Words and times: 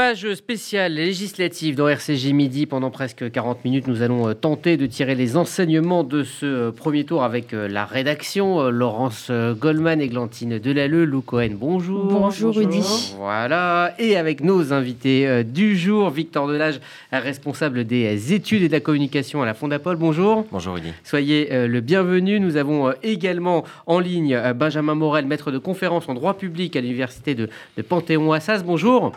Page 0.00 0.32
spéciale 0.32 0.94
législative 0.94 1.74
dans 1.74 1.86
RCJ 1.86 2.32
Midi. 2.32 2.64
Pendant 2.64 2.90
presque 2.90 3.30
40 3.30 3.66
minutes, 3.66 3.86
nous 3.86 4.00
allons 4.00 4.30
euh, 4.30 4.32
tenter 4.32 4.78
de 4.78 4.86
tirer 4.86 5.14
les 5.14 5.36
enseignements 5.36 6.04
de 6.04 6.24
ce 6.24 6.46
euh, 6.46 6.72
premier 6.72 7.04
tour 7.04 7.22
avec 7.22 7.52
euh, 7.52 7.68
la 7.68 7.84
rédaction. 7.84 8.70
Laurence 8.70 9.30
Goldman, 9.30 10.00
Églantine 10.00 10.58
Delalleux, 10.58 11.04
Lou 11.04 11.20
Cohen, 11.20 11.50
bonjour. 11.52 12.06
Bonjour, 12.06 12.56
Rudy. 12.56 13.12
Voilà. 13.18 13.92
Et 13.98 14.16
avec 14.16 14.42
nos 14.42 14.72
invités 14.72 15.44
du 15.44 15.76
jour, 15.76 16.08
Victor 16.08 16.48
Delage, 16.48 16.80
responsable 17.12 17.84
des 17.84 18.32
études 18.32 18.62
et 18.62 18.68
de 18.68 18.72
la 18.72 18.80
communication 18.80 19.42
à 19.42 19.44
la 19.44 19.52
Fondapol. 19.52 19.96
Bonjour. 19.96 20.46
Bonjour, 20.50 20.76
Rudy. 20.76 20.94
Soyez 21.04 21.50
le 21.68 21.80
bienvenu. 21.82 22.40
Nous 22.40 22.56
avons 22.56 22.94
également 23.02 23.64
en 23.84 23.98
ligne 23.98 24.40
Benjamin 24.54 24.94
Morel, 24.94 25.26
maître 25.26 25.50
de 25.50 25.58
conférence 25.58 26.08
en 26.08 26.14
droit 26.14 26.38
public 26.38 26.74
à 26.74 26.80
l'université 26.80 27.34
de, 27.34 27.50
de 27.76 27.82
Panthéon-Assas. 27.82 28.62
Bonjour. 28.64 29.12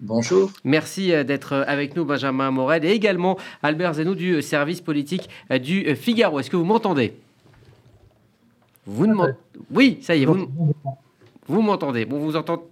Bonjour. 0.00 0.50
Merci 0.64 1.12
euh, 1.12 1.24
d'être 1.24 1.52
euh, 1.52 1.64
avec 1.66 1.94
nous, 1.94 2.06
Benjamin 2.06 2.50
Morel, 2.50 2.84
et 2.86 2.90
également 2.90 3.36
Albert 3.62 3.94
Zenou 3.94 4.14
du 4.14 4.32
euh, 4.32 4.40
service 4.40 4.80
politique 4.80 5.28
du 5.62 5.94
Figaro. 5.94 6.40
Est-ce 6.40 6.50
que 6.50 6.56
vous 6.56 6.64
m'entendez? 6.64 7.12
Vous 8.86 9.06
ne 9.06 9.14
Oui, 9.70 9.98
ça 10.00 10.16
y 10.16 10.22
est, 10.22 10.26
vous, 10.26 10.48
vous 11.46 11.60
m'entendez. 11.60 12.06
Bon, 12.06 12.18
vous 12.18 12.34
entendez 12.34 12.62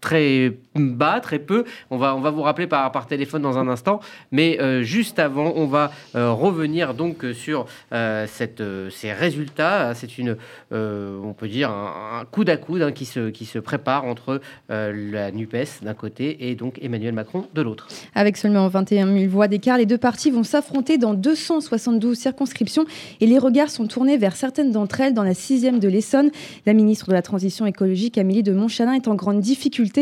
très 0.00 0.52
bas, 0.74 1.20
très 1.20 1.38
peu. 1.38 1.64
On 1.90 1.96
va, 1.96 2.14
on 2.14 2.20
va 2.20 2.30
vous 2.30 2.42
rappeler 2.42 2.66
par, 2.66 2.90
par 2.92 3.06
téléphone 3.06 3.42
dans 3.42 3.58
un 3.58 3.68
instant. 3.68 4.00
Mais 4.32 4.60
euh, 4.60 4.82
juste 4.82 5.18
avant, 5.18 5.52
on 5.56 5.66
va 5.66 5.90
euh, 6.14 6.30
revenir 6.32 6.94
donc 6.94 7.24
sur 7.34 7.66
euh, 7.92 8.26
cette, 8.28 8.62
ces 8.90 9.12
résultats. 9.12 9.94
C'est 9.94 10.18
une, 10.18 10.36
on 10.70 11.34
peut 11.36 11.48
dire, 11.48 11.70
un, 11.70 12.24
coup 12.30 12.44
d'à 12.44 12.56
coude 12.56 12.82
hein, 12.82 12.92
qui, 12.92 13.04
se, 13.04 13.30
qui 13.30 13.44
se 13.44 13.58
prépare 13.58 14.04
entre 14.04 14.40
la 14.68 15.30
NUPES 15.30 15.82
d'un 15.82 15.94
côté 15.94 16.48
et 16.48 16.54
donc 16.54 16.78
Emmanuel 16.82 17.14
Macron 17.14 17.46
de 17.54 17.62
l'autre. 17.62 17.88
Avec 18.14 18.36
seulement 18.36 18.68
21 18.68 19.06
000 19.06 19.30
voix 19.30 19.48
d'écart, 19.48 19.78
les 19.78 19.86
deux 19.86 19.98
partis 19.98 20.30
vont 20.30 20.42
s'affronter 20.42 20.98
dans 20.98 21.14
272 21.14 22.16
circonscriptions 22.16 22.86
et 23.20 23.26
les 23.26 23.38
regards 23.38 23.70
sont 23.70 23.86
tournés 23.86 24.16
vers 24.16 24.36
certaines 24.36 24.70
d'entre 24.70 25.00
elles 25.00 25.14
dans 25.14 25.22
la 25.22 25.34
sixième 25.34 25.78
de 25.78 25.88
l'Essonne. 25.88 26.30
La 26.64 26.72
ministre 26.72 27.08
de 27.08 27.12
la 27.12 27.22
Transition 27.22 27.66
écologique, 27.66 28.18
Amélie 28.18 28.42
de 28.42 28.52
Montchalin, 28.52 28.94
est 28.94 29.08
en 29.08 29.14
grande 29.14 29.40
difficulté 29.40 29.55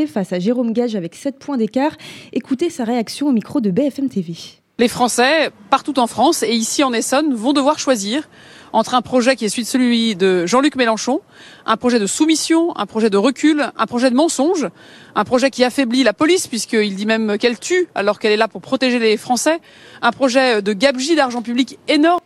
face 0.07 0.33
à 0.33 0.39
Jérôme 0.39 0.73
Gage 0.73 0.97
avec 0.97 1.15
7 1.15 1.39
points 1.39 1.57
d'écart. 1.57 1.93
Écoutez 2.33 2.71
sa 2.71 2.85
réaction 2.85 3.29
au 3.29 3.33
micro 3.33 3.61
de 3.61 3.71
BFM 3.71 4.09
TV. 4.09 4.35
Les 4.79 4.89
Français, 4.89 5.51
partout 5.71 5.99
en 6.01 6.09
France 6.09 6.43
et 6.43 6.53
ici 6.53 6.83
en 6.83 6.93
Essonne, 6.93 7.33
vont 7.33 7.53
devoir 7.53 7.79
choisir 7.79 8.29
entre 8.73 8.95
un 8.95 9.03
projet 9.03 9.37
qui 9.37 9.45
est 9.45 9.65
celui 9.65 10.17
de 10.17 10.47
Jean-Luc 10.47 10.75
Mélenchon, 10.75 11.21
un 11.65 11.77
projet 11.77 12.01
de 12.01 12.07
soumission, 12.07 12.77
un 12.77 12.87
projet 12.87 13.09
de 13.09 13.17
recul, 13.17 13.71
un 13.77 13.87
projet 13.87 14.11
de 14.11 14.17
mensonge, 14.17 14.69
un 15.15 15.25
projet 15.25 15.51
qui 15.51 15.63
affaiblit 15.63 16.03
la 16.03 16.13
police 16.13 16.49
puisqu'il 16.49 16.97
dit 16.97 17.07
même 17.07 17.39
qu'elle 17.39 17.59
tue 17.61 17.87
alors 17.95 18.19
qu'elle 18.19 18.33
est 18.33 18.37
là 18.37 18.49
pour 18.49 18.61
protéger 18.61 18.99
les 18.99 19.17
Français, 19.17 19.61
un 20.03 20.11
projet 20.11 20.61
de 20.61 20.73
gabegie 20.73 21.15
d'argent 21.15 21.41
public 21.41 21.79
énorme. 21.87 22.24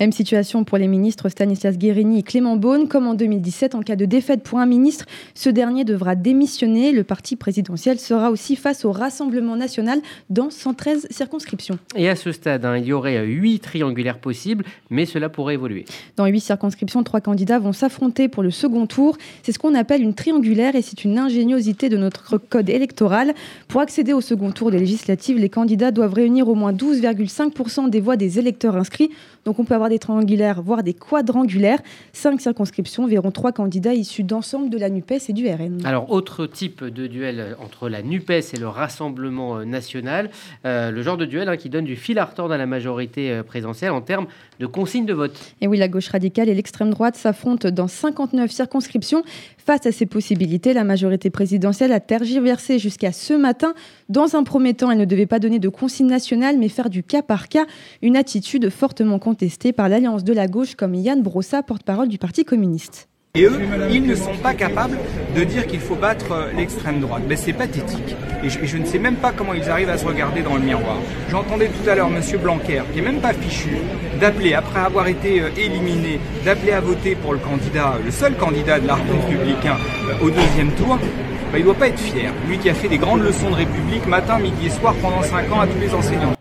Même 0.00 0.12
situation 0.12 0.62
pour 0.62 0.78
les 0.78 0.86
ministres 0.86 1.28
Stanislas 1.28 1.76
Guérini 1.76 2.20
et 2.20 2.22
Clément 2.22 2.56
Beaune. 2.56 2.86
Comme 2.86 3.08
en 3.08 3.14
2017, 3.14 3.74
en 3.74 3.82
cas 3.82 3.96
de 3.96 4.04
défaite 4.04 4.44
pour 4.44 4.60
un 4.60 4.66
ministre, 4.66 5.06
ce 5.34 5.50
dernier 5.50 5.84
devra 5.84 6.14
démissionner. 6.14 6.92
Le 6.92 7.02
parti 7.02 7.34
présidentiel 7.34 7.98
sera 7.98 8.30
aussi 8.30 8.54
face 8.54 8.84
au 8.84 8.92
Rassemblement 8.92 9.56
national 9.56 10.00
dans 10.30 10.50
113 10.50 11.08
circonscriptions. 11.10 11.80
Et 11.96 12.08
à 12.08 12.14
ce 12.14 12.30
stade, 12.30 12.64
hein, 12.64 12.76
il 12.76 12.86
y 12.86 12.92
aurait 12.92 13.24
huit 13.26 13.58
triangulaires 13.58 14.20
possibles, 14.20 14.64
mais 14.88 15.04
cela 15.04 15.28
pourrait 15.28 15.54
évoluer. 15.54 15.84
Dans 16.14 16.26
huit 16.26 16.40
circonscriptions, 16.40 17.02
trois 17.02 17.20
candidats 17.20 17.58
vont 17.58 17.72
s'affronter 17.72 18.28
pour 18.28 18.44
le 18.44 18.52
second 18.52 18.86
tour. 18.86 19.18
C'est 19.42 19.50
ce 19.50 19.58
qu'on 19.58 19.74
appelle 19.74 20.02
une 20.02 20.14
triangulaire 20.14 20.76
et 20.76 20.82
c'est 20.82 21.02
une 21.02 21.18
ingéniosité 21.18 21.88
de 21.88 21.96
notre 21.96 22.38
code 22.38 22.70
électoral. 22.70 23.34
Pour 23.66 23.80
accéder 23.80 24.12
au 24.12 24.20
second 24.20 24.52
tour 24.52 24.70
des 24.70 24.78
législatives, 24.78 25.38
les 25.38 25.48
candidats 25.48 25.90
doivent 25.90 26.14
réunir 26.14 26.48
au 26.48 26.54
moins 26.54 26.72
12,5% 26.72 27.90
des 27.90 28.00
voix 28.00 28.16
des 28.16 28.38
électeurs 28.38 28.76
inscrits. 28.76 29.10
Donc 29.48 29.58
on 29.58 29.64
peut 29.64 29.74
avoir 29.74 29.88
des 29.88 29.98
triangulaires, 29.98 30.60
voire 30.60 30.82
des 30.82 30.92
quadrangulaires. 30.92 31.78
Cinq 32.12 32.38
circonscriptions 32.38 33.06
verront 33.06 33.30
trois 33.30 33.50
candidats 33.50 33.94
issus 33.94 34.22
d'ensemble 34.22 34.68
de 34.68 34.76
la 34.76 34.90
NUPES 34.90 35.30
et 35.30 35.32
du 35.32 35.48
RN. 35.48 35.80
Alors, 35.86 36.12
autre 36.12 36.44
type 36.44 36.84
de 36.84 37.06
duel 37.06 37.56
entre 37.64 37.88
la 37.88 38.02
NUPES 38.02 38.52
et 38.52 38.58
le 38.58 38.68
Rassemblement 38.68 39.64
national, 39.64 40.28
euh, 40.66 40.90
le 40.90 41.00
genre 41.00 41.16
de 41.16 41.24
duel 41.24 41.48
hein, 41.48 41.56
qui 41.56 41.70
donne 41.70 41.86
du 41.86 41.96
fil 41.96 42.18
à 42.18 42.26
retordre 42.26 42.52
à 42.52 42.58
la 42.58 42.66
majorité 42.66 43.32
euh, 43.32 43.42
présidentielle 43.42 43.92
en 43.92 44.02
termes 44.02 44.26
de 44.58 44.66
consignes 44.66 45.06
de 45.06 45.12
vote. 45.12 45.38
Et 45.60 45.66
oui, 45.66 45.78
la 45.78 45.88
gauche 45.88 46.08
radicale 46.08 46.48
et 46.48 46.54
l'extrême 46.54 46.90
droite 46.90 47.16
s'affrontent 47.16 47.70
dans 47.70 47.88
59 47.88 48.50
circonscriptions. 48.50 49.22
Face 49.58 49.86
à 49.86 49.92
ces 49.92 50.06
possibilités, 50.06 50.72
la 50.72 50.84
majorité 50.84 51.30
présidentielle 51.30 51.92
a 51.92 52.00
tergiversé 52.00 52.78
jusqu'à 52.78 53.12
ce 53.12 53.34
matin. 53.34 53.74
Dans 54.08 54.36
un 54.36 54.42
premier 54.42 54.74
temps, 54.74 54.90
elle 54.90 54.98
ne 54.98 55.04
devait 55.04 55.26
pas 55.26 55.38
donner 55.38 55.58
de 55.58 55.68
consignes 55.68 56.08
nationales, 56.08 56.58
mais 56.58 56.68
faire 56.68 56.90
du 56.90 57.02
cas 57.02 57.22
par 57.22 57.48
cas, 57.48 57.66
une 58.02 58.16
attitude 58.16 58.70
fortement 58.70 59.18
contestée 59.18 59.72
par 59.72 59.88
l'Alliance 59.88 60.24
de 60.24 60.32
la 60.32 60.46
gauche 60.46 60.74
comme 60.74 60.94
Yann 60.94 61.22
Brossa, 61.22 61.62
porte-parole 61.62 62.08
du 62.08 62.18
Parti 62.18 62.44
communiste. 62.44 63.08
Et 63.38 63.44
eux, 63.44 63.60
ils 63.88 64.02
ne 64.02 64.16
sont 64.16 64.34
pas 64.42 64.52
capables 64.52 64.98
de 65.36 65.44
dire 65.44 65.64
qu'il 65.68 65.78
faut 65.78 65.94
battre 65.94 66.32
euh, 66.32 66.50
l'extrême 66.56 66.98
droite. 66.98 67.22
C'est 67.36 67.52
pathétique. 67.52 68.16
Et 68.42 68.48
je, 68.50 68.76
ne 68.76 68.84
sais 68.84 68.98
même 68.98 69.14
pas 69.14 69.30
comment 69.30 69.54
ils 69.54 69.70
arrivent 69.70 69.90
à 69.90 69.96
se 69.96 70.04
regarder 70.04 70.42
dans 70.42 70.56
le 70.56 70.62
miroir. 70.62 70.96
J'entendais 71.30 71.68
tout 71.68 71.88
à 71.88 71.94
l'heure 71.94 72.08
M. 72.08 72.20
Blanquer, 72.42 72.82
qui 72.92 72.98
est 72.98 73.02
même 73.02 73.20
pas 73.20 73.32
fichu, 73.32 73.76
d'appeler, 74.20 74.54
après 74.54 74.80
avoir 74.80 75.06
été 75.06 75.40
euh, 75.40 75.50
éliminé, 75.56 76.18
d'appeler 76.44 76.72
à 76.72 76.80
voter 76.80 77.14
pour 77.14 77.32
le 77.32 77.38
candidat, 77.38 77.94
le 78.04 78.10
seul 78.10 78.34
candidat 78.34 78.80
de 78.80 78.88
l'arc 78.88 79.02
républicain 79.08 79.76
euh, 80.08 80.26
au 80.26 80.30
deuxième 80.30 80.72
tour. 80.72 80.98
Bah, 80.98 81.58
il 81.58 81.60
ne 81.60 81.64
doit 81.64 81.74
pas 81.74 81.88
être 81.88 82.00
fier. 82.00 82.32
Lui 82.48 82.58
qui 82.58 82.68
a 82.68 82.74
fait 82.74 82.88
des 82.88 82.98
grandes 82.98 83.22
leçons 83.22 83.50
de 83.50 83.54
République 83.54 84.06
matin, 84.08 84.40
midi 84.40 84.66
et 84.66 84.70
soir 84.70 84.96
pendant 85.00 85.22
cinq 85.22 85.52
ans 85.52 85.60
à 85.60 85.66
tous 85.68 85.78
les 85.80 85.94
enseignants. 85.94 86.37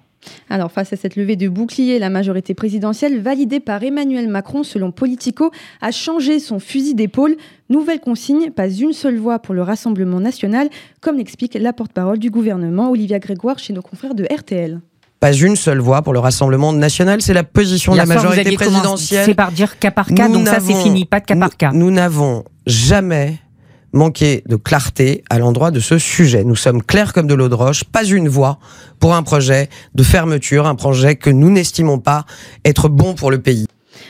Alors, 0.49 0.71
face 0.71 0.93
à 0.93 0.95
cette 0.95 1.15
levée 1.15 1.35
de 1.35 1.49
bouclier, 1.49 1.99
la 1.99 2.09
majorité 2.09 2.53
présidentielle, 2.53 3.19
validée 3.21 3.59
par 3.59 3.83
Emmanuel 3.83 4.27
Macron 4.27 4.63
selon 4.63 4.91
Politico, 4.91 5.51
a 5.81 5.91
changé 5.91 6.39
son 6.39 6.59
fusil 6.59 6.95
d'épaule. 6.95 7.35
Nouvelle 7.69 7.99
consigne, 7.99 8.51
pas 8.51 8.69
une 8.69 8.93
seule 8.93 9.17
voix 9.17 9.39
pour 9.39 9.53
le 9.53 9.61
Rassemblement 9.61 10.19
national, 10.19 10.69
comme 11.01 11.17
l'explique 11.17 11.55
la 11.59 11.73
porte-parole 11.73 12.19
du 12.19 12.29
gouvernement, 12.29 12.89
Olivia 12.89 13.19
Grégoire, 13.19 13.59
chez 13.59 13.73
nos 13.73 13.81
confrères 13.81 14.15
de 14.15 14.23
RTL 14.23 14.81
pas 15.19 15.33
une 15.33 15.55
seule 15.55 15.79
voix 15.79 16.03
pour 16.03 16.13
le 16.13 16.19
Rassemblement 16.19 16.71
national. 16.73 17.23
C'est 17.23 17.33
la 17.33 17.43
position 17.43 17.93
de 17.93 17.97
la 17.97 18.05
majorité 18.05 18.51
présidentielle. 18.51 19.25
C'est 19.25 19.33
par 19.33 19.51
dire 19.51 19.79
cas 19.79 19.89
par 19.89 20.07
cas, 20.09 20.29
donc 20.29 20.47
ça 20.47 20.59
c'est 20.59 20.75
fini, 20.75 21.05
pas 21.05 21.19
de 21.19 21.25
cas 21.25 21.35
par 21.35 21.57
cas. 21.57 21.71
Nous 21.73 21.89
n'avons 21.89 22.43
jamais 22.67 23.39
manquer 23.97 24.43
de 24.47 24.55
clarté 24.55 25.23
à 25.29 25.39
l'endroit 25.39 25.71
de 25.71 25.79
ce 25.79 25.97
sujet. 25.97 26.43
Nous 26.43 26.55
sommes 26.55 26.81
clairs 26.81 27.11
comme 27.11 27.27
de 27.27 27.33
l'eau 27.33 27.49
de 27.49 27.55
roche, 27.55 27.83
pas 27.83 28.05
une 28.05 28.29
voix 28.29 28.59
pour 28.99 29.13
un 29.15 29.23
projet 29.23 29.69
de 29.95 30.03
fermeture, 30.03 30.67
un 30.67 30.75
projet 30.75 31.15
que 31.15 31.29
nous 31.29 31.49
n'estimons 31.49 31.99
pas 31.99 32.25
être 32.63 32.87
bon 32.87 33.15
pour 33.15 33.31
le 33.31 33.39
pays. 33.39 33.67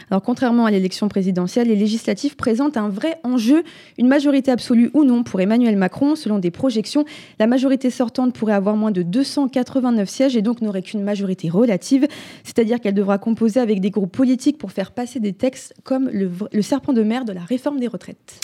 Alors, 0.09 0.21
contrairement 0.21 0.65
à 0.65 0.71
l'élection 0.71 1.07
présidentielle, 1.07 1.67
les 1.67 1.75
législatives 1.75 2.35
présentent 2.35 2.77
un 2.77 2.89
vrai 2.89 3.19
enjeu, 3.23 3.63
une 3.97 4.07
majorité 4.07 4.51
absolue 4.51 4.91
ou 4.93 5.03
non 5.03 5.23
pour 5.23 5.41
Emmanuel 5.41 5.77
Macron. 5.77 6.15
Selon 6.15 6.39
des 6.39 6.51
projections, 6.51 7.05
la 7.39 7.47
majorité 7.47 7.89
sortante 7.89 8.33
pourrait 8.33 8.53
avoir 8.53 8.75
moins 8.75 8.91
de 8.91 9.01
289 9.01 10.09
sièges 10.09 10.35
et 10.35 10.41
donc 10.41 10.61
n'aurait 10.61 10.81
qu'une 10.81 11.03
majorité 11.03 11.49
relative, 11.49 12.07
c'est-à-dire 12.43 12.79
qu'elle 12.79 12.93
devra 12.93 13.17
composer 13.17 13.59
avec 13.59 13.79
des 13.79 13.89
groupes 13.89 14.15
politiques 14.15 14.57
pour 14.57 14.71
faire 14.71 14.91
passer 14.91 15.19
des 15.19 15.33
textes 15.33 15.73
comme 15.83 16.09
le, 16.11 16.31
le 16.51 16.61
serpent 16.61 16.93
de 16.93 17.03
mer 17.03 17.25
de 17.25 17.33
la 17.33 17.41
réforme 17.41 17.79
des 17.79 17.87
retraites. 17.87 18.41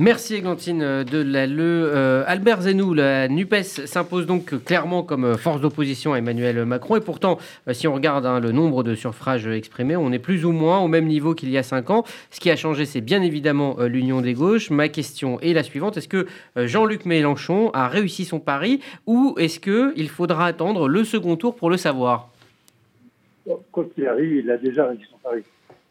Merci 0.00 0.36
Églantine 0.36 1.02
de 1.02 1.20
la 1.20 1.48
Le. 1.48 1.90
Euh, 1.92 2.22
Albert 2.28 2.62
Zenou, 2.62 2.94
la 2.94 3.26
NUPES 3.26 3.64
s'impose 3.64 4.26
donc 4.26 4.62
clairement 4.62 5.02
comme 5.02 5.24
euh, 5.24 5.36
force 5.36 5.60
d'opposition 5.60 6.12
à 6.12 6.18
Emmanuel 6.18 6.64
Macron. 6.64 6.94
Et 6.94 7.00
pourtant, 7.00 7.38
euh, 7.66 7.72
si 7.72 7.88
on 7.88 7.94
regarde 7.94 8.24
hein, 8.24 8.38
le 8.38 8.52
nombre 8.52 8.84
de 8.84 8.94
suffrages 8.94 9.48
exprimés, 9.48 9.96
on 9.96 10.12
est 10.12 10.20
plus 10.20 10.44
ou 10.44 10.52
moins 10.52 10.78
au 10.78 10.86
même 10.86 11.06
niveau 11.06 11.34
qu'il 11.34 11.50
y 11.50 11.58
a 11.58 11.64
cinq 11.64 11.90
ans. 11.90 12.04
Ce 12.30 12.38
qui 12.38 12.48
a 12.48 12.54
changé, 12.54 12.84
c'est 12.84 13.00
bien 13.00 13.22
évidemment 13.22 13.74
l'union 13.80 14.20
des 14.20 14.34
gauches. 14.34 14.70
Ma 14.70 14.88
question 14.88 15.40
est 15.40 15.52
la 15.52 15.64
suivante. 15.64 15.96
Est-ce 15.96 16.06
que 16.06 16.28
Jean-Luc 16.54 17.04
Mélenchon 17.04 17.72
a 17.72 17.88
réussi 17.88 18.24
son 18.24 18.38
pari 18.38 18.80
ou 19.08 19.34
est-ce 19.36 19.58
qu'il 19.58 20.08
faudra 20.08 20.46
attendre 20.46 20.86
le 20.86 21.02
second 21.02 21.34
tour 21.34 21.56
pour 21.56 21.70
le 21.70 21.76
savoir? 21.76 22.28
Quoi 23.72 23.84
qu'il 23.92 24.06
arrive, 24.06 24.44
il 24.44 24.48
a 24.48 24.58
déjà 24.58 24.86
réussi 24.86 25.06
son 25.10 25.18
pari. 25.18 25.42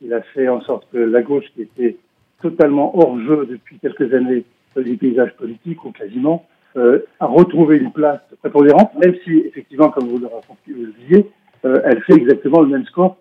Il 0.02 0.14
a 0.14 0.22
fait 0.22 0.48
en 0.48 0.62
sorte 0.62 0.88
que 0.94 0.98
la 0.98 1.22
gauche 1.22 1.48
qui 1.54 1.64
était 1.64 1.98
totalement 2.42 2.98
hors 2.98 3.20
jeu 3.20 3.48
depuis 3.50 3.80
quelques 3.80 4.14
années 4.14 4.44
du 4.76 4.98
paysage 4.98 5.34
politique, 5.36 5.84
ou 5.86 5.92
quasiment, 5.92 6.46
euh, 6.76 7.00
a 7.20 7.26
retrouvé 7.26 7.78
une 7.78 7.92
place 7.92 8.22
prépondérante, 8.40 8.92
même 8.96 9.16
si, 9.24 9.40
effectivement, 9.40 9.90
comme 9.90 10.08
vous 10.08 10.20
le, 10.20 10.94
disiez, 11.00 11.30
euh, 11.66 11.82
elle 11.84 12.02
fait 12.04 12.14
exactement 12.14 12.62
le 12.62 12.68
même 12.68 12.86
score 12.86 13.18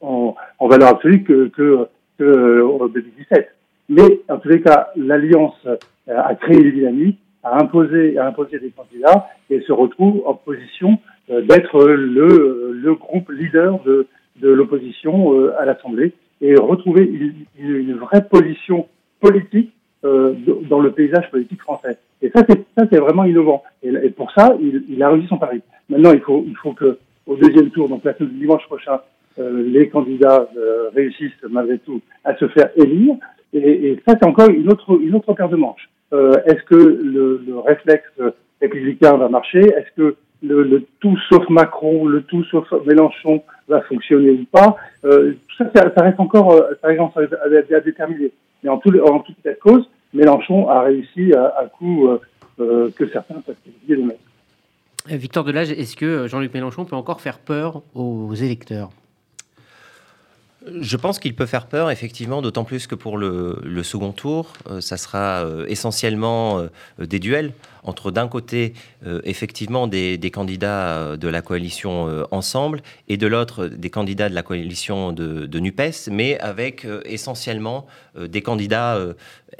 en, 0.00 0.34
en 0.58 0.68
valeur 0.68 0.88
absolue 0.88 1.22
que, 1.24 1.48
que, 1.48 1.88
que 2.18 2.24
euh, 2.24 2.88
2017. 2.88 3.48
Mais, 3.88 4.20
en 4.28 4.38
tous 4.38 4.48
les 4.48 4.60
cas, 4.60 4.90
l'Alliance 4.96 5.56
euh, 5.66 5.76
a 6.06 6.34
créé 6.36 6.62
les 6.62 6.72
dynamiques, 6.72 7.18
a 7.42 7.60
imposé, 7.60 8.16
a 8.18 8.26
imposé 8.26 8.58
des 8.58 8.70
candidats 8.70 9.26
et 9.48 9.60
se 9.62 9.72
retrouve 9.72 10.22
en 10.26 10.34
position 10.34 10.98
euh, 11.30 11.40
d'être 11.42 11.84
le, 11.84 12.72
le 12.72 12.94
groupe 12.94 13.30
leader 13.30 13.80
de, 13.82 14.06
de 14.36 14.50
l'opposition 14.50 15.50
à 15.58 15.64
l'Assemblée 15.64 16.12
et 16.40 16.54
retrouver 16.56 17.04
une, 17.04 17.34
une, 17.58 17.94
vraie 17.94 18.24
position 18.24 18.86
politique 19.20 19.72
euh, 20.04 20.34
dans 20.68 20.80
le 20.80 20.92
paysage 20.92 21.30
politique 21.30 21.60
français. 21.60 21.98
Et 22.22 22.30
ça, 22.30 22.42
c'est 22.48 22.64
ça, 22.76 22.84
c'est 22.90 22.98
vraiment 22.98 23.24
innovant. 23.24 23.62
Et, 23.82 24.10
pour 24.10 24.30
ça, 24.32 24.56
il, 24.60 24.84
il, 24.88 25.02
a 25.02 25.10
réussi 25.10 25.28
son 25.28 25.38
pari. 25.38 25.60
Maintenant, 25.88 26.12
il 26.12 26.20
faut, 26.20 26.44
il 26.46 26.56
faut 26.56 26.72
que 26.72 26.98
au 27.26 27.36
deuxième 27.36 27.70
tour, 27.70 27.88
donc 27.88 28.04
la 28.04 28.14
dimanche 28.18 28.64
prochain, 28.66 29.00
euh, 29.38 29.62
les 29.66 29.88
candidats 29.88 30.48
euh, 30.56 30.90
réussissent 30.94 31.32
malgré 31.48 31.78
tout 31.78 32.00
à 32.24 32.34
se 32.36 32.48
faire 32.48 32.70
élire. 32.76 33.16
Et, 33.52 33.90
et 33.90 34.02
ça, 34.06 34.14
c'est 34.20 34.26
encore 34.26 34.50
une 34.50 34.70
autre, 34.70 34.98
une 35.00 35.14
autre 35.14 35.32
paire 35.34 35.48
de 35.48 35.56
manches. 35.56 35.88
Euh, 36.12 36.34
est-ce 36.46 36.62
que 36.64 36.74
le, 36.74 37.42
le, 37.46 37.58
réflexe 37.58 38.10
républicain 38.60 39.16
va 39.16 39.28
marcher? 39.28 39.60
Est-ce 39.60 39.92
que 39.96 40.16
le, 40.42 40.62
le, 40.62 40.84
tout 41.00 41.16
sauf 41.28 41.48
Macron, 41.48 42.06
le 42.06 42.22
tout 42.22 42.44
sauf 42.44 42.66
Mélenchon 42.86 43.42
va 43.68 43.82
fonctionner 43.82 44.30
ou 44.30 44.44
pas 44.50 44.76
euh, 45.04 45.34
ça, 45.58 45.70
ça, 45.74 46.02
reste 46.02 46.20
encore 46.20 46.56
ça 46.80 46.88
reste 46.88 47.32
à, 47.34 47.76
à, 47.76 47.80
déterminer. 47.80 48.32
Mais 48.62 48.70
en 48.70 48.78
tout, 48.78 48.90
en 49.00 49.20
toute 49.20 49.38
état 49.38 49.52
de 49.52 49.58
cause, 49.58 49.88
Mélenchon 50.14 50.68
a 50.68 50.82
réussi 50.82 51.32
à, 51.34 51.46
à 51.58 51.66
coup 51.66 52.08
euh, 52.60 52.90
que 52.96 53.08
certains 53.08 53.40
peuvent 53.40 53.56
de 53.88 53.96
mettre. 53.96 54.20
Victor 55.06 55.44
Delage, 55.44 55.70
est-ce 55.70 55.96
que 55.96 56.26
Jean-Luc 56.28 56.52
Mélenchon 56.52 56.84
peut 56.84 56.96
encore 56.96 57.20
faire 57.20 57.38
peur 57.38 57.82
aux 57.94 58.34
électeurs? 58.34 58.90
Je 60.66 60.96
pense 60.98 61.18
qu'il 61.18 61.34
peut 61.34 61.46
faire 61.46 61.66
peur, 61.66 61.90
effectivement, 61.90 62.42
d'autant 62.42 62.64
plus 62.64 62.86
que 62.86 62.94
pour 62.94 63.16
le, 63.16 63.82
second 63.82 64.12
tour, 64.12 64.52
euh, 64.68 64.80
ça 64.82 64.98
sera 64.98 65.42
euh, 65.42 65.64
essentiellement 65.68 66.58
euh, 66.58 66.68
des 67.06 67.18
duels 67.18 67.52
entre 67.82 68.10
d'un 68.10 68.28
côté, 68.28 68.74
effectivement, 69.24 69.86
des, 69.86 70.30
candidats 70.32 71.16
de 71.16 71.28
la 71.28 71.42
coalition 71.42 72.24
Ensemble 72.30 72.82
et 73.08 73.16
de 73.16 73.26
l'autre, 73.26 73.66
des 73.66 73.90
candidats 73.90 74.28
de 74.28 74.34
la 74.34 74.42
coalition 74.42 75.12
de, 75.12 75.58
NUPES, 75.58 76.08
mais 76.10 76.38
avec 76.40 76.86
essentiellement 77.04 77.86
des 78.18 78.42
candidats 78.42 78.98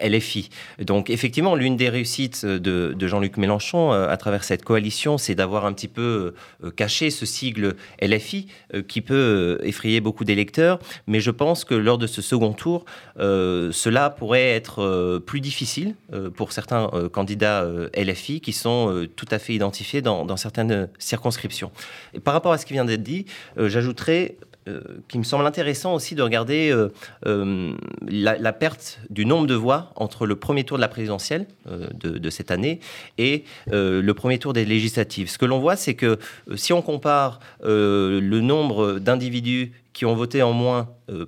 LFI. 0.03 0.51
Donc 0.79 1.11
effectivement, 1.11 1.55
l'une 1.55 1.77
des 1.77 1.89
réussites 1.89 2.45
de, 2.45 2.95
Jean-Luc 3.07 3.37
Mélenchon 3.37 3.93
euh, 3.93 4.09
à 4.09 4.17
travers 4.17 4.45
cette 4.45 4.65
coalition, 4.65 5.19
c'est 5.19 5.35
d'avoir 5.35 5.65
un 5.65 5.73
petit 5.73 5.89
peu 5.89 6.35
euh, 6.65 6.71
caché 6.71 7.11
ce 7.11 7.27
sigle 7.27 7.75
LFI 8.01 8.47
euh, 8.75 8.83
qui 8.83 9.01
peut 9.01 9.59
effrayer 9.63 10.01
beaucoup 10.01 10.25
d'électeurs. 10.25 10.79
Mais 11.07 11.21
je 11.21 11.31
pense 11.31 11.65
que 11.65 11.75
lors 11.75 11.99
de 11.99 12.07
ce 12.07 12.23
second 12.23 12.53
tour, 12.53 12.85
cela 13.17 14.11
pourrait 14.11 14.51
être 14.51 15.19
plus 15.27 15.41
difficile 15.41 15.95
pour 16.37 16.53
certains 16.53 16.91
candidats 17.13 17.65
LFI 17.97 18.10
qui 18.15 18.53
sont 18.53 19.07
tout 19.17 19.27
à 19.31 19.39
fait 19.39 19.55
identifiés 19.55 20.03
dans, 20.03 20.37
certaines 20.37 20.89
circonscriptions. 20.99 21.71
Et 22.15 22.21
par 22.21 22.35
rapport 22.35 22.53
à 22.53 22.59
ce 22.59 22.67
qui 22.67 22.73
vient 22.73 22.85
d'être 22.85 23.03
dit, 23.03 23.27
j'ajouterais 23.57 24.37
euh, 24.69 24.81
qui 25.09 25.17
me 25.17 25.23
semble 25.23 25.47
intéressant 25.47 25.95
aussi 25.95 26.15
de 26.15 26.23
regarder 26.23 26.71
euh, 26.71 26.93
euh, 27.27 27.73
la, 28.07 28.53
perte 28.53 29.01
du 29.09 29.25
nombre 29.25 29.47
de 29.47 29.55
voix 29.55 29.91
entre 29.97 30.27
le 30.27 30.37
premier 30.37 30.65
tour 30.65 30.77
de 30.77 30.83
la 30.83 30.89
présidentielle 30.89 31.47
de, 31.67 32.19
de, 32.19 32.31
cette 32.31 32.51
année 32.51 32.81
et 33.17 33.45
le 33.69 34.13
premier 34.13 34.39
tour 34.39 34.53
des 34.53 34.67
législatives. 34.67 35.31
Ce 35.31 35.39
que 35.39 35.47
l'on 35.47 35.61
voit, 35.61 35.77
c'est 35.77 35.95
que 35.95 36.19
si 36.57 36.73
on 36.75 36.83
compare 36.83 37.41
le 37.63 38.41
nombre 38.41 38.99
d'individus 38.99 39.73
qui 39.93 40.07
ont 40.07 40.15
voté 40.15 40.43
en 40.43 40.53
moins 40.53 40.81
euh, 40.81 40.85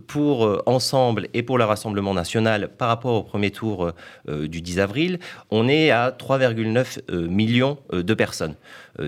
pour 0.07 0.45
euh, 0.45 0.63
Ensemble 0.67 1.29
et 1.35 1.43
pour 1.43 1.59
le 1.59 1.65
Rassemblement 1.65 2.15
national 2.15 2.69
par 2.77 2.89
rapport 2.89 3.15
au 3.15 3.23
premier 3.23 3.51
tour 3.51 3.93
euh, 4.29 4.49
du 4.49 4.61
10 4.61 4.81
avril, 4.81 5.19
on 5.51 5.69
est 5.69 5.91
à 5.91 6.11
3,9 6.11 7.27
millions 7.27 7.79
de 7.93 8.15
personnes. 8.15 8.55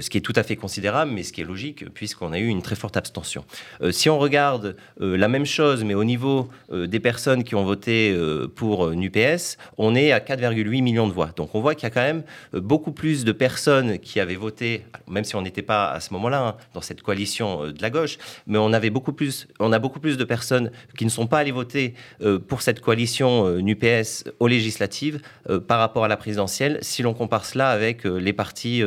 Ce 0.00 0.08
qui 0.08 0.16
est 0.16 0.22
tout 0.22 0.32
à 0.36 0.42
fait 0.42 0.56
considérable, 0.56 1.10
mais 1.12 1.22
ce 1.22 1.32
qui 1.32 1.42
est 1.42 1.44
logique, 1.44 1.90
puisqu'on 1.92 2.32
a 2.32 2.38
eu 2.38 2.46
une 2.46 2.62
très 2.62 2.74
forte 2.74 2.96
abstention. 2.96 3.44
Si 3.90 4.08
on 4.08 4.18
regarde 4.18 4.76
la 4.98 5.28
même 5.28 5.44
chose, 5.44 5.84
mais 5.84 5.92
au 5.94 6.04
niveau 6.04 6.48
des 6.72 7.00
personnes 7.00 7.44
qui 7.44 7.54
ont 7.54 7.64
voté 7.64 8.16
pour 8.56 8.90
NUPS, 8.90 9.58
on 9.76 9.94
est 9.94 10.12
à 10.12 10.20
4,8 10.20 10.82
millions 10.82 11.06
de 11.06 11.12
voix. 11.12 11.30
Donc 11.36 11.54
on 11.54 11.60
voit 11.60 11.74
qu'il 11.74 11.84
y 11.84 11.86
a 11.86 11.90
quand 11.90 12.00
même 12.00 12.22
beaucoup 12.54 12.92
plus 12.92 13.24
de 13.24 13.32
personnes 13.32 13.98
qui 13.98 14.20
avaient 14.20 14.36
voté, 14.36 14.84
même 15.06 15.24
si 15.24 15.36
on 15.36 15.42
n'était 15.42 15.62
pas 15.62 15.90
à 15.90 16.00
ce 16.00 16.14
moment-là 16.14 16.46
hein, 16.46 16.56
dans 16.72 16.80
cette 16.80 17.02
coalition 17.02 17.66
de 17.66 17.82
la 17.82 17.90
gauche, 17.90 18.16
mais 18.46 18.58
on 18.58 18.72
avait 18.72 18.90
beaucoup 18.90 19.12
plus 19.12 19.46
on 19.60 19.72
a 19.72 19.78
beaucoup 19.78 20.00
plus 20.00 20.16
de 20.16 20.24
personnes 20.24 20.63
qui 20.96 21.04
ne 21.04 21.10
sont 21.10 21.26
pas 21.26 21.38
allées 21.38 21.52
voter 21.52 21.94
euh, 22.22 22.38
pour 22.38 22.62
cette 22.62 22.80
coalition 22.80 23.46
euh, 23.46 23.60
NUPS 23.60 24.24
aux 24.40 24.48
législatives 24.48 25.20
euh, 25.48 25.60
par 25.60 25.78
rapport 25.78 26.04
à 26.04 26.08
la 26.08 26.16
présidentielle, 26.16 26.78
si 26.82 27.02
l'on 27.02 27.14
compare 27.14 27.44
cela 27.44 27.70
avec 27.70 28.04
les 28.04 28.32
partis 28.32 28.82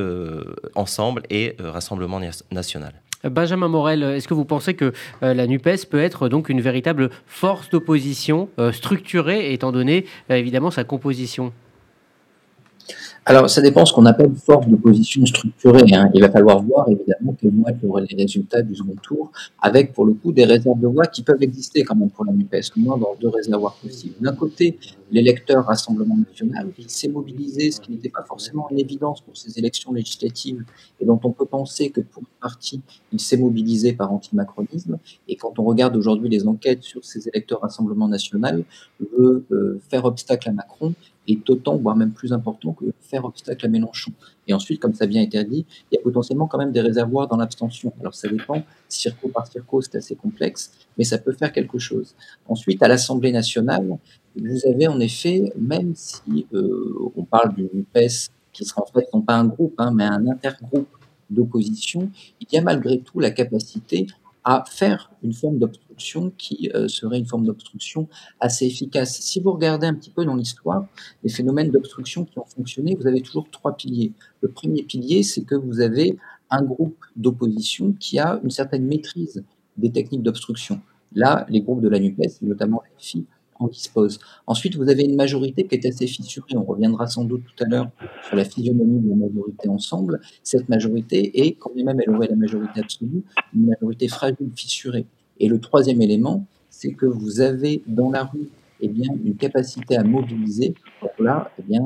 Ensemble 0.75 1.23
et 1.29 1.55
Rassemblement 1.59 2.19
national. 2.51 2.93
Benjamin 3.23 3.67
Morel, 3.67 4.03
est-ce 4.03 4.27
que 4.27 4.33
vous 4.33 4.45
pensez 4.45 4.73
que 4.73 4.93
la 5.21 5.47
NUPES 5.47 5.87
peut 5.89 6.01
être 6.01 6.29
donc 6.29 6.49
une 6.49 6.61
véritable 6.61 7.09
force 7.25 7.69
d'opposition 7.69 8.49
structurée, 8.71 9.53
étant 9.53 9.71
donné 9.71 10.05
évidemment 10.29 10.71
sa 10.71 10.83
composition? 10.83 11.51
Alors, 13.29 13.49
ça 13.49 13.59
dépend 13.59 13.85
ce 13.85 13.91
qu'on 13.91 14.05
appelle 14.05 14.33
force 14.35 14.69
de 14.69 14.77
position 14.77 15.25
structurée. 15.25 15.83
Hein. 15.93 16.09
Il 16.13 16.21
va 16.21 16.31
falloir 16.31 16.63
voir 16.63 16.87
évidemment 16.87 17.35
quels 17.37 17.51
vont 17.51 17.67
être 17.67 17.99
les 18.09 18.15
résultats 18.15 18.61
du 18.61 18.73
second 18.73 18.95
tour, 19.03 19.33
avec 19.61 19.91
pour 19.91 20.05
le 20.05 20.13
coup 20.13 20.31
des 20.31 20.45
réserves 20.45 20.79
de 20.79 20.87
voix 20.87 21.07
qui 21.07 21.23
peuvent 21.23 21.43
exister 21.43 21.83
quand 21.83 21.93
même 21.93 22.09
pour 22.09 22.23
la 22.23 22.31
NUPES, 22.31 22.71
au 22.77 22.79
moins 22.79 22.97
dans 22.97 23.15
deux 23.19 23.27
réservoirs 23.27 23.75
possibles. 23.83 24.15
D'un 24.21 24.33
côté, 24.33 24.79
l'électeur 25.11 25.65
Rassemblement 25.65 26.15
national 26.15 26.69
qui 26.73 26.85
s'est 26.87 27.09
mobilisé, 27.09 27.69
ce 27.71 27.81
qui 27.81 27.91
n'était 27.91 28.07
pas 28.07 28.23
forcément 28.23 28.69
une 28.71 28.79
évidence 28.79 29.19
pour 29.19 29.35
ces 29.35 29.59
élections 29.59 29.91
législatives, 29.91 30.63
et 31.01 31.05
dont 31.05 31.19
on 31.21 31.31
peut 31.31 31.45
penser 31.45 31.89
que 31.89 31.99
pour 31.99 32.21
une 32.21 32.39
partie, 32.39 32.79
il 33.11 33.19
s'est 33.19 33.35
mobilisé 33.35 33.91
par 33.91 34.13
antimacronisme. 34.13 34.99
Et 35.27 35.35
quand 35.35 35.59
on 35.59 35.65
regarde 35.65 35.97
aujourd'hui 35.97 36.29
les 36.29 36.47
enquêtes 36.47 36.83
sur 36.83 37.03
ces 37.03 37.27
électeurs 37.27 37.59
Rassemblement 37.59 38.07
national, 38.07 38.63
veut 39.01 39.43
euh, 39.51 39.81
faire 39.89 40.05
obstacle 40.05 40.47
à 40.47 40.53
Macron 40.53 40.93
est 41.27 41.49
autant, 41.49 41.77
voire 41.77 41.95
même 41.95 42.11
plus 42.11 42.33
important 42.33 42.73
que 42.73 42.85
faire 43.01 43.25
obstacle 43.25 43.65
à 43.65 43.69
Mélenchon. 43.69 44.11
Et 44.47 44.53
ensuite, 44.53 44.79
comme 44.79 44.93
ça 44.93 45.05
bien 45.05 45.21
été 45.21 45.43
dit, 45.43 45.65
il 45.91 45.95
y 45.95 45.97
a 45.97 46.01
potentiellement 46.01 46.47
quand 46.47 46.57
même 46.57 46.71
des 46.71 46.81
réservoirs 46.81 47.27
dans 47.27 47.37
l'abstention. 47.37 47.93
Alors 47.99 48.15
ça 48.15 48.27
dépend, 48.27 48.63
circo 48.87 49.29
par 49.29 49.47
circo, 49.47 49.81
c'est 49.81 49.95
assez 49.95 50.15
complexe, 50.15 50.71
mais 50.97 51.03
ça 51.03 51.17
peut 51.17 51.33
faire 51.33 51.51
quelque 51.51 51.79
chose. 51.79 52.15
Ensuite, 52.47 52.81
à 52.81 52.87
l'Assemblée 52.87 53.31
nationale, 53.31 53.97
vous 54.35 54.59
avez 54.67 54.87
en 54.87 54.99
effet, 54.99 55.51
même 55.57 55.93
si 55.95 56.47
euh, 56.53 57.11
on 57.15 57.23
parle 57.23 57.55
du 57.55 57.67
PES, 57.93 58.29
qui 58.53 58.65
sera 58.65 58.81
en 58.81 58.87
fait 58.87 59.07
non 59.13 59.21
pas 59.21 59.35
un 59.35 59.45
groupe, 59.45 59.75
hein, 59.77 59.91
mais 59.93 60.03
un 60.03 60.27
intergroupe 60.27 60.87
d'opposition, 61.29 62.09
il 62.39 62.47
y 62.51 62.57
a 62.57 62.61
malgré 62.61 62.99
tout 62.99 63.19
la 63.19 63.31
capacité 63.31 64.07
à 64.49 64.63
faire 64.65 65.11
une 65.23 65.33
forme 65.33 65.59
d'obstruction 65.59 66.31
qui 66.37 66.71
euh, 66.73 66.87
serait 66.87 67.19
une 67.19 67.25
forme 67.25 67.45
d'obstruction 67.45 68.07
assez 68.39 68.65
efficace. 68.65 69.19
Si 69.19 69.41
vous 69.41 69.51
regardez 69.51 69.87
un 69.87 69.93
petit 69.93 70.09
peu 70.09 70.23
dans 70.23 70.37
l'histoire, 70.37 70.87
les 71.21 71.29
phénomènes 71.29 71.69
d'obstruction 71.69 72.23
qui 72.23 72.39
ont 72.39 72.45
fonctionné, 72.45 72.95
vous 72.97 73.07
avez 73.07 73.21
toujours 73.21 73.51
trois 73.51 73.75
piliers. 73.75 74.13
Le 74.39 74.49
premier 74.49 74.83
pilier, 74.83 75.21
c'est 75.23 75.43
que 75.43 75.55
vous 75.55 75.81
avez 75.81 76.17
un 76.49 76.63
groupe 76.63 77.03
d'opposition 77.17 77.91
qui 77.99 78.19
a 78.19 78.39
une 78.41 78.49
certaine 78.49 78.85
maîtrise 78.85 79.43
des 79.75 79.91
techniques 79.91 80.23
d'obstruction. 80.23 80.79
Là, 81.13 81.45
les 81.49 81.59
groupes 81.59 81.81
de 81.81 81.89
la 81.89 81.99
NUPES, 81.99 82.41
notamment 82.41 82.81
la 82.85 82.99
FI, 82.99 83.25
en 83.59 83.67
dispose. 83.67 84.19
Ensuite, 84.45 84.75
vous 84.75 84.89
avez 84.89 85.03
une 85.03 85.15
majorité 85.15 85.65
qui 85.65 85.75
est 85.75 85.85
assez 85.85 86.07
fissurée. 86.07 86.55
On 86.55 86.63
reviendra 86.63 87.07
sans 87.07 87.23
doute 87.23 87.43
tout 87.43 87.63
à 87.63 87.67
l'heure 87.67 87.89
sur 88.27 88.35
la 88.35 88.45
physionomie 88.45 88.99
de 88.99 89.09
la 89.09 89.15
majorité 89.15 89.69
ensemble. 89.69 90.21
Cette 90.43 90.69
majorité 90.69 91.45
est, 91.45 91.53
quand 91.53 91.73
même 91.75 91.99
elle 91.99 92.09
aurait 92.09 92.27
la 92.27 92.35
majorité 92.35 92.81
absolue, 92.81 93.23
une 93.55 93.67
majorité 93.67 94.07
fragile, 94.07 94.49
fissurée. 94.55 95.05
Et 95.39 95.47
le 95.47 95.59
troisième 95.59 96.01
élément, 96.01 96.45
c'est 96.69 96.93
que 96.93 97.05
vous 97.05 97.41
avez 97.41 97.83
dans 97.87 98.11
la 98.11 98.23
rue 98.23 98.49
eh 98.79 98.87
bien, 98.87 99.09
une 99.25 99.35
capacité 99.35 99.97
à 99.97 100.03
mobiliser. 100.03 100.75
Pour 100.99 101.11
là, 101.19 101.51
eh 101.59 101.63
bien, 101.63 101.81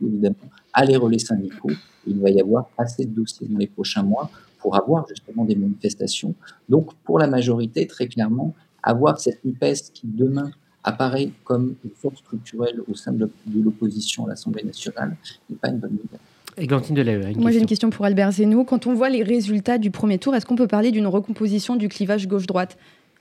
évidemment 0.00 0.36
à 0.72 0.84
les 0.84 0.96
relais 0.96 1.18
syndicaux. 1.18 1.70
Il 2.06 2.18
va 2.18 2.30
y 2.30 2.40
avoir 2.40 2.68
assez 2.78 3.04
de 3.04 3.10
dossiers 3.10 3.46
dans 3.46 3.58
les 3.58 3.66
prochains 3.66 4.02
mois 4.02 4.30
pour 4.58 4.76
avoir 4.76 5.06
justement 5.08 5.44
des 5.44 5.56
manifestations. 5.56 6.34
Donc, 6.68 6.94
pour 7.04 7.18
la 7.18 7.26
majorité, 7.26 7.86
très 7.86 8.06
clairement, 8.06 8.54
avoir 8.82 9.20
cette 9.20 9.44
NUPES 9.44 9.92
qui 9.92 10.06
demain 10.06 10.50
apparaît 10.84 11.30
comme 11.44 11.74
une 11.84 11.90
force 11.90 12.18
structurelle 12.18 12.80
au 12.90 12.94
sein 12.94 13.12
de 13.12 13.28
l'opposition 13.54 14.26
à 14.26 14.30
l'Assemblée 14.30 14.64
nationale 14.64 15.16
n'est 15.48 15.56
pas 15.56 15.68
une 15.68 15.78
bonne 15.78 15.92
nouvelle. 15.92 16.20
Églantine 16.58 16.94
Delay, 16.94 17.32
Moi 17.36 17.50
j'ai 17.50 17.60
une 17.60 17.66
question 17.66 17.88
pour 17.90 18.04
Albert 18.04 18.32
Zeno. 18.32 18.64
Quand 18.64 18.86
on 18.86 18.92
voit 18.92 19.08
les 19.08 19.22
résultats 19.22 19.78
du 19.78 19.90
premier 19.90 20.18
tour, 20.18 20.34
est-ce 20.34 20.44
qu'on 20.44 20.56
peut 20.56 20.66
parler 20.66 20.90
d'une 20.90 21.06
recomposition 21.06 21.76
du 21.76 21.88
clivage 21.88 22.28
gauche-droite? 22.28 22.76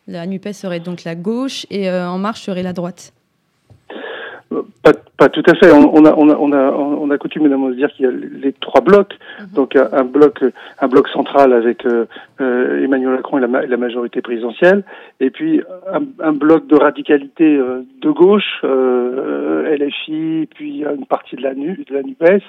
La 0.08 0.26
NUPES 0.26 0.54
serait 0.54 0.80
donc 0.80 1.04
la 1.04 1.16
gauche 1.16 1.66
et 1.70 1.90
euh, 1.90 2.10
En 2.10 2.18
Marche 2.18 2.42
serait 2.42 2.64
la 2.64 2.74
droite 2.74 3.14
pas, 5.18 5.30
tout 5.30 5.44
à 5.48 5.56
fait. 5.56 5.72
On, 5.72 6.06
a, 6.06 6.14
on, 6.14 6.30
a, 6.30 6.36
on, 6.36 6.52
a, 6.52 6.72
on 6.72 7.10
a 7.10 7.18
coutume 7.18 7.48
de 7.48 7.74
dire 7.76 7.92
qu'il 7.94 8.06
y 8.06 8.10
a 8.10 8.12
les 8.12 8.54
trois 8.54 8.82
blocs. 8.82 9.18
Mhm. 9.40 9.48
Donc 9.54 9.76
un 9.76 10.04
bloc, 10.04 10.44
un 10.80 10.88
bloc 10.88 11.08
central 11.10 11.54
avec 11.54 11.86
euh, 11.86 12.06
euh, 12.42 12.84
Emmanuel 12.84 13.12
Macron 13.12 13.38
et 13.38 13.42
la, 13.42 13.66
la, 13.66 13.78
majorité 13.78 14.22
présidentielle, 14.22 14.84
et 15.20 15.30
puis 15.30 15.62
un, 15.92 16.02
un 16.20 16.34
bloc 16.34 16.68
de 16.68 16.76
radicalité 16.76 17.56
euh, 17.56 17.84
de 18.02 18.10
gauche, 18.10 18.64
LFI, 18.64 20.48
puis 20.54 20.84
une 20.84 21.06
partie 21.06 21.36
de 21.36 21.44
la, 21.44 21.54
NU, 21.54 21.84
de 21.88 21.94
la 21.94 22.04
NUPES, 22.04 22.44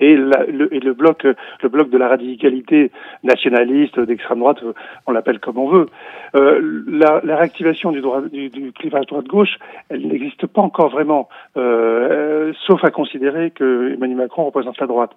et, 0.00 0.16
le, 0.16 0.72
et 0.72 0.80
le 0.80 0.92
bloc, 0.92 1.24
le 1.24 1.68
bloc 1.68 1.90
de 1.90 1.98
la 1.98 2.08
radicalité 2.08 2.90
nationaliste 3.24 3.98
d'extrême 4.00 4.40
droite, 4.40 4.58
on 5.06 5.12
l'appelle 5.12 5.40
comme 5.40 5.58
on 5.58 5.68
veut. 5.68 5.86
la, 6.34 7.20
la 7.24 7.36
réactivation 7.36 7.90
du, 7.92 8.00
droit, 8.00 8.20
du, 8.22 8.48
du 8.50 8.72
clivage 8.72 9.06
droite-gauche, 9.06 9.58
elle 9.88 10.06
n'existe 10.06 10.46
pas 10.46 10.62
encore 10.62 10.90
vraiment. 10.90 11.28
Euh, 11.56 12.52
sauf 12.66 12.84
à 12.84 12.90
considérer 12.90 13.50
que 13.50 13.94
Emmanuel 13.94 14.18
Macron 14.18 14.44
représente 14.44 14.78
la 14.78 14.86
droite, 14.86 15.10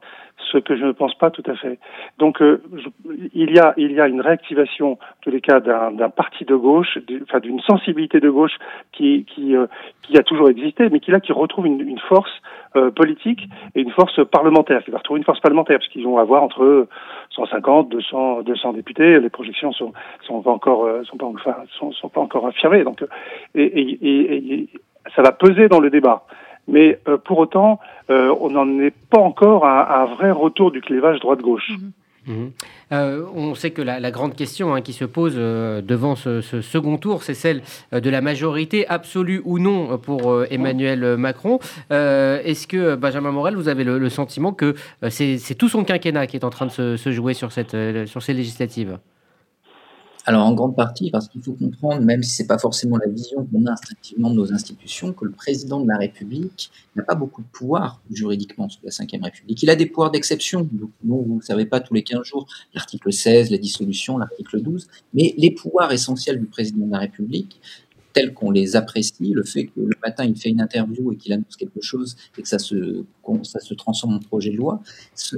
ce 0.52 0.58
que 0.58 0.76
je 0.76 0.86
ne 0.86 0.92
pense 0.92 1.14
pas 1.16 1.30
tout 1.30 1.44
à 1.46 1.56
fait. 1.56 1.78
Donc 2.18 2.42
euh, 2.42 2.62
il 3.34 3.52
y 3.56 3.60
a 3.60 3.74
il 3.78 3.92
y 3.92 4.00
a 4.00 4.08
une 4.08 4.22
réactivation, 4.22 4.94
en 4.94 4.98
tous 5.22 5.30
les 5.30 5.42
cas, 5.42 5.60
d'un 5.60 6.10
parti 6.10 6.46
de 6.46 6.56
gauche, 6.56 6.98
enfin 7.24 7.40
d'une 7.40 7.60
sensibilité 7.62 8.20
de 8.20 8.30
gauche 8.30 8.58
qui 8.92 9.26
qui 9.26 9.56
euh, 9.56 9.68
qui 10.04 10.18
a 10.18 10.24
toujours 10.24 10.50
existé, 10.50 10.90
mais 10.90 11.00
qui 11.00 11.12
là 11.12 11.20
qui 11.20 11.32
retrouve 11.34 11.68
une, 11.68 11.82
une 11.82 12.00
force 12.00 12.32
politique 12.96 13.50
et 13.76 13.82
une 13.82 13.92
force 13.92 14.24
parlementaire, 14.32 14.82
qui 14.86 14.92
va 14.92 15.00
retrouver 15.00 15.18
une 15.18 15.26
force 15.26 15.42
parlementaire, 15.42 15.80
parce 15.80 15.90
qu'ils 15.90 16.06
vont 16.06 16.18
avoir 16.20 16.42
entre 16.42 16.88
150, 17.32 17.90
200, 17.90 18.44
200 18.44 18.74
députés. 18.74 19.20
Les 19.20 19.30
projections 19.30 19.74
sont 19.74 19.92
sont 20.22 20.42
pas 20.42 20.52
encore 20.52 20.88
sont 21.04 21.18
pas 21.18 21.26
enfin 21.26 21.56
sont, 21.78 21.92
sont 21.92 22.08
pas 22.08 22.22
encore 22.22 22.48
affirmées. 22.48 22.86
Donc 22.86 23.04
et, 23.56 23.64
et, 23.64 24.54
et 24.54 24.70
ça 25.16 25.22
va 25.22 25.32
peser 25.32 25.68
dans 25.68 25.80
le 25.80 25.90
débat. 25.90 26.26
Mais 26.68 27.00
euh, 27.08 27.18
pour 27.18 27.40
autant, 27.40 27.80
euh, 28.10 28.34
on 28.40 28.50
n'en 28.50 28.80
est 28.80 28.94
pas 29.10 29.20
encore 29.20 29.66
à, 29.66 30.04
un 30.04 30.06
vrai 30.06 30.32
retour 30.32 30.72
du 30.72 30.82
clivage 30.82 31.20
droite-gauche. 31.20 31.70
Mhm. 31.70 31.92
Mhm. 32.28 32.52
Euh, 32.92 33.26
on 33.34 33.56
sait 33.56 33.72
que 33.72 33.82
la, 33.82 34.12
grande 34.12 34.36
question 34.36 34.76
hein, 34.76 34.82
qui 34.82 34.94
se 34.94 35.06
pose 35.06 35.36
devant 35.36 36.16
ce, 36.16 36.42
second 36.42 36.98
tour, 36.98 37.24
c'est 37.24 37.34
celle 37.34 37.64
de 37.92 38.10
la 38.12 38.22
majorité 38.22 38.88
absolue 38.88 39.42
ou 39.44 39.58
non 39.58 39.98
pour 39.98 40.46
Emmanuel 40.52 41.18
Macron. 41.18 41.58
Est-ce 41.90 42.68
que, 42.68 42.94
Benjamin 42.94 43.32
Morel, 43.32 43.56
vous 43.56 43.70
avez 43.70 43.84
le, 43.84 44.10
sentiment 44.10 44.54
que 44.54 44.76
c'est 45.10 45.58
tout 45.58 45.68
son 45.68 45.84
quinquennat 45.84 46.28
qui 46.28 46.38
est 46.38 46.44
en 46.44 46.52
train 46.52 46.68
de 46.68 46.72
se, 46.72 46.96
se 46.96 47.12
jouer 47.12 47.34
sur, 47.34 47.52
cette, 47.52 47.76
sur 48.06 48.22
ces 48.22 48.34
législatives? 48.34 49.00
Alors 50.26 50.46
en 50.46 50.54
grande 50.54 50.76
partie 50.76 51.10
parce 51.10 51.28
qu'il 51.28 51.42
faut 51.42 51.54
comprendre, 51.54 52.02
même 52.02 52.22
si 52.22 52.32
c'est 52.36 52.48
pas 52.48 52.60
forcément 52.60 52.98
la 52.98 53.08
vision 53.08 53.46
qu'on 53.46 53.66
a 53.66 53.72
instinctivement 53.72 54.30
de 54.30 54.36
nos 54.36 54.54
institutions, 54.54 55.14
que 55.14 55.26
le 55.26 55.32
président 55.32 55.80
de 55.80 55.88
la 55.88 55.98
République 55.98 56.72
n'a 56.96 57.04
pas 57.04 57.16
beaucoup 57.16 57.42
de 57.42 57.48
pouvoir 57.48 58.02
juridiquement 58.12 58.70
sous 58.70 58.80
la 58.84 58.92
Ve 58.92 59.24
République. 59.24 59.64
Il 59.64 59.70
a 59.70 59.76
des 59.76 59.88
pouvoirs 59.88 60.12
d'exception, 60.12 60.68
donc 60.72 60.92
vous 61.04 61.36
ne 61.36 61.42
savez 61.42 61.66
pas 61.66 61.80
tous 61.80 61.94
les 61.94 62.04
15 62.04 62.24
jours, 62.24 62.48
l'article 62.74 63.12
16, 63.12 63.50
la 63.50 63.58
dissolution, 63.58 64.18
l'article 64.18 64.62
12, 64.62 64.88
mais 65.14 65.34
les 65.38 65.52
pouvoirs 65.52 65.92
essentiels 65.92 66.40
du 66.40 66.46
président 66.46 66.86
de 66.86 66.92
la 66.92 67.00
République, 67.00 67.60
tels 68.14 68.34
qu'on 68.34 68.52
les 68.52 68.76
apprécie, 68.76 69.32
le 69.32 69.44
fait 69.44 69.68
que 69.68 69.80
le 69.80 69.96
matin 70.04 70.26
il 70.26 70.36
fait 70.36 70.50
une 70.50 70.62
interview 70.62 71.14
et 71.14 71.16
qu'il 71.16 71.32
annonce 71.32 71.56
quelque 71.56 71.82
chose 71.82 72.18
et 72.38 72.42
que 72.42 72.48
ça 72.48 72.60
se, 72.60 73.06
ça 73.44 73.60
se 73.60 73.74
transforme 73.74 74.16
en 74.16 74.20
projet 74.20 74.52
de 74.52 74.58
loi, 74.58 74.82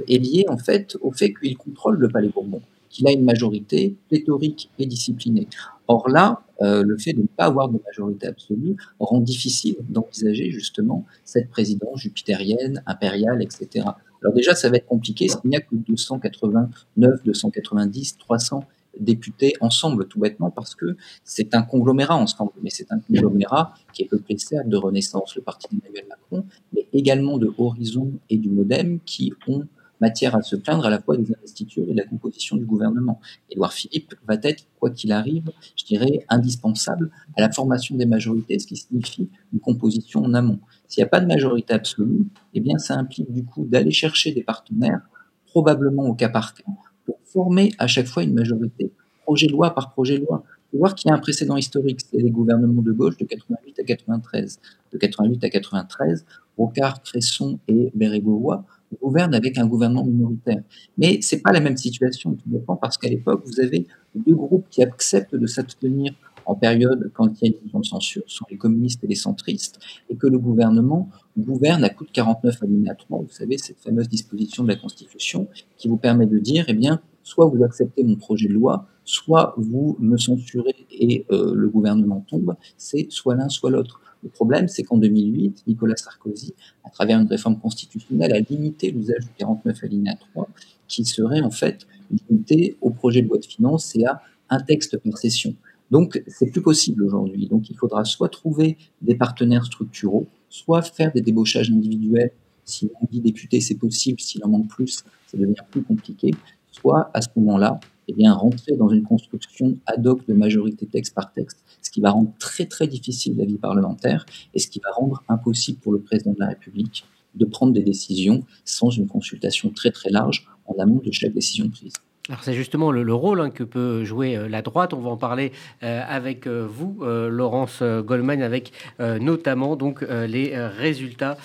est 0.08 0.18
lié 0.18 0.44
en 0.48 0.58
fait 0.58 0.98
au 1.00 1.12
fait 1.12 1.32
qu'il 1.32 1.56
contrôle 1.56 1.96
le 1.98 2.08
Palais 2.08 2.28
Bourbon 2.28 2.60
qu'il 2.94 3.08
a 3.08 3.12
une 3.12 3.24
majorité 3.24 3.96
pléthorique 4.08 4.70
et 4.78 4.86
disciplinée. 4.86 5.48
Or 5.88 6.08
là, 6.08 6.42
euh, 6.62 6.84
le 6.84 6.96
fait 6.96 7.12
de 7.12 7.22
ne 7.22 7.26
pas 7.26 7.46
avoir 7.46 7.68
de 7.68 7.80
majorité 7.84 8.28
absolue 8.28 8.76
rend 9.00 9.20
difficile 9.20 9.76
d'envisager 9.88 10.50
justement 10.52 11.04
cette 11.24 11.50
présidence 11.50 12.00
jupitérienne, 12.00 12.82
impériale, 12.86 13.42
etc. 13.42 13.84
Alors 14.22 14.32
déjà, 14.32 14.54
ça 14.54 14.70
va 14.70 14.76
être 14.76 14.86
compliqué 14.86 15.26
s'il 15.28 15.50
n'y 15.50 15.56
a 15.56 15.60
que 15.60 15.74
289, 15.74 17.24
290, 17.24 18.16
300 18.18 18.64
députés 19.00 19.54
ensemble, 19.60 20.06
tout 20.06 20.20
bêtement, 20.20 20.52
parce 20.52 20.76
que 20.76 20.96
c'est 21.24 21.56
un 21.56 21.62
conglomérat 21.62 22.14
ensemble, 22.14 22.52
mais 22.62 22.70
c'est 22.70 22.92
un 22.92 23.00
conglomérat 23.00 23.74
qui 23.92 24.04
est 24.04 24.06
peuplé 24.06 24.38
certes 24.38 24.68
de 24.68 24.76
Renaissance, 24.76 25.34
le 25.34 25.42
parti 25.42 25.66
d'Emmanuel 25.72 26.06
Macron, 26.08 26.46
mais 26.72 26.86
également 26.92 27.38
de 27.38 27.52
Horizon 27.58 28.12
et 28.30 28.36
du 28.36 28.50
Modem, 28.50 29.00
qui 29.04 29.32
ont 29.48 29.64
matière 30.04 30.34
à 30.36 30.42
se 30.42 30.56
plaindre 30.56 30.84
à 30.84 30.90
la 30.90 31.00
fois 31.00 31.16
des 31.16 31.32
investitures 31.34 31.84
et 31.88 31.92
de 31.92 31.96
la 31.96 32.04
composition 32.04 32.56
du 32.56 32.66
gouvernement. 32.66 33.20
Édouard 33.50 33.72
Philippe 33.72 34.14
va 34.28 34.36
être, 34.42 34.64
quoi 34.78 34.90
qu'il 34.90 35.12
arrive, 35.12 35.48
je 35.76 35.84
dirais, 35.84 36.16
indispensable 36.28 37.10
à 37.36 37.40
la 37.40 37.50
formation 37.50 37.96
des 37.96 38.04
majorités, 38.04 38.58
ce 38.58 38.66
qui 38.66 38.76
signifie 38.76 39.28
une 39.52 39.60
composition 39.60 40.20
en 40.26 40.34
amont. 40.34 40.60
S'il 40.88 41.00
n'y 41.02 41.06
a 41.06 41.12
pas 41.14 41.20
de 41.20 41.26
majorité 41.26 41.72
absolue, 41.72 42.26
eh 42.52 42.60
bien, 42.60 42.76
ça 42.78 42.94
implique 42.96 43.30
du 43.32 43.44
coup 43.44 43.64
d'aller 43.64 43.92
chercher 43.92 44.32
des 44.32 44.42
partenaires, 44.42 45.00
probablement 45.46 46.04
au 46.04 46.14
cas 46.14 46.28
par 46.28 46.52
cas, 46.54 46.64
pour 47.06 47.18
former 47.24 47.72
à 47.78 47.86
chaque 47.86 48.06
fois 48.06 48.22
une 48.22 48.34
majorité, 48.34 48.92
projet 49.24 49.46
de 49.46 49.52
loi 49.52 49.74
par 49.74 49.90
projet 49.90 50.18
de 50.18 50.24
loi. 50.26 50.44
Il 50.46 50.76
faut 50.76 50.78
voir 50.78 50.94
qu'il 50.94 51.08
y 51.08 51.12
a 51.12 51.16
un 51.16 51.18
précédent 51.18 51.56
historique, 51.56 52.00
c'est 52.00 52.18
les 52.18 52.30
gouvernements 52.30 52.82
de 52.82 52.92
gauche 52.92 53.16
de 53.16 53.24
88 53.24 53.78
à 53.80 53.84
93. 53.84 54.60
De 54.92 54.98
88 54.98 55.44
à 55.44 55.48
93, 55.48 56.24
Rocard, 56.58 57.02
Cresson 57.02 57.58
et 57.68 57.90
Bérégovoy 57.94 58.64
gouverne 59.00 59.34
avec 59.34 59.58
un 59.58 59.66
gouvernement 59.66 60.04
minoritaire. 60.04 60.62
Mais 60.98 61.18
c'est 61.20 61.40
pas 61.40 61.52
la 61.52 61.60
même 61.60 61.76
situation, 61.76 62.32
tout 62.32 62.48
dépend, 62.48 62.76
parce 62.76 62.98
qu'à 62.98 63.08
l'époque, 63.08 63.42
vous 63.44 63.60
avez 63.60 63.86
deux 64.14 64.34
groupes 64.34 64.66
qui 64.70 64.82
acceptent 64.82 65.34
de 65.34 65.46
s'abstenir 65.46 66.12
en 66.46 66.54
période 66.54 67.10
quand 67.14 67.28
il 67.40 67.48
y 67.48 67.52
a 67.52 67.56
une 67.56 67.62
motion 67.64 67.80
de 67.80 67.86
censure, 67.86 68.22
ce 68.26 68.36
sont 68.36 68.44
les 68.50 68.56
communistes 68.56 69.02
et 69.04 69.06
les 69.06 69.14
centristes, 69.14 69.78
et 70.10 70.16
que 70.16 70.26
le 70.26 70.38
gouvernement 70.38 71.08
gouverne 71.38 71.84
à 71.84 71.90
coup 71.90 72.04
de 72.04 72.10
49 72.10 72.62
alinéa 72.62 72.94
3, 72.94 73.20
vous 73.20 73.30
savez, 73.30 73.58
cette 73.58 73.78
fameuse 73.80 74.08
disposition 74.08 74.62
de 74.62 74.68
la 74.68 74.76
Constitution 74.76 75.48
qui 75.76 75.88
vous 75.88 75.96
permet 75.96 76.26
de 76.26 76.38
dire, 76.38 76.66
eh 76.68 76.74
bien, 76.74 77.00
soit 77.22 77.46
vous 77.46 77.62
acceptez 77.64 78.04
mon 78.04 78.16
projet 78.16 78.48
de 78.48 78.52
loi, 78.52 78.86
soit 79.04 79.54
vous 79.56 79.96
me 80.00 80.16
censurez 80.16 80.86
et 80.90 81.24
euh, 81.30 81.52
le 81.54 81.68
gouvernement 81.68 82.24
tombe, 82.28 82.54
c'est 82.76 83.06
soit 83.10 83.34
l'un, 83.34 83.48
soit 83.48 83.70
l'autre. 83.70 84.00
Le 84.24 84.30
problème, 84.30 84.68
c'est 84.68 84.82
qu'en 84.82 84.96
2008, 84.96 85.64
Nicolas 85.66 85.96
Sarkozy, 85.96 86.54
à 86.82 86.88
travers 86.88 87.20
une 87.20 87.28
réforme 87.28 87.58
constitutionnelle, 87.58 88.32
a 88.32 88.40
limité 88.40 88.90
l'usage 88.90 89.20
du 89.20 89.28
49 89.36 89.84
alinéa 89.84 90.14
3, 90.32 90.48
qui 90.88 91.04
serait 91.04 91.42
en 91.42 91.50
fait 91.50 91.86
limité 92.10 92.76
au 92.80 92.90
projet 92.90 93.20
de 93.20 93.28
loi 93.28 93.38
de 93.38 93.44
finances 93.44 93.94
et 93.96 94.06
à 94.06 94.22
un 94.48 94.60
texte 94.60 94.96
par 94.96 95.18
session. 95.18 95.54
Donc, 95.90 96.22
c'est 96.26 96.50
plus 96.50 96.62
possible 96.62 97.04
aujourd'hui. 97.04 97.46
Donc, 97.46 97.68
il 97.68 97.76
faudra 97.76 98.04
soit 98.04 98.30
trouver 98.30 98.78
des 99.02 99.14
partenaires 99.14 99.66
structuraux, 99.66 100.26
soit 100.48 100.80
faire 100.80 101.12
des 101.12 101.20
débauchages 101.20 101.70
individuels. 101.70 102.30
Si 102.64 102.90
on 103.02 103.06
dit 103.10 103.20
député, 103.20 103.60
c'est 103.60 103.74
possible. 103.74 104.18
S'il 104.20 104.42
en 104.42 104.48
manque 104.48 104.68
plus, 104.68 105.04
ça 105.26 105.36
devient 105.36 105.54
plus 105.70 105.82
compliqué. 105.82 106.30
Soit, 106.72 107.10
à 107.12 107.20
ce 107.20 107.28
moment-là, 107.36 107.78
eh 108.08 108.12
bien, 108.12 108.32
rentrer 108.32 108.76
dans 108.76 108.88
une 108.88 109.02
construction 109.02 109.76
ad 109.86 110.06
hoc 110.06 110.26
de 110.26 110.34
majorité 110.34 110.86
texte 110.86 111.14
par 111.14 111.32
texte, 111.32 111.64
ce 111.82 111.90
qui 111.90 112.00
va 112.00 112.10
rendre 112.10 112.32
très 112.38 112.66
très 112.66 112.86
difficile 112.86 113.36
la 113.36 113.44
vie 113.44 113.58
parlementaire 113.58 114.26
et 114.54 114.58
ce 114.58 114.68
qui 114.68 114.80
va 114.80 114.90
rendre 114.92 115.22
impossible 115.28 115.78
pour 115.78 115.92
le 115.92 116.00
président 116.00 116.32
de 116.32 116.40
la 116.40 116.48
République 116.48 117.04
de 117.34 117.44
prendre 117.44 117.72
des 117.72 117.82
décisions 117.82 118.44
sans 118.64 118.90
une 118.90 119.08
consultation 119.08 119.70
très 119.70 119.90
très 119.90 120.10
large 120.10 120.46
en 120.66 120.74
amont 120.78 121.00
de 121.04 121.10
chaque 121.10 121.32
décision 121.32 121.68
prise. 121.68 121.94
Alors 122.30 122.42
c'est 122.42 122.54
justement 122.54 122.90
le, 122.90 123.14
rôle 123.14 123.42
hein, 123.42 123.50
que 123.50 123.62
peut 123.62 124.02
jouer 124.02 124.34
euh, 124.34 124.48
la 124.48 124.62
droite. 124.62 124.94
On 124.94 125.00
va 125.00 125.10
en 125.10 125.18
parler 125.18 125.52
euh, 125.82 126.00
avec 126.08 126.46
euh, 126.46 126.66
vous, 126.66 127.04
Laurence 127.04 127.82
Goldman, 127.82 128.40
avec 128.42 128.72
notamment 128.98 129.76
donc 129.76 130.02
les 130.02 130.56
résultats 130.56 131.36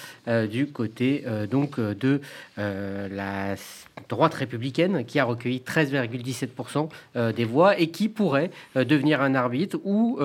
du 0.50 0.68
côté 0.68 1.24
de 1.48 2.22
la 2.58 3.56
droite 4.08 4.34
républicaine 4.34 5.06
qui 5.06 5.20
a 5.20 5.26
recueilli 5.26 5.62
13,17% 5.66 6.90
des 7.34 7.46
voix 7.46 7.78
et 7.80 7.88
qui 7.88 8.10
pourrait 8.10 8.52
devenir 8.76 9.22
un 9.22 9.36
arbitre 9.36 9.78
ou 9.84 10.20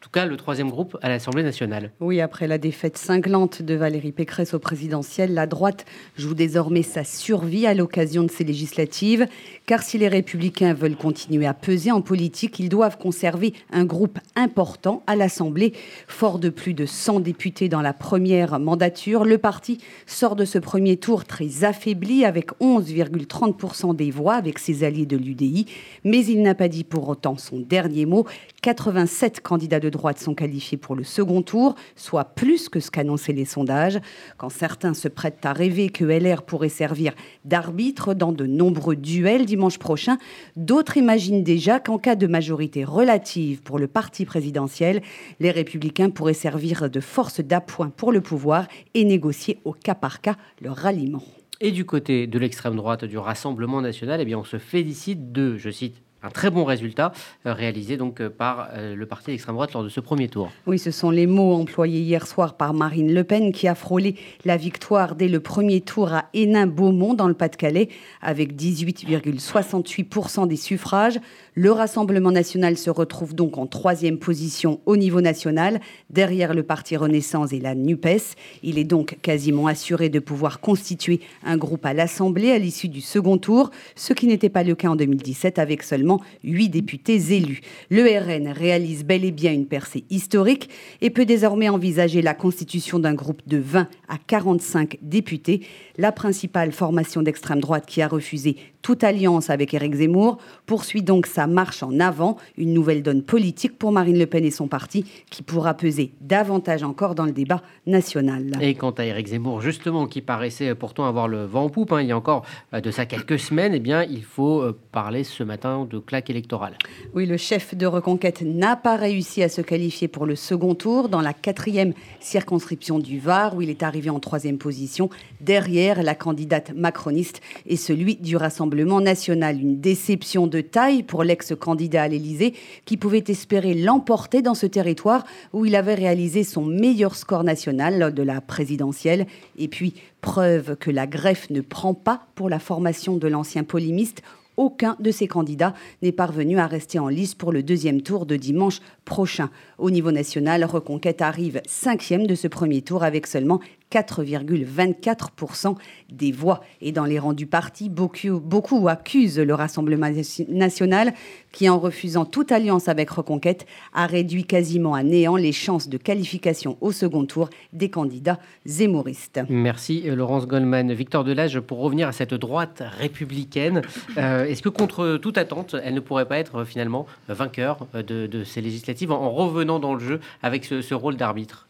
tout 0.00 0.10
cas 0.10 0.26
le 0.26 0.36
troisième 0.36 0.70
groupe 0.70 0.96
à 1.02 1.08
l'Assemblée 1.08 1.42
nationale. 1.42 1.90
Oui, 2.00 2.20
après 2.20 2.46
la 2.46 2.58
défaite 2.58 2.96
cinglante 2.96 3.62
de 3.62 3.74
Valérie 3.74 4.12
Pécresse 4.12 4.54
au 4.54 4.60
présidentiel, 4.60 5.34
la 5.34 5.46
droite 5.46 5.84
joue 6.16 6.34
désormais 6.34 6.82
sa 6.82 7.02
survie 7.02 7.66
à 7.66 7.74
l'occasion 7.74 8.22
de 8.22 8.30
ces 8.30 8.44
législatives, 8.44 9.26
car 9.66 9.82
si 9.82 9.98
les 9.98 10.06
républicains 10.06 10.72
veulent 10.72 10.96
continuer 10.96 11.46
à 11.46 11.54
peser 11.54 11.90
en 11.90 12.00
politique, 12.00 12.60
ils 12.60 12.68
doivent 12.68 12.96
conserver 12.96 13.54
un 13.72 13.84
groupe 13.84 14.20
important 14.36 15.02
à 15.08 15.16
l'Assemblée. 15.16 15.72
Fort 16.06 16.38
de 16.38 16.48
plus 16.48 16.74
de 16.74 16.86
100 16.86 17.20
députés 17.20 17.68
dans 17.68 17.82
la 17.82 17.92
première 17.92 18.60
mandature, 18.60 19.24
le 19.24 19.38
parti 19.38 19.78
sort 20.06 20.36
de 20.36 20.44
ce 20.44 20.58
premier 20.58 20.96
tour 20.96 21.24
très 21.24 21.64
affaibli 21.64 22.24
avec 22.24 22.52
11,30% 22.60 23.96
des 23.96 24.12
voix 24.12 24.34
avec 24.34 24.60
ses 24.60 24.84
alliés 24.84 25.06
de 25.06 25.16
l'UDI, 25.16 25.66
mais 26.04 26.24
il 26.24 26.42
n'a 26.42 26.54
pas 26.54 26.68
dit 26.68 26.84
pour 26.84 27.08
autant 27.08 27.36
son 27.36 27.58
dernier 27.58 28.06
mot. 28.06 28.26
87 28.62 29.40
candidats 29.40 29.80
de 29.80 29.87
droite 29.90 30.18
sont 30.18 30.34
qualifiés 30.34 30.78
pour 30.78 30.94
le 30.94 31.04
second 31.04 31.42
tour, 31.42 31.74
soit 31.96 32.24
plus 32.24 32.68
que 32.68 32.80
ce 32.80 32.90
qu'annonçaient 32.90 33.32
les 33.32 33.44
sondages. 33.44 33.98
Quand 34.36 34.48
certains 34.48 34.94
se 34.94 35.08
prêtent 35.08 35.44
à 35.44 35.52
rêver 35.52 35.88
que 35.88 36.04
LR 36.04 36.42
pourrait 36.42 36.68
servir 36.68 37.12
d'arbitre 37.44 38.14
dans 38.14 38.32
de 38.32 38.46
nombreux 38.46 38.96
duels 38.96 39.46
dimanche 39.46 39.78
prochain, 39.78 40.18
d'autres 40.56 40.96
imaginent 40.96 41.44
déjà 41.44 41.80
qu'en 41.80 41.98
cas 41.98 42.16
de 42.16 42.26
majorité 42.26 42.84
relative 42.84 43.62
pour 43.62 43.78
le 43.78 43.86
parti 43.86 44.24
présidentiel, 44.24 45.02
les 45.40 45.50
républicains 45.50 46.10
pourraient 46.10 46.34
servir 46.34 46.90
de 46.90 47.00
force 47.00 47.40
d'appoint 47.40 47.90
pour 47.90 48.12
le 48.12 48.20
pouvoir 48.20 48.66
et 48.94 49.04
négocier 49.04 49.58
au 49.64 49.72
cas 49.72 49.94
par 49.94 50.20
cas 50.20 50.36
leur 50.60 50.76
ralliement. 50.76 51.22
Et 51.60 51.72
du 51.72 51.84
côté 51.84 52.28
de 52.28 52.38
l'extrême 52.38 52.76
droite 52.76 53.04
du 53.04 53.18
Rassemblement 53.18 53.80
national, 53.80 54.20
eh 54.20 54.24
bien, 54.24 54.38
on 54.38 54.44
se 54.44 54.58
félicite 54.58 55.32
de, 55.32 55.56
je 55.56 55.70
cite, 55.70 56.02
un 56.22 56.30
très 56.30 56.50
bon 56.50 56.64
résultat 56.64 57.12
réalisé 57.44 57.96
donc 57.96 58.26
par 58.28 58.70
le 58.76 59.06
parti 59.06 59.30
d'extrême 59.30 59.54
droite 59.54 59.72
lors 59.72 59.84
de 59.84 59.88
ce 59.88 60.00
premier 60.00 60.28
tour. 60.28 60.50
Oui, 60.66 60.78
ce 60.78 60.90
sont 60.90 61.10
les 61.10 61.26
mots 61.26 61.54
employés 61.54 62.00
hier 62.00 62.26
soir 62.26 62.56
par 62.56 62.74
Marine 62.74 63.14
Le 63.14 63.24
Pen 63.24 63.52
qui 63.52 63.68
a 63.68 63.74
frôlé 63.74 64.16
la 64.44 64.56
victoire 64.56 65.14
dès 65.14 65.28
le 65.28 65.40
premier 65.40 65.80
tour 65.80 66.12
à 66.12 66.26
Hénin-Beaumont 66.34 67.14
dans 67.14 67.28
le 67.28 67.34
Pas-de-Calais 67.34 67.88
avec 68.20 68.54
18,68% 68.54 70.48
des 70.48 70.56
suffrages. 70.56 71.20
Le 71.60 71.72
Rassemblement 71.72 72.30
national 72.30 72.78
se 72.78 72.88
retrouve 72.88 73.34
donc 73.34 73.58
en 73.58 73.66
troisième 73.66 74.20
position 74.20 74.78
au 74.86 74.96
niveau 74.96 75.20
national, 75.20 75.80
derrière 76.08 76.54
le 76.54 76.62
Parti 76.62 76.96
Renaissance 76.96 77.52
et 77.52 77.58
la 77.58 77.74
NUPES. 77.74 78.36
Il 78.62 78.78
est 78.78 78.84
donc 78.84 79.18
quasiment 79.22 79.66
assuré 79.66 80.08
de 80.08 80.20
pouvoir 80.20 80.60
constituer 80.60 81.18
un 81.42 81.56
groupe 81.56 81.84
à 81.84 81.94
l'Assemblée 81.94 82.52
à 82.52 82.58
l'issue 82.60 82.86
du 82.86 83.00
second 83.00 83.38
tour, 83.38 83.72
ce 83.96 84.12
qui 84.12 84.28
n'était 84.28 84.50
pas 84.50 84.62
le 84.62 84.76
cas 84.76 84.90
en 84.90 84.94
2017 84.94 85.58
avec 85.58 85.82
seulement 85.82 86.20
huit 86.44 86.68
députés 86.68 87.34
élus. 87.34 87.62
Le 87.90 88.04
RN 88.04 88.46
réalise 88.46 89.04
bel 89.04 89.24
et 89.24 89.32
bien 89.32 89.52
une 89.52 89.66
percée 89.66 90.04
historique 90.10 90.70
et 91.00 91.10
peut 91.10 91.26
désormais 91.26 91.68
envisager 91.68 92.22
la 92.22 92.34
constitution 92.34 93.00
d'un 93.00 93.14
groupe 93.14 93.42
de 93.48 93.58
20 93.58 93.88
à 94.08 94.18
45 94.28 94.98
députés. 95.02 95.62
La 95.96 96.12
principale 96.12 96.70
formation 96.70 97.20
d'extrême 97.20 97.58
droite 97.58 97.86
qui 97.88 98.00
a 98.00 98.06
refusé 98.06 98.54
toute 98.80 99.02
alliance 99.02 99.50
avec 99.50 99.74
Éric 99.74 99.96
Zemmour 99.96 100.38
poursuit 100.64 101.02
donc 101.02 101.26
sa 101.26 101.47
marche 101.48 101.82
en 101.82 101.98
avant, 102.00 102.36
une 102.56 102.72
nouvelle 102.72 103.02
donne 103.02 103.22
politique 103.22 103.78
pour 103.78 103.92
Marine 103.92 104.18
Le 104.18 104.26
Pen 104.26 104.44
et 104.44 104.50
son 104.50 104.68
parti 104.68 105.04
qui 105.30 105.42
pourra 105.42 105.74
peser 105.74 106.12
davantage 106.20 106.82
encore 106.82 107.14
dans 107.14 107.24
le 107.24 107.32
débat 107.32 107.62
national. 107.86 108.52
Et 108.60 108.74
quant 108.74 108.90
à 108.90 109.04
Éric 109.04 109.28
Zemmour, 109.28 109.60
justement, 109.60 110.06
qui 110.06 110.20
paraissait 110.20 110.74
pourtant 110.74 111.06
avoir 111.06 111.28
le 111.28 111.44
vent 111.44 111.64
en 111.64 111.68
poupe, 111.68 111.92
hein, 111.92 112.02
il 112.02 112.08
y 112.08 112.12
a 112.12 112.16
encore 112.16 112.44
euh, 112.74 112.80
de 112.80 112.90
ça 112.90 113.06
quelques 113.06 113.38
semaines, 113.38 113.72
eh 113.74 113.80
bien, 113.80 114.04
il 114.04 114.22
faut 114.22 114.60
euh, 114.60 114.78
parler 114.92 115.24
ce 115.24 115.42
matin 115.42 115.86
de 115.88 115.98
claque 115.98 116.30
électorale. 116.30 116.76
Oui, 117.14 117.26
le 117.26 117.36
chef 117.36 117.74
de 117.74 117.86
Reconquête 117.86 118.42
n'a 118.42 118.76
pas 118.76 118.96
réussi 118.96 119.42
à 119.42 119.48
se 119.48 119.60
qualifier 119.60 120.08
pour 120.08 120.26
le 120.26 120.36
second 120.36 120.74
tour 120.74 121.08
dans 121.08 121.20
la 121.20 121.32
quatrième 121.32 121.92
circonscription 122.20 122.98
du 122.98 123.18
Var, 123.18 123.54
où 123.54 123.62
il 123.62 123.70
est 123.70 123.82
arrivé 123.82 124.10
en 124.10 124.20
troisième 124.20 124.58
position, 124.58 125.10
derrière 125.40 126.02
la 126.02 126.14
candidate 126.14 126.72
macroniste 126.74 127.40
et 127.66 127.76
celui 127.76 128.16
du 128.16 128.36
Rassemblement 128.36 129.00
national. 129.00 129.60
Une 129.60 129.80
déception 129.80 130.46
de 130.46 130.60
taille 130.60 131.02
pour 131.02 131.24
l'ex-candidat 131.38 132.02
à 132.02 132.08
l'Élysée, 132.08 132.54
qui 132.84 132.96
pouvait 132.96 133.24
espérer 133.28 133.74
l'emporter 133.74 134.42
dans 134.42 134.54
ce 134.54 134.66
territoire 134.66 135.24
où 135.52 135.64
il 135.64 135.76
avait 135.76 135.94
réalisé 135.94 136.42
son 136.42 136.64
meilleur 136.64 137.14
score 137.14 137.44
national 137.44 137.98
lors 137.98 138.12
de 138.12 138.22
la 138.22 138.40
présidentielle. 138.40 139.26
Et 139.56 139.68
puis, 139.68 139.94
preuve 140.20 140.76
que 140.76 140.90
la 140.90 141.06
greffe 141.06 141.50
ne 141.50 141.60
prend 141.60 141.94
pas 141.94 142.26
pour 142.34 142.48
la 142.48 142.58
formation 142.58 143.16
de 143.16 143.28
l'ancien 143.28 143.64
polémiste 143.64 144.22
aucun 144.58 144.96
de 144.98 145.12
ces 145.12 145.28
candidats 145.28 145.72
n'est 146.02 146.10
parvenu 146.10 146.58
à 146.58 146.66
rester 146.66 146.98
en 146.98 147.06
lice 147.06 147.36
pour 147.36 147.52
le 147.52 147.62
deuxième 147.62 148.02
tour 148.02 148.26
de 148.26 148.34
dimanche 148.34 148.80
prochain. 149.04 149.50
Au 149.78 149.88
niveau 149.88 150.10
national, 150.10 150.64
Reconquête 150.64 151.22
arrive 151.22 151.62
cinquième 151.64 152.26
de 152.26 152.34
ce 152.34 152.48
premier 152.48 152.82
tour 152.82 153.04
avec 153.04 153.28
seulement 153.28 153.60
4,24% 153.92 155.76
des 156.10 156.32
voix. 156.32 156.60
Et 156.80 156.92
dans 156.92 157.04
les 157.04 157.18
rangs 157.18 157.32
du 157.32 157.46
parti, 157.46 157.88
beaucoup, 157.88 158.40
beaucoup 158.40 158.88
accusent 158.88 159.38
le 159.38 159.54
Rassemblement 159.54 160.10
national 160.48 161.14
qui, 161.52 161.68
en 161.68 161.78
refusant 161.78 162.24
toute 162.24 162.52
alliance 162.52 162.88
avec 162.88 163.10
Reconquête, 163.10 163.66
a 163.94 164.06
réduit 164.06 164.44
quasiment 164.44 164.94
à 164.94 165.02
néant 165.02 165.36
les 165.36 165.52
chances 165.52 165.88
de 165.88 165.96
qualification 165.96 166.76
au 166.80 166.92
second 166.92 167.24
tour 167.24 167.48
des 167.72 167.90
candidats 167.90 168.38
zémoristes. 168.66 169.40
Merci 169.48 170.04
euh, 170.06 170.14
Laurence 170.14 170.46
Goldman. 170.46 170.92
Victor 170.92 171.24
Delage, 171.24 171.60
pour 171.60 171.78
revenir 171.78 172.08
à 172.08 172.12
cette 172.12 172.34
droite 172.34 172.82
républicaine, 172.98 173.82
euh, 174.18 174.44
est-ce 174.44 174.62
que 174.62 174.68
contre 174.68 175.16
toute 175.16 175.38
attente, 175.38 175.74
elle 175.82 175.94
ne 175.94 176.00
pourrait 176.00 176.26
pas 176.26 176.38
être 176.38 176.56
euh, 176.56 176.64
finalement 176.64 177.06
vainqueur 177.28 177.86
de, 177.94 178.44
ces 178.44 178.60
législatives 178.60 179.12
en, 179.12 179.30
revenant 179.30 179.78
dans 179.78 179.94
le 179.94 180.00
jeu 180.00 180.20
avec 180.42 180.64
ce 180.64 180.94
rôle 180.94 181.16
d'arbitre? 181.16 181.67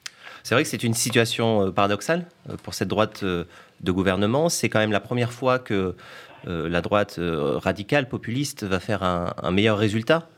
C'est 0.49 0.55
vrai 0.55 0.65
que 0.65 0.71
c'est 0.71 0.83
une 0.83 0.95
situation 0.95 1.67
euh, 1.67 1.71
paradoxale 1.71 2.25
euh, 2.49 2.57
pour 2.63 2.73
cette 2.73 2.89
droite 2.89 3.21
euh, 3.23 3.45
de 3.83 3.93
gouvernement. 3.93 4.49
C'est 4.49 4.71
quand 4.71 4.79
même 4.79 4.93
la 4.93 5.01
première 5.01 5.31
fois 5.31 5.59
que 5.59 5.95
la 6.47 6.81
droite 6.81 7.19
radicale, 7.19 8.09
populiste, 8.09 8.63
va 8.63 8.79
faire 8.79 9.03
un, 9.03 9.51
meilleur 9.51 9.77
résultat 9.77 10.29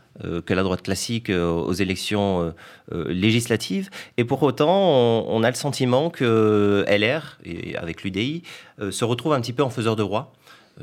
que 0.46 0.54
la 0.54 0.62
droite 0.62 0.82
classique 0.82 1.30
aux 1.30 1.72
élections 1.74 2.54
législatives. 2.90 3.90
Et 4.16 4.24
pour 4.24 4.42
autant, 4.42 5.26
on, 5.28 5.42
a 5.42 5.50
le 5.50 5.54
sentiment 5.56 6.08
que 6.08 6.84
LR, 6.88 7.38
avec 7.76 8.02
l'UDI, 8.02 8.42
se 8.90 9.04
retrouve 9.04 9.34
un 9.34 9.40
petit 9.40 9.52
peu 9.52 9.62
en 9.62 9.70
faiseur 9.70 9.94
de 9.94 10.02
roi. 10.02 10.32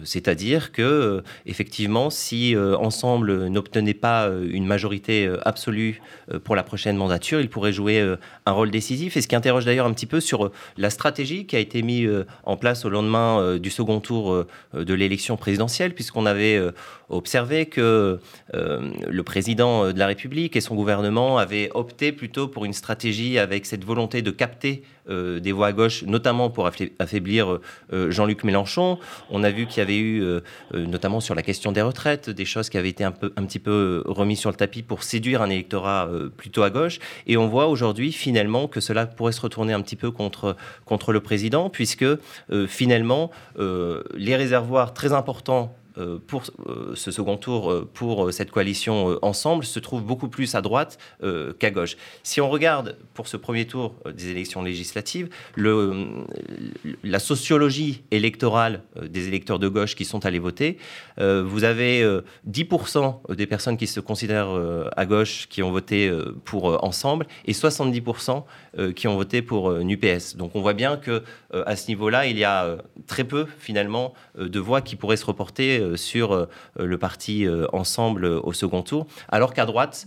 C'est-à-dire 0.03 0.71
que, 0.71 0.81
euh, 0.81 1.21
effectivement, 1.45 2.09
si 2.09 2.55
euh, 2.55 2.77
Ensemble 2.77 3.47
n'obtenait 3.47 3.93
pas 3.93 4.27
euh, 4.27 4.47
une 4.51 4.65
majorité 4.65 5.29
absolue 5.43 6.01
pour 6.43 6.55
la 6.55 6.63
prochaine 6.63 6.97
mandature, 6.97 7.39
il 7.39 7.49
pourrait 7.49 7.71
jouer 7.71 8.15
un 8.45 8.51
rôle 8.51 8.71
décisif. 8.71 9.17
Et 9.17 9.21
ce 9.21 9.27
qui 9.27 9.35
interroge 9.35 9.65
d'ailleurs 9.65 9.85
un 9.85 9.93
petit 9.93 10.05
peu 10.05 10.19
sur 10.19 10.51
la 10.77 10.89
stratégie 10.89 11.45
qui 11.45 11.55
a 11.55 11.59
été 11.59 11.81
mise 11.81 12.09
en 12.43 12.57
place 12.57 12.85
au 12.85 12.89
lendemain 12.89 13.57
du 13.57 13.69
second 13.69 13.99
tour 13.99 14.45
de 14.73 14.93
l'élection 14.93 15.37
présidentielle, 15.37 15.93
puisqu'on 15.93 16.25
avait 16.25 16.61
observé 17.09 17.67
que 17.67 18.19
le 18.53 19.23
président 19.23 19.91
de 19.91 19.99
la 19.99 20.07
République 20.07 20.55
et 20.55 20.61
son 20.61 20.75
gouvernement 20.75 21.37
avaient 21.37 21.69
opté 21.73 22.11
plutôt 22.11 22.47
pour 22.47 22.65
une 22.65 22.73
stratégie 22.73 23.39
avec 23.39 23.65
cette 23.65 23.85
volonté 23.85 24.21
de 24.21 24.31
capter 24.31 24.83
des 25.09 25.51
voix 25.51 25.67
à 25.67 25.73
gauche, 25.73 26.03
notamment 26.03 26.49
pour 26.49 26.67
affaiblir 26.99 27.59
Jean-Luc 27.91 28.43
Mélenchon. 28.43 28.99
On 29.29 29.43
a 29.43 29.51
vu 29.51 29.65
qu'il 29.65 29.79
y 29.79 29.81
avait 29.81 29.97
eu, 29.97 30.21
euh, 30.21 30.39
euh, 30.73 30.85
notamment 30.85 31.19
sur 31.19 31.35
la 31.35 31.41
question 31.41 31.71
des 31.71 31.81
retraites, 31.81 32.29
des 32.29 32.45
choses 32.45 32.69
qui 32.69 32.77
avaient 32.77 32.89
été 32.89 33.03
un, 33.03 33.13
un 33.35 33.45
petit 33.45 33.59
peu 33.59 34.03
remises 34.05 34.39
sur 34.39 34.49
le 34.49 34.55
tapis 34.55 34.83
pour 34.83 35.03
séduire 35.03 35.41
un 35.41 35.49
électorat 35.49 36.07
euh, 36.07 36.29
plutôt 36.29 36.63
à 36.63 36.69
gauche. 36.69 36.99
Et 37.25 37.37
on 37.37 37.47
voit 37.47 37.67
aujourd'hui 37.67 38.11
finalement 38.11 38.67
que 38.67 38.79
cela 38.79 39.05
pourrait 39.05 39.31
se 39.31 39.41
retourner 39.41 39.73
un 39.73 39.81
petit 39.81 39.95
peu 39.95 40.11
contre, 40.11 40.55
contre 40.85 41.11
le 41.11 41.19
président, 41.19 41.69
puisque 41.69 42.05
finalement 42.67 43.31
les 43.57 44.35
réservoirs 44.35 44.93
très 44.93 45.13
importants 45.13 45.75
euh, 45.77 45.86
pour 46.27 46.43
euh, 46.67 46.93
ce 46.95 47.11
second 47.11 47.37
tour, 47.37 47.71
euh, 47.71 47.89
pour 47.91 48.31
cette 48.31 48.51
coalition 48.51 49.17
ensemble, 49.21 49.63
se 49.63 49.79
trouve 49.79 50.03
beaucoup 50.03 50.27
plus 50.27 50.55
à 50.55 50.61
droite 50.61 50.97
qu'à 51.59 51.71
gauche. 51.71 51.97
Si 52.23 52.41
on 52.41 52.49
regarde 52.49 52.97
pour 53.13 53.27
ce 53.27 53.37
premier 53.37 53.65
tour 53.65 53.95
des 54.05 54.29
élections 54.29 54.61
législatives, 54.61 55.29
la 55.57 57.19
sociologie 57.19 58.03
électorale 58.11 58.83
des 59.01 59.27
électeurs 59.27 59.59
de 59.59 59.67
gauche 59.67 59.95
qui 59.95 60.05
sont 60.05 60.25
allés 60.25 60.39
voter, 60.39 60.77
vous 61.17 61.63
avez 61.63 62.05
10% 62.49 63.35
des 63.35 63.47
personnes 63.47 63.77
qui 63.77 63.87
se 63.87 63.99
considèrent 63.99 64.49
à 64.95 65.05
gauche 65.05 65.47
qui 65.49 65.63
ont 65.63 65.71
voté 65.71 66.11
pour 66.45 66.83
Ensemble 66.83 67.27
et 67.45 67.53
70% 67.53 68.43
qui 68.95 69.07
ont 69.07 69.15
voté 69.15 69.41
pour 69.41 69.71
NUPS. 69.71 70.35
Donc 70.35 70.55
on 70.55 70.61
voit 70.61 70.73
bien 70.73 70.97
que 70.97 71.23
à 71.53 71.75
ce 71.75 71.87
niveau-là, 71.87 72.27
il 72.27 72.37
y 72.37 72.43
a 72.43 72.77
très 73.07 73.23
peu 73.23 73.45
finalement 73.59 74.13
de 74.37 74.59
voix 74.59 74.81
qui 74.81 74.95
pourraient 74.95 75.17
se 75.17 75.25
reporter 75.25 75.79
euh, 75.86 75.86
sur 75.95 76.33
euh, 76.33 76.45
le 76.77 76.97
parti 76.97 77.45
euh, 77.45 77.65
Ensemble 77.73 78.25
au 78.25 78.53
second 78.53 78.81
tour, 78.81 79.07
alors 79.29 79.53
qu'à 79.53 79.65
droite, 79.65 80.05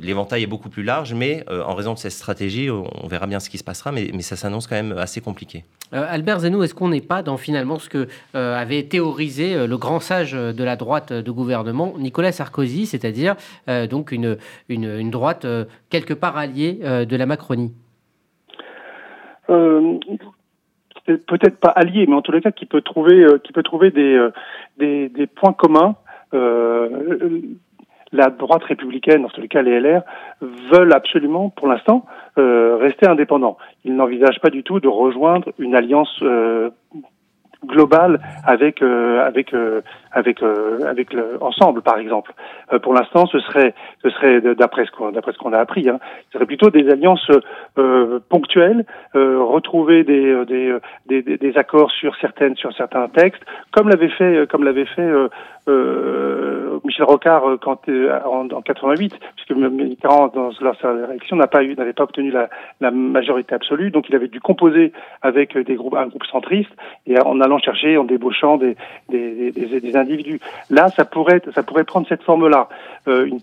l'éventail 0.00 0.42
est 0.42 0.46
beaucoup 0.46 0.68
plus 0.68 0.82
large, 0.82 1.14
mais 1.14 1.44
en 1.48 1.74
raison 1.74 1.94
de 1.94 1.98
cette 1.98 2.12
stratégie, 2.12 2.70
on 2.70 3.06
verra 3.06 3.26
bien 3.26 3.40
ce 3.40 3.50
qui 3.50 3.58
se 3.58 3.64
passera, 3.64 3.92
mais, 3.92 4.10
ça 4.20 4.36
s'annonce 4.36 4.66
quand 4.66 4.74
même 4.74 4.92
assez 4.92 5.20
compliqué. 5.20 5.64
Albert 5.92 6.40
Zenou, 6.40 6.62
est-ce 6.62 6.74
qu'on 6.74 6.88
n'est 6.88 7.00
pas 7.00 7.22
dans 7.22 7.36
finalement 7.36 7.78
ce 7.78 7.88
que 7.88 8.08
avait 8.34 8.82
théorisé 8.84 9.66
le 9.66 9.78
grand 9.78 10.00
sage 10.00 10.32
de 10.32 10.64
la 10.64 10.76
droite 10.76 11.12
de 11.12 11.30
gouvernement, 11.30 11.94
Nicolas 11.98 12.32
Sarkozy, 12.32 12.86
c'est-à-dire 12.86 13.36
donc 13.90 14.12
une, 14.12 14.36
une, 14.68 15.10
droite 15.10 15.46
quelque 15.90 16.14
part 16.14 16.36
alliée 16.36 16.74
de 16.74 17.16
la 17.16 17.26
Macronie? 17.26 17.72
Peut-être 21.16 21.58
pas 21.58 21.70
allié, 21.70 22.06
mais 22.06 22.14
en 22.14 22.22
tous 22.22 22.32
les 22.32 22.40
cas 22.40 22.50
qui 22.50 22.66
peut 22.66 22.82
trouver, 22.82 23.22
euh, 23.22 23.38
qui 23.38 23.52
peut 23.52 23.62
trouver 23.62 23.90
des, 23.90 24.14
euh, 24.14 24.32
des, 24.78 25.08
des, 25.08 25.26
points 25.26 25.52
communs. 25.52 25.96
Euh, 26.34 27.40
la 28.12 28.30
droite 28.30 28.64
républicaine, 28.64 29.24
en 29.24 29.28
tous 29.28 29.40
les 29.40 29.48
cas 29.48 29.60
les 29.60 29.80
LR, 29.80 30.02
veulent 30.40 30.94
absolument, 30.94 31.50
pour 31.50 31.68
l'instant, 31.68 32.06
rester 32.36 33.06
indépendants. 33.06 33.58
Ils 33.84 33.94
n'envisagent 33.94 34.40
pas 34.40 34.48
du 34.48 34.62
tout 34.62 34.80
de 34.80 34.88
rejoindre 34.88 35.50
une 35.58 35.74
alliance 35.74 36.22
globale 37.66 38.20
avec 38.44 38.82
euh, 38.82 39.24
avec 39.26 39.52
euh, 39.52 39.80
avec 40.12 40.42
euh, 40.42 40.86
avec 40.86 41.12
le, 41.12 41.38
ensemble 41.40 41.82
par 41.82 41.98
exemple. 41.98 42.32
Pour 42.82 42.94
l'instant 42.94 43.26
ce 43.26 43.40
serait 43.40 43.74
ce 44.02 44.10
serait 44.10 44.40
d'après 44.54 44.84
ce 44.84 44.90
qu'on 44.90 45.10
d'après 45.10 45.32
ce 45.32 45.38
qu'on 45.38 45.52
a 45.52 45.58
appris 45.58 45.88
hein, 45.88 45.98
ce 46.26 46.34
serait 46.34 46.46
plutôt 46.46 46.70
des 46.70 46.88
alliances 46.90 47.30
ponctuelles 48.28 48.84
retrouver 49.14 50.04
des 50.04 50.44
des, 50.44 50.76
des 51.06 51.38
des 51.38 51.56
accords 51.56 51.90
sur 51.90 52.14
certaines 52.16 52.56
sur 52.56 52.72
certains 52.74 53.08
textes 53.08 53.42
comme 53.72 53.88
l'avait 53.88 54.10
fait 54.10 54.46
comme 54.50 54.64
l'avait 54.64 54.84
fait 54.84 55.10
Michel 56.84 57.04
Rocard 57.06 57.44
quand 57.62 57.88
en, 57.88 58.48
en 58.50 58.62
88 58.62 59.14
puisque 59.36 59.52
Mitterrand 59.52 60.28
dans 60.28 60.52
sa 60.52 60.92
élection 61.10 61.36
n'a 61.36 61.46
pas 61.46 61.62
eu 61.62 61.74
n'avait 61.74 61.94
pas 61.94 62.04
obtenu 62.04 62.30
la, 62.30 62.50
la 62.80 62.90
majorité 62.90 63.54
absolue. 63.54 63.90
Donc 63.90 64.10
il 64.10 64.14
avait 64.14 64.28
dû 64.28 64.40
composer 64.40 64.92
avec 65.22 65.56
des 65.56 65.74
groupes 65.74 65.94
un 65.94 66.06
groupe 66.06 66.26
centriste 66.26 66.70
et 67.06 67.16
on 67.24 67.40
a 67.40 67.47
allant 67.48 67.58
chercher, 67.58 67.96
en 67.96 68.04
débauchant 68.04 68.56
des, 68.56 68.76
des, 69.08 69.50
des, 69.52 69.80
des 69.80 69.94
individus. 69.96 70.40
Là, 70.70 70.88
ça 70.96 71.04
pourrait, 71.04 71.42
ça 71.54 71.62
pourrait 71.62 71.84
prendre 71.84 72.06
cette 72.08 72.22
forme-là, 72.22 72.68
euh, 73.08 73.26
une 73.26 73.40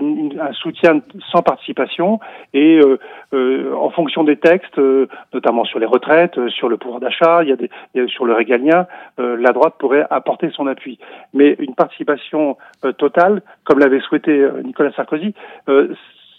une, 0.00 0.40
un 0.40 0.52
soutien 0.52 1.00
sans 1.30 1.42
participation 1.42 2.20
et 2.52 2.78
euh, 2.78 2.98
euh, 3.32 3.72
en 3.86 3.90
fonction 3.90 4.24
des 4.24 4.36
textes, 4.36 4.78
euh, 4.78 5.06
notamment 5.32 5.64
sur 5.64 5.78
les 5.78 5.86
retraites, 5.86 6.36
euh, 6.38 6.48
sur 6.48 6.68
le 6.68 6.76
pouvoir 6.76 7.00
d'achat, 7.00 7.42
il 7.42 7.48
y 7.48 7.52
a 7.52 7.56
des, 7.56 7.70
sur 8.08 8.24
le 8.24 8.34
régalien, 8.34 8.86
la 9.18 9.52
droite 9.52 9.74
pourrait 9.78 10.06
apporter 10.10 10.50
son 10.50 10.66
appui. 10.66 10.98
Mais 11.32 11.56
une 11.58 11.74
participation 11.74 12.56
totale, 12.98 13.42
comme 13.64 13.78
l'avait 13.78 14.00
souhaité 14.00 14.34
Nicolas 14.64 14.92
Sarkozy, 14.92 15.34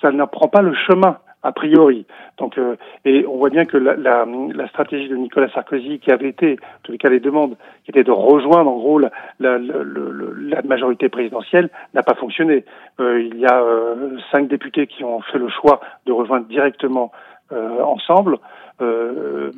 ça 0.01 0.12
n'apprend 0.12 0.47
pas 0.47 0.62
le 0.62 0.73
chemin 0.73 1.17
a 1.45 1.51
priori. 1.51 2.05
Donc, 2.38 2.58
euh, 2.58 2.75
et 3.05 3.25
on 3.27 3.38
voit 3.38 3.51
bien 3.51 3.65
que 3.65 3.77
la, 3.77 3.95
la, 3.95 4.25
la, 4.25 4.67
stratégie 4.67 5.08
de 5.08 5.15
Nicolas 5.15 5.49
Sarkozy, 5.49 5.99
qui 5.99 6.12
avait 6.12 6.29
été, 6.29 6.53
en 6.53 6.79
tous 6.84 6.91
les 6.91 6.97
cas 6.97 7.10
les 7.10 7.19
demandes, 7.19 7.55
qui 7.84 7.91
était 7.91 8.03
de 8.03 8.12
rejoindre 8.12 8.71
en 8.71 8.77
gros 8.77 8.99
la, 8.99 9.12
la, 9.39 9.60
majorité 10.63 11.08
présidentielle, 11.08 11.69
n'a 11.93 12.01
pas 12.01 12.15
fonctionné. 12.15 12.65
Euh, 12.99 13.21
il 13.21 13.38
y 13.39 13.45
a 13.45 13.62
euh, 13.62 14.17
cinq 14.31 14.47
députés 14.47 14.88
qui 14.88 15.03
ont 15.03 15.21
fait 15.21 15.38
le 15.38 15.49
choix 15.49 15.79
de 16.08 16.12
rejoindre 16.12 16.47
directement 16.47 17.12
euh, 17.51 17.81
ensemble. 17.84 18.39
Euh, 18.81 19.51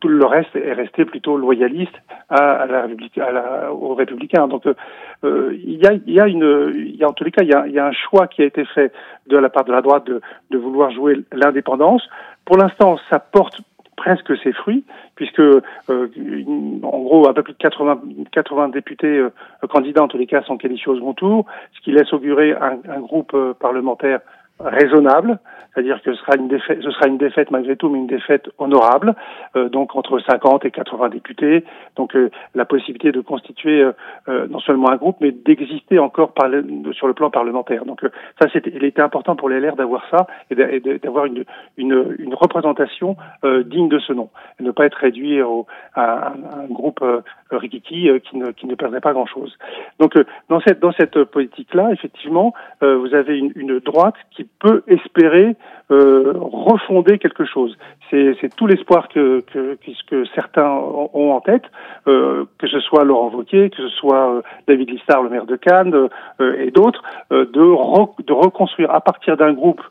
tout 0.00 0.08
le 0.08 0.24
reste 0.24 0.54
est 0.54 0.72
resté 0.72 1.04
plutôt 1.04 1.36
loyaliste 1.36 1.94
à, 2.28 2.52
à 2.52 2.66
la 2.66 2.86
à 3.16 3.32
la, 3.32 3.72
aux 3.72 3.94
républicains. 3.94 4.46
Donc 4.46 4.64
euh, 4.66 5.58
il, 5.64 5.82
y 5.82 5.86
a, 5.86 5.94
y 6.06 6.20
a 6.20 6.28
une, 6.28 6.72
y 6.96 7.02
a 7.02 7.08
en 7.08 7.12
tous 7.12 7.24
les 7.24 7.32
cas, 7.32 7.42
il 7.42 7.48
y 7.48 7.54
a, 7.54 7.66
y 7.66 7.78
a 7.78 7.86
un 7.86 7.92
choix 7.92 8.28
qui 8.28 8.42
a 8.42 8.44
été 8.44 8.64
fait 8.64 8.92
de 9.26 9.36
la 9.36 9.48
part 9.48 9.64
de 9.64 9.72
la 9.72 9.82
droite 9.82 10.06
de, 10.06 10.20
de 10.50 10.58
vouloir 10.58 10.92
jouer 10.92 11.24
l'indépendance. 11.32 12.08
Pour 12.44 12.56
l'instant, 12.56 12.96
ça 13.10 13.18
porte 13.18 13.60
presque 13.96 14.36
ses 14.42 14.52
fruits, 14.52 14.84
puisque 15.14 15.40
euh, 15.40 15.62
en 15.88 17.00
gros 17.00 17.28
un 17.28 17.32
peu 17.32 17.42
plus 17.42 17.52
de 17.52 17.58
80, 17.58 18.02
80 18.32 18.68
députés 18.68 19.18
euh, 19.18 19.30
candidats 19.68 20.02
en 20.02 20.08
tous 20.08 20.18
les 20.18 20.26
cas 20.26 20.42
sont 20.42 20.56
qualifiés 20.56 20.92
au 20.92 20.96
second 20.96 21.14
tour, 21.14 21.46
ce 21.72 21.80
qui 21.80 21.92
laisse 21.92 22.12
augurer 22.12 22.52
un, 22.52 22.78
un 22.88 23.00
groupe 23.00 23.32
euh, 23.34 23.54
parlementaire 23.54 24.20
raisonnable, 24.60 25.38
c'est-à-dire 25.74 26.00
que 26.02 26.14
ce 26.14 26.20
sera 26.20 26.36
une 26.36 26.48
défaite, 26.48 26.80
ce 26.82 26.90
sera 26.92 27.08
une 27.08 27.18
défaite 27.18 27.50
malgré 27.50 27.76
tout, 27.76 27.88
mais 27.88 27.98
une 27.98 28.06
défaite 28.06 28.48
honorable, 28.58 29.14
euh, 29.56 29.68
donc 29.68 29.96
entre 29.96 30.20
50 30.20 30.64
et 30.64 30.70
80 30.70 31.08
députés, 31.08 31.64
donc 31.96 32.14
euh, 32.14 32.30
la 32.54 32.64
possibilité 32.64 33.10
de 33.10 33.20
constituer 33.20 33.82
euh, 33.82 33.92
euh 34.28 34.46
non 34.48 34.60
seulement 34.60 34.90
un 34.90 34.96
groupe, 34.96 35.16
mais 35.20 35.32
d'exister 35.32 35.98
encore 35.98 36.32
par 36.32 36.48
le, 36.48 36.64
sur 36.92 37.08
le 37.08 37.14
plan 37.14 37.30
parlementaire. 37.30 37.84
Donc 37.86 38.04
euh, 38.04 38.10
ça, 38.40 38.48
c'était, 38.52 38.70
il 38.72 38.84
était 38.84 39.02
important 39.02 39.34
pour 39.34 39.48
les 39.48 39.58
LR 39.58 39.74
d'avoir 39.74 40.04
ça 40.10 40.26
et 40.50 40.54
d'avoir 40.98 41.24
une, 41.24 41.44
une, 41.76 42.14
une 42.18 42.34
représentation 42.34 43.16
digne 43.64 43.88
de 43.88 43.98
ce 43.98 44.12
nom, 44.12 44.30
et 44.60 44.62
ne 44.62 44.70
pas 44.70 44.86
être 44.86 44.98
réduit 44.98 45.42
au, 45.42 45.66
à, 45.94 46.28
un, 46.28 46.62
un 46.62 46.66
groupe 46.66 47.04
rikiki 47.50 48.08
qui 48.20 48.36
ne, 48.36 48.52
qui 48.52 48.66
ne 48.66 48.74
perdrait 48.74 49.00
pas 49.00 49.12
grand-chose. 49.12 49.56
Donc 49.98 50.14
dans 50.48 50.60
cette 50.60 50.80
dans 50.80 50.92
cette 50.92 51.24
politique-là, 51.24 51.90
effectivement, 51.92 52.54
vous 52.80 53.14
avez 53.14 53.38
une, 53.38 53.52
une 53.56 53.80
droite 53.80 54.14
qui 54.30 54.43
peut 54.60 54.82
espérer 54.86 55.56
euh, 55.90 56.32
refonder 56.36 57.18
quelque 57.18 57.44
chose. 57.44 57.76
C'est 58.10 58.54
tout 58.56 58.66
l'espoir 58.66 59.08
que, 59.08 59.40
que, 59.52 59.76
que, 60.08 60.24
certains 60.34 60.70
ont 60.70 61.32
en 61.32 61.40
tête, 61.40 61.64
euh, 62.06 62.44
que 62.58 62.68
ce 62.68 62.78
soit 62.80 63.04
Laurent 63.04 63.30
Wauquiez, 63.30 63.70
que 63.70 63.76
ce 63.76 63.88
soit 63.88 64.36
euh, 64.36 64.42
David 64.68 64.90
Listard, 64.90 65.24
le 65.24 65.30
maire 65.30 65.46
de 65.46 65.56
Cannes, 65.56 66.08
euh, 66.40 66.56
et 66.60 66.70
d'autres, 66.70 67.02
euh, 67.32 67.46
de, 67.52 67.60
re, 67.60 68.14
de 68.24 68.32
reconstruire 68.32 68.92
à 68.92 69.00
partir 69.00 69.36
d'un 69.36 69.52
groupe 69.52 69.82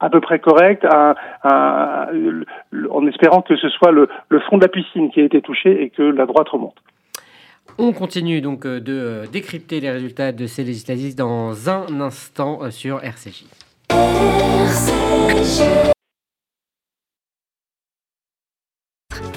à 0.00 0.10
peu 0.10 0.20
près 0.20 0.40
correct, 0.40 0.84
en 1.44 3.06
espérant 3.06 3.40
que 3.40 3.56
ce 3.56 3.70
soit 3.70 3.92
le, 3.92 4.08
le 4.28 4.40
fond 4.40 4.58
de 4.58 4.62
la 4.62 4.68
piscine 4.68 5.10
qui 5.10 5.20
a 5.20 5.24
été 5.24 5.40
touché 5.40 5.82
et 5.82 5.88
que 5.88 6.02
la 6.02 6.26
droite 6.26 6.50
remonte. 6.50 6.76
On 7.78 7.92
continue 7.92 8.40
donc 8.40 8.66
de 8.66 9.24
décrypter 9.30 9.80
les 9.80 9.90
résultats 9.90 10.32
de 10.32 10.46
ces 10.46 10.64
législatives 10.64 11.14
dans 11.14 11.68
un 11.68 12.00
instant 12.00 12.70
sur 12.70 13.04
RCJ. 13.04 13.44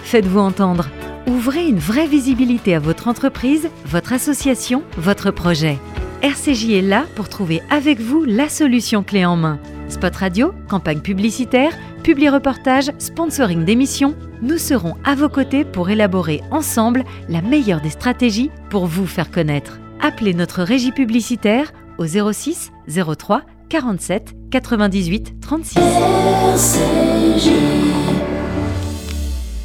Faites-vous 0.04 0.40
entendre. 0.40 0.88
Ouvrez 1.28 1.68
une 1.68 1.78
vraie 1.78 2.08
visibilité 2.08 2.74
à 2.74 2.80
votre 2.80 3.08
entreprise, 3.08 3.70
votre 3.86 4.14
association, 4.14 4.84
votre 4.98 5.32
projet. 5.32 5.78
RCJ 6.24 6.72
est 6.72 6.82
là 6.82 7.06
pour 7.16 7.30
trouver 7.30 7.62
avec 7.70 8.00
vous 8.00 8.24
la 8.24 8.50
solution 8.50 9.04
clé 9.04 9.26
en 9.26 9.36
main. 9.36 9.60
Spot 9.90 10.16
radio, 10.16 10.54
campagne 10.68 11.02
publicitaire, 11.02 11.78
publi-reportage, 12.10 12.90
sponsoring 12.98 13.66
d'émissions, 13.66 14.16
nous 14.42 14.58
serons 14.58 14.96
à 15.06 15.14
vos 15.14 15.30
côtés 15.30 15.64
pour 15.64 15.92
élaborer 15.92 16.42
ensemble 16.50 17.04
la 17.28 17.44
meilleure 17.44 17.82
des 17.82 17.92
stratégies 17.92 18.50
pour 18.72 18.88
vous 18.88 19.06
faire 19.06 19.30
connaître. 19.30 19.80
Appelez 20.02 20.34
notre 20.34 20.64
régie 20.64 20.92
publicitaire 20.92 21.72
au 22.00 22.08
06 22.08 22.72
03 22.88 23.44
47 23.70 24.34
98 24.50 25.40
36. 25.40 25.80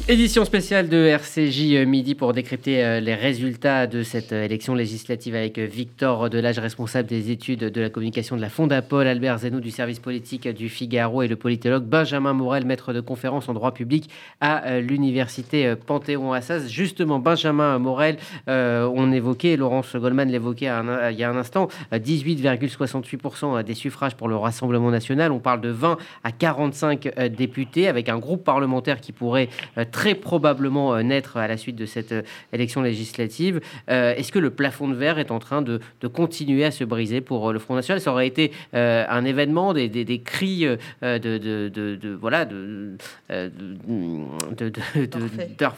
Édition 0.07 0.45
spéciale 0.45 0.87
de 0.87 1.03
RCJ 1.07 1.73
euh, 1.73 1.85
Midi 1.87 2.13
pour 2.13 2.31
décrypter 2.31 2.85
euh, 2.85 2.99
les 2.99 3.15
résultats 3.15 3.87
de 3.87 4.03
cette 4.03 4.33
euh, 4.33 4.43
élection 4.43 4.75
législative 4.75 5.33
avec 5.33 5.57
Victor 5.57 6.29
Delage, 6.29 6.59
responsable 6.59 7.09
des 7.09 7.31
études 7.31 7.61
de 7.61 7.81
la 7.81 7.89
communication 7.89 8.35
de 8.35 8.41
la 8.41 8.49
Fondapol, 8.49 9.07
Albert 9.07 9.39
Zenou 9.39 9.59
du 9.61 9.71
service 9.71 9.97
politique 9.97 10.47
du 10.47 10.69
Figaro 10.69 11.23
et 11.23 11.27
le 11.27 11.35
politologue 11.35 11.85
Benjamin 11.85 12.33
Morel, 12.33 12.65
maître 12.65 12.93
de 12.93 13.01
conférence 13.01 13.49
en 13.49 13.55
droit 13.55 13.73
public 13.73 14.11
à 14.41 14.79
l'université 14.79 15.73
Panthéon-Assas. 15.87 16.67
Justement, 16.69 17.17
Benjamin 17.17 17.79
Morel, 17.79 18.17
on 18.47 19.11
évoquait, 19.11 19.57
Laurence 19.57 19.95
Goldman 19.95 20.29
l'évoquait 20.29 20.69
il 21.11 21.17
y 21.17 21.23
a 21.23 21.29
un 21.29 21.37
instant, 21.37 21.67
18,68% 21.91 23.63
des 23.63 23.73
suffrages 23.73 24.15
pour 24.15 24.27
le 24.27 24.35
Rassemblement 24.35 24.91
national. 24.91 25.31
On 25.31 25.39
parle 25.39 25.61
de 25.61 25.69
20 25.69 25.97
à 26.23 26.31
45 26.31 27.29
députés 27.35 27.87
avec 27.87 28.07
un 28.09 28.19
groupe 28.19 28.43
parlementaire 28.43 29.01
qui 29.01 29.11
pourrait 29.11 29.49
très 29.95 30.13
probablement 30.13 30.93
euh, 30.93 31.03
naître 31.03 31.37
à 31.37 31.47
la 31.47 31.55
suite 31.55 31.77
de 31.77 31.85
cette 31.85 32.11
euh, 32.11 32.21
élection 32.51 32.81
législative. 32.81 33.61
Euh, 33.89 34.13
est-ce 34.15 34.33
que 34.33 34.39
le 34.39 34.49
plafond 34.49 34.89
de 34.89 34.93
verre 34.93 35.19
est 35.19 35.31
en 35.31 35.39
train 35.39 35.61
de, 35.61 35.79
continuer 36.13 36.65
à 36.65 36.71
se 36.71 36.83
briser 36.83 37.21
pour 37.21 37.53
le 37.53 37.59
Front 37.59 37.75
National? 37.75 38.01
Ça 38.01 38.11
aurait 38.11 38.27
été 38.27 38.51
un 38.73 39.25
événement, 39.25 39.73
des, 39.73 39.87
des, 39.87 40.19
cris 40.21 40.65
de, 41.01 41.17
de, 41.17 41.69
de, 41.69 42.17
voilà 42.19 42.45
de, 42.45 42.97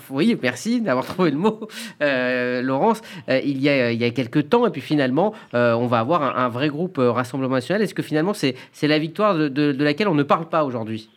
oui, 0.10 0.38
merci 0.41 0.82
d'avoir 0.82 1.06
trouvé 1.06 1.32
le 1.32 1.38
mot, 1.38 1.67
Laurence. 2.01 3.01
il 3.30 3.62
y 3.62 3.69
a 3.69 3.91
il 3.91 3.99
y 3.99 4.03
a 4.03 4.10
quelques 4.10 4.49
temps 4.49 4.67
et 4.67 4.69
puis 4.69 4.82
finalement 4.82 5.34
on 5.53 5.88
va 5.88 5.99
avoir 5.99 6.23
un, 6.23 6.45
un 6.45 6.49
vrai 6.49 6.67
groupe 6.67 6.97
Rassemblement 6.99 7.56
National. 7.56 7.82
Est-ce 7.82 7.93
que 7.93 8.03
finalement 8.03 8.34
c'est 8.34 8.56
c'est 8.73 8.88
la 8.88 8.99
victoire 8.99 9.36
de 9.36 9.84
laquelle 9.84 10.10
on 10.10 10.15
ne 10.15 10.23
parle 10.23 10.49
pas 10.49 10.65
aujourd'hui? 10.65 11.10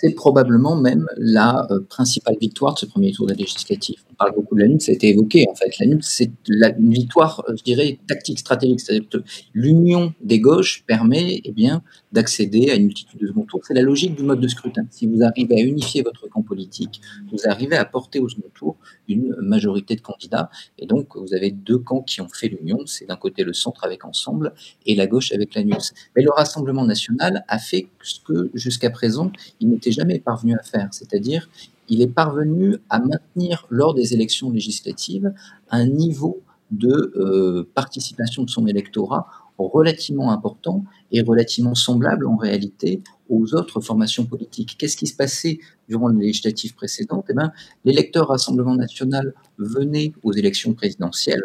C'est 0.00 0.14
probablement 0.14 0.76
même 0.76 1.06
la 1.18 1.66
euh, 1.70 1.80
principale 1.80 2.36
victoire 2.40 2.74
de 2.74 2.78
ce 2.78 2.86
premier 2.86 3.12
tour 3.12 3.26
de 3.26 3.34
législatif. 3.34 4.02
On 4.10 4.14
parle 4.14 4.34
beaucoup 4.34 4.54
de 4.54 4.60
la 4.60 4.68
NUP, 4.68 4.80
ça 4.80 4.92
a 4.92 4.94
été 4.94 5.08
évoqué 5.08 5.44
en 5.50 5.54
fait. 5.54 5.78
La 5.78 5.86
NUP, 5.86 6.02
c'est 6.02 6.30
une 6.48 6.92
victoire, 6.92 7.44
euh, 7.48 7.54
je 7.56 7.62
dirais, 7.62 7.98
tactique, 8.06 8.38
stratégique. 8.38 8.80
C'est-à-dire 8.80 9.08
que 9.10 9.18
l'union 9.52 10.14
des 10.22 10.40
gauches 10.40 10.84
permet 10.86 11.42
eh 11.44 11.52
bien, 11.52 11.82
d'accéder 12.12 12.70
à 12.70 12.76
une 12.76 12.84
multitude 12.84 13.20
de 13.20 13.26
second 13.26 13.44
tours. 13.44 13.60
C'est 13.66 13.74
la 13.74 13.82
logique 13.82 14.14
du 14.14 14.22
mode 14.22 14.40
de 14.40 14.48
scrutin. 14.48 14.86
Si 14.90 15.06
vous 15.06 15.22
arrivez 15.22 15.60
à 15.60 15.64
unifier 15.64 16.02
votre 16.02 16.28
camp 16.28 16.42
politique, 16.42 17.02
vous 17.30 17.46
arrivez 17.46 17.76
à 17.76 17.84
porter 17.84 18.20
au 18.20 18.28
second 18.28 18.48
tour 18.54 18.76
une 19.06 19.36
majorité 19.40 19.96
de 19.96 20.00
candidats. 20.00 20.48
Et 20.78 20.86
donc, 20.86 21.16
vous 21.16 21.34
avez 21.34 21.50
deux 21.50 21.78
camps 21.78 22.02
qui 22.02 22.22
ont 22.22 22.28
fait 22.28 22.48
l'union. 22.48 22.78
C'est 22.86 23.06
d'un 23.06 23.16
côté 23.16 23.44
le 23.44 23.52
centre 23.52 23.84
avec 23.84 24.04
Ensemble 24.04 24.54
et 24.86 24.94
la 24.94 25.06
gauche 25.06 25.32
avec 25.32 25.54
la 25.54 25.62
NUP. 25.62 25.76
Mais 26.16 26.22
le 26.22 26.30
Rassemblement 26.30 26.86
national 26.86 27.44
a 27.48 27.58
fait 27.58 27.88
ce 28.02 28.20
que 28.20 28.50
jusqu'à 28.54 28.90
présent, 28.90 29.30
il 29.60 29.68
n'était 29.68 29.89
jamais 29.92 30.18
parvenu 30.18 30.54
à 30.54 30.62
faire, 30.62 30.88
c'est-à-dire 30.92 31.48
il 31.88 32.02
est 32.02 32.12
parvenu 32.12 32.76
à 32.88 33.00
maintenir 33.00 33.66
lors 33.70 33.94
des 33.94 34.14
élections 34.14 34.50
législatives 34.50 35.32
un 35.70 35.86
niveau 35.86 36.40
de 36.70 37.12
euh, 37.16 37.68
participation 37.74 38.44
de 38.44 38.50
son 38.50 38.66
électorat 38.66 39.26
relativement 39.66 40.30
important 40.32 40.84
et 41.12 41.22
relativement 41.22 41.74
semblable 41.74 42.26
en 42.26 42.36
réalité 42.36 43.02
aux 43.28 43.54
autres 43.54 43.80
formations 43.80 44.24
politiques. 44.24 44.76
Qu'est-ce 44.78 44.96
qui 44.96 45.06
se 45.06 45.16
passait 45.16 45.58
durant 45.88 46.08
les 46.08 46.26
législatives 46.26 46.74
précédentes? 46.74 47.26
Eh 47.28 47.34
ben, 47.34 47.52
L'électeur 47.84 48.28
Rassemblement 48.28 48.74
national 48.74 49.34
venait 49.58 50.12
aux 50.22 50.32
élections 50.32 50.74
présidentielles, 50.74 51.42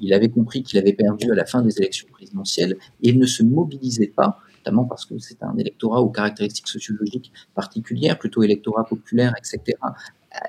il 0.00 0.12
avait 0.14 0.28
compris 0.28 0.62
qu'il 0.62 0.78
avait 0.78 0.92
perdu 0.92 1.30
à 1.30 1.34
la 1.34 1.44
fin 1.44 1.62
des 1.62 1.76
élections 1.78 2.08
présidentielles 2.10 2.76
et 3.02 3.10
il 3.10 3.18
ne 3.18 3.26
se 3.26 3.42
mobilisait 3.42 4.12
pas 4.14 4.38
parce 4.88 5.04
que 5.06 5.18
c'est 5.18 5.42
un 5.42 5.56
électorat 5.56 6.00
aux 6.00 6.10
caractéristiques 6.10 6.68
sociologiques 6.68 7.32
particulières, 7.54 8.18
plutôt 8.18 8.42
électorat 8.42 8.84
populaire, 8.84 9.34
etc., 9.38 9.76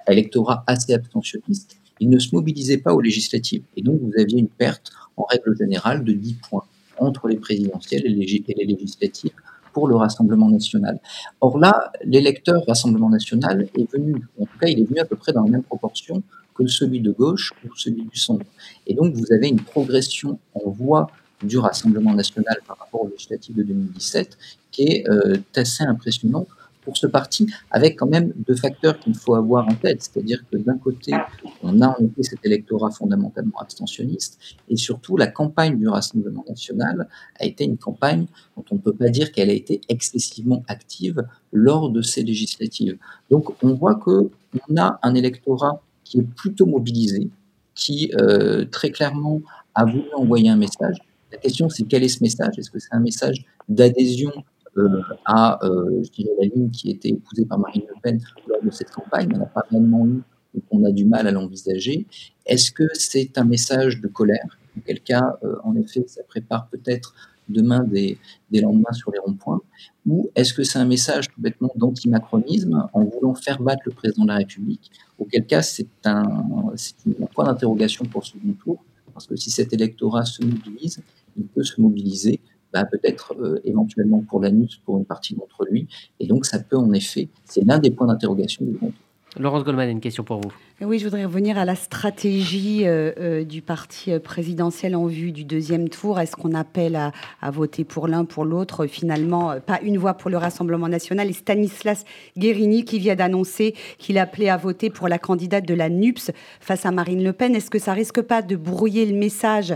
électorat 0.08 0.64
assez 0.68 0.94
abstentionniste, 0.94 1.78
il 2.00 2.10
ne 2.10 2.20
se 2.20 2.34
mobilisait 2.34 2.78
pas 2.78 2.94
aux 2.94 3.02
législatives. 3.02 3.64
Et 3.76 3.82
donc, 3.82 4.00
vous 4.02 4.12
aviez 4.18 4.40
une 4.40 4.48
perte, 4.48 4.92
en 5.18 5.24
règle 5.24 5.56
générale, 5.58 6.04
de 6.04 6.14
10 6.14 6.36
points 6.50 6.64
entre 6.98 7.28
les 7.28 7.38
présidentielles 7.38 8.06
et 8.06 8.10
les, 8.10 8.66
législatives 8.66 9.34
pour 9.74 9.88
le 9.88 9.96
Rassemblement 9.96 10.50
national. 10.50 11.00
Or 11.42 11.58
là, 11.58 11.92
l'électeur 12.04 12.64
Rassemblement 12.68 13.10
national 13.10 13.68
est 13.78 13.92
venu, 13.92 14.16
en 14.40 14.46
tout 14.46 14.58
cas, 14.60 14.68
il 14.68 14.80
est 14.80 14.86
venu 14.86 15.00
à 15.00 15.06
peu 15.06 15.16
près 15.16 15.32
dans 15.32 15.44
la 15.44 15.52
même 15.52 15.64
proportion 15.64 16.24
que 16.56 16.68
celui 16.68 17.00
de 17.00 17.12
gauche 17.12 17.54
ou 17.66 17.76
celui 17.76 18.04
du 18.04 18.18
centre. 18.18 18.46
Et 18.88 18.94
donc, 18.94 19.14
vous 19.14 19.32
avez 19.32 19.48
une 19.48 19.62
progression 19.62 20.40
en 20.56 20.70
voix 20.70 21.08
du 21.44 21.58
Rassemblement 21.58 22.14
national 22.14 22.58
par 22.68 22.78
rapport 22.78 23.02
au 23.04 23.10
législatif 23.10 23.56
de 23.56 23.64
2017 23.64 24.38
qui 24.72 24.84
est 24.84 25.10
euh, 25.10 25.38
assez 25.56 25.84
impressionnante 25.84 26.48
pour 26.82 26.98
ce 26.98 27.08
parti, 27.08 27.48
avec 27.72 28.00
quand 28.00 28.08
même 28.08 28.34
deux 28.48 28.56
facteurs 28.56 29.00
qu'il 29.00 29.14
faut 29.14 29.36
avoir 29.36 29.68
en 29.68 29.76
tête. 29.76 30.02
C'est-à-dire 30.02 30.44
que 30.50 30.58
d'un 30.58 30.78
côté, 30.78 31.14
on 31.62 31.82
a 31.82 31.88
en 31.88 32.04
effet 32.04 32.24
cet 32.24 32.46
électorat 32.46 32.90
fondamentalement 32.90 33.60
abstentionniste, 33.60 34.40
et 34.70 34.78
surtout 34.78 35.18
la 35.18 35.28
campagne 35.28 35.78
du 35.78 35.88
Rassemblement 35.88 36.46
national 36.48 37.08
a 37.40 37.46
été 37.46 37.66
une 37.66 37.78
campagne 37.78 38.26
dont 38.56 38.66
on 38.72 38.76
ne 38.76 38.80
peut 38.80 38.94
pas 38.94 39.10
dire 39.10 39.32
qu'elle 39.32 39.50
a 39.50 39.54
été 39.54 39.82
excessivement 39.90 40.64
active 40.68 41.24
lors 41.52 41.90
de 41.90 42.02
ces 42.02 42.24
législatives. 42.24 42.98
Donc 43.30 43.54
on 43.64 43.74
voit 43.74 43.96
que 43.96 44.32
on 44.68 44.78
a 44.78 45.00
un 45.04 45.14
électorat 45.16 45.84
qui 46.04 46.20
est 46.20 46.24
plutôt 46.24 46.66
mobilisé, 46.66 47.30
qui 47.76 48.12
euh, 48.20 48.66
très 48.66 48.90
clairement 48.90 49.42
a 49.76 49.86
voulu 49.86 50.06
envoyer 50.16 50.50
un 50.50 50.58
message. 50.58 50.98
La 51.32 51.38
question, 51.38 51.70
c'est 51.70 51.84
quel 51.84 52.04
est 52.04 52.10
ce 52.10 52.24
message? 52.24 52.58
Est-ce 52.58 52.72
que 52.72 52.80
c'est 52.80 52.94
un 52.94 53.00
message 53.00 53.46
d'adhésion 53.68 54.32
euh, 54.78 55.02
à 55.26 55.64
euh, 55.66 56.02
je 56.04 56.10
dirais, 56.12 56.32
la 56.40 56.48
ligne 56.48 56.70
qui 56.70 56.90
était 56.90 57.10
épousée 57.10 57.46
par 57.46 57.60
Marine 57.60 57.84
Le 57.88 57.96
Pen 58.02 58.20
lors 58.48 58.64
de 58.64 58.72
cette 58.72 58.90
campagne? 58.90 59.30
On 59.36 59.38
n'a 59.38 59.46
pas 59.46 59.64
réellement 59.70 60.08
eu, 60.08 60.22
donc 60.54 60.64
on 60.72 60.84
a 60.86 60.92
du 60.92 61.06
mal 61.06 61.28
à 61.28 61.32
l'envisager. 61.32 62.08
Est-ce 62.46 62.72
que 62.72 62.84
c'est 62.94 63.38
un 63.38 63.44
message 63.44 64.02
de 64.02 64.08
colère? 64.08 64.58
Auquel 64.78 65.02
cas, 65.02 65.38
euh, 65.44 65.58
en 65.64 65.76
effet, 65.76 66.04
ça 66.08 66.24
prépare 66.24 66.68
peut-être 66.70 67.14
demain 67.48 67.84
des, 67.84 68.18
lendemains 68.52 68.94
sur 68.94 69.12
les 69.12 69.20
ronds-points? 69.20 69.62
Ou 70.08 70.32
est-ce 70.36 70.54
que 70.54 70.64
c'est 70.64 70.80
un 70.80 70.86
message 70.86 71.30
tout 71.30 71.42
bêtement 71.42 71.72
d'antimacronisme 71.76 72.88
en 72.94 73.04
voulant 73.04 73.36
faire 73.36 73.62
battre 73.62 73.84
le 73.86 73.92
président 73.92 74.24
de 74.24 74.30
la 74.30 74.38
République? 74.38 74.92
Auquel 75.20 75.46
cas, 75.46 75.62
c'est 75.62 75.88
un, 76.06 76.24
un 76.24 77.26
point 77.28 77.46
d'interrogation 77.46 78.06
pour 78.06 78.26
ce 78.26 78.34
second 78.34 78.54
tour, 78.64 78.84
parce 79.20 79.28
que 79.28 79.36
si 79.36 79.52
cet 79.52 79.74
électorat 79.74 80.24
se 80.24 80.42
mobilise, 80.46 81.02
il 81.36 81.44
peut 81.44 81.64
se 81.64 81.82
mobiliser 81.82 82.40
bah, 82.72 82.86
peut-être 82.86 83.36
euh, 83.38 83.60
éventuellement 83.66 84.22
pour 84.22 84.40
l'anus 84.40 84.78
pour 84.86 84.98
une 84.98 85.04
partie 85.04 85.36
d'entre 85.36 85.66
lui. 85.70 85.90
Et 86.22 86.28
donc 86.28 86.46
ça 86.46 86.58
peut 86.58 86.78
en 86.78 86.94
effet, 86.94 87.28
c'est 87.44 87.66
l'un 87.66 87.80
des 87.80 87.92
points 87.92 88.08
d'interrogation 88.08 88.64
du 88.64 88.78
monde. 88.80 88.94
Laurence 89.38 89.64
Goldman, 89.64 89.90
une 89.90 90.00
question 90.00 90.24
pour 90.24 90.42
vous. 90.42 90.52
Oui, 90.82 90.98
je 90.98 91.04
voudrais 91.04 91.26
revenir 91.26 91.58
à 91.58 91.66
la 91.66 91.76
stratégie 91.76 92.88
euh, 92.88 93.12
euh, 93.20 93.44
du 93.44 93.62
parti 93.62 94.14
euh, 94.14 94.20
présidentiel 94.20 94.96
en 94.96 95.06
vue 95.06 95.32
du 95.32 95.44
deuxième 95.44 95.90
tour. 95.90 96.20
Est-ce 96.20 96.36
qu'on 96.38 96.54
appelle 96.54 96.96
à, 96.96 97.52
voter 97.52 97.84
pour 97.84 98.08
l'un, 98.08 98.24
pour 98.24 98.46
l'autre? 98.46 98.88
Finalement, 98.88 99.60
pas 99.60 99.80
une 99.84 99.98
voix 99.98 100.14
pour 100.14 100.32
le 100.32 100.38
Rassemblement 100.38 100.88
national. 100.88 101.30
Et 101.30 101.34
Stanislas 101.34 102.06
Guérini 102.38 102.86
qui 102.86 102.98
vient 102.98 103.16
d'annoncer 103.16 103.76
qu'il 103.98 104.18
appelait 104.18 104.50
à 104.50 104.58
voter 104.58 104.90
pour 104.90 105.10
la 105.10 105.20
candidate 105.20 105.66
de 105.68 105.74
la 105.74 105.90
NUPS 105.90 106.32
face 106.62 106.86
à 106.86 106.92
Marine 106.92 107.24
Le 107.24 107.34
Pen. 107.34 107.56
Est-ce 107.56 107.70
que 107.70 107.80
ça 107.80 107.94
risque 107.94 108.22
pas 108.22 108.42
de 108.42 108.56
brouiller 108.56 109.06
le 109.06 109.18
message 109.18 109.76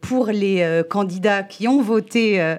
pour 0.00 0.26
les 0.26 0.82
candidats 0.90 1.44
qui 1.44 1.68
ont 1.68 1.80
voté 1.80 2.56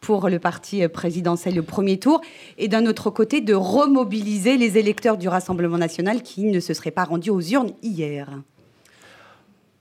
pour 0.00 0.28
le 0.30 0.38
parti 0.38 0.86
présidentiel 0.88 1.60
au 1.60 1.62
premier 1.62 1.98
tour? 1.98 2.22
Et 2.56 2.68
d'un 2.68 2.86
autre 2.86 3.10
côté, 3.10 3.42
de 3.42 3.54
remobiliser 3.54 4.56
les 4.56 4.78
électeurs 4.78 5.18
du 5.18 5.28
Rassemblement 5.28 5.67
national 5.76 6.22
qui 6.22 6.44
ne 6.46 6.60
se 6.60 6.72
seraient 6.72 6.90
pas 6.90 7.04
rendus 7.04 7.30
aux 7.30 7.40
urnes 7.40 7.72
hier. 7.82 8.28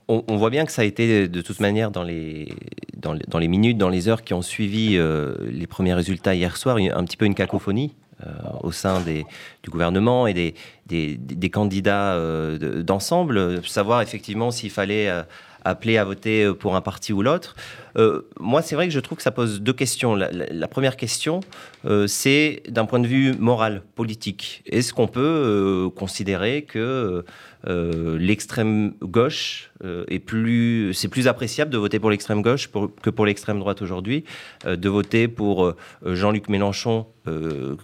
On, 0.10 0.38
voit 0.38 0.50
bien 0.50 0.66
que 0.66 0.72
ça 0.72 0.84
a 0.84 0.86
été 0.86 1.28
de 1.28 1.42
toute 1.42 1.60
manière 1.60 1.92
dans 1.92 2.04
les, 2.04 2.54
dans 2.96 3.40
les, 3.40 3.48
minutes, 3.50 3.78
dans 3.78 3.90
les 3.90 4.08
heures 4.08 4.22
qui 4.22 4.34
ont 4.34 4.42
suivi 4.42 4.96
euh, 4.96 5.36
les 5.52 5.68
premiers 5.68 5.94
résultats 5.94 6.34
hier 6.34 6.56
soir, 6.56 6.78
un 6.78 7.04
petit 7.04 7.18
peu 7.18 7.26
une 7.26 7.36
cacophonie. 7.36 7.94
Euh, 8.26 8.32
au 8.64 8.72
sein 8.72 9.02
du 9.02 9.70
gouvernement 9.70 10.26
et 10.26 10.34
des, 10.34 10.56
des, 10.88 11.50
candidats 11.52 12.14
euh, 12.16 12.82
d'ensemble, 12.82 13.64
savoir 13.64 14.02
effectivement 14.02 14.50
s'il 14.50 14.72
fallait 14.72 15.08
appeler 15.64 16.00
à 16.00 16.04
voter 16.04 16.52
pour 16.56 16.76
un 16.76 16.82
parti 16.82 17.14
ou 17.14 17.22
l'autre. 17.22 17.56
Moi, 18.40 18.62
c'est 18.62 18.76
vrai 18.76 18.88
que 18.88 18.94
je 18.94 19.00
trouve 19.00 19.18
que 19.18 19.24
ça 19.24 19.32
pose 19.32 19.62
deux 19.62 19.74
questions. 19.74 20.16
La, 20.16 20.68
première 20.68 20.98
question, 20.98 21.40
c'est 22.08 22.62
d'un 22.70 22.86
point 22.86 23.00
de 23.00 23.08
vue 23.08 23.34
moral, 23.38 23.82
politique. 23.96 24.64
Est-ce 24.68 24.94
qu'on 24.94 25.08
peut 25.08 25.90
considérer 25.96 26.64
que 26.64 27.24
euh, 27.68 28.18
l'extrême 28.20 28.94
gauche 29.02 29.72
euh, 29.84 30.06
est 30.08 30.20
plus, 30.20 30.94
c'est 30.94 31.08
plus 31.08 31.28
appréciable 31.28 31.72
de 31.72 31.78
voter 31.78 32.00
pour 32.00 32.12
l'extrême 32.12 32.42
gauche 32.42 32.70
que 33.02 33.10
pour 33.10 33.26
l'extrême 33.26 33.60
droite 33.60 33.82
aujourd'hui, 33.82 34.24
euh, 34.66 34.76
de 34.76 34.90
voter 34.90 35.28
pour 35.28 35.74
Jean-Luc 36.06 36.50
Mélenchon 36.50 37.08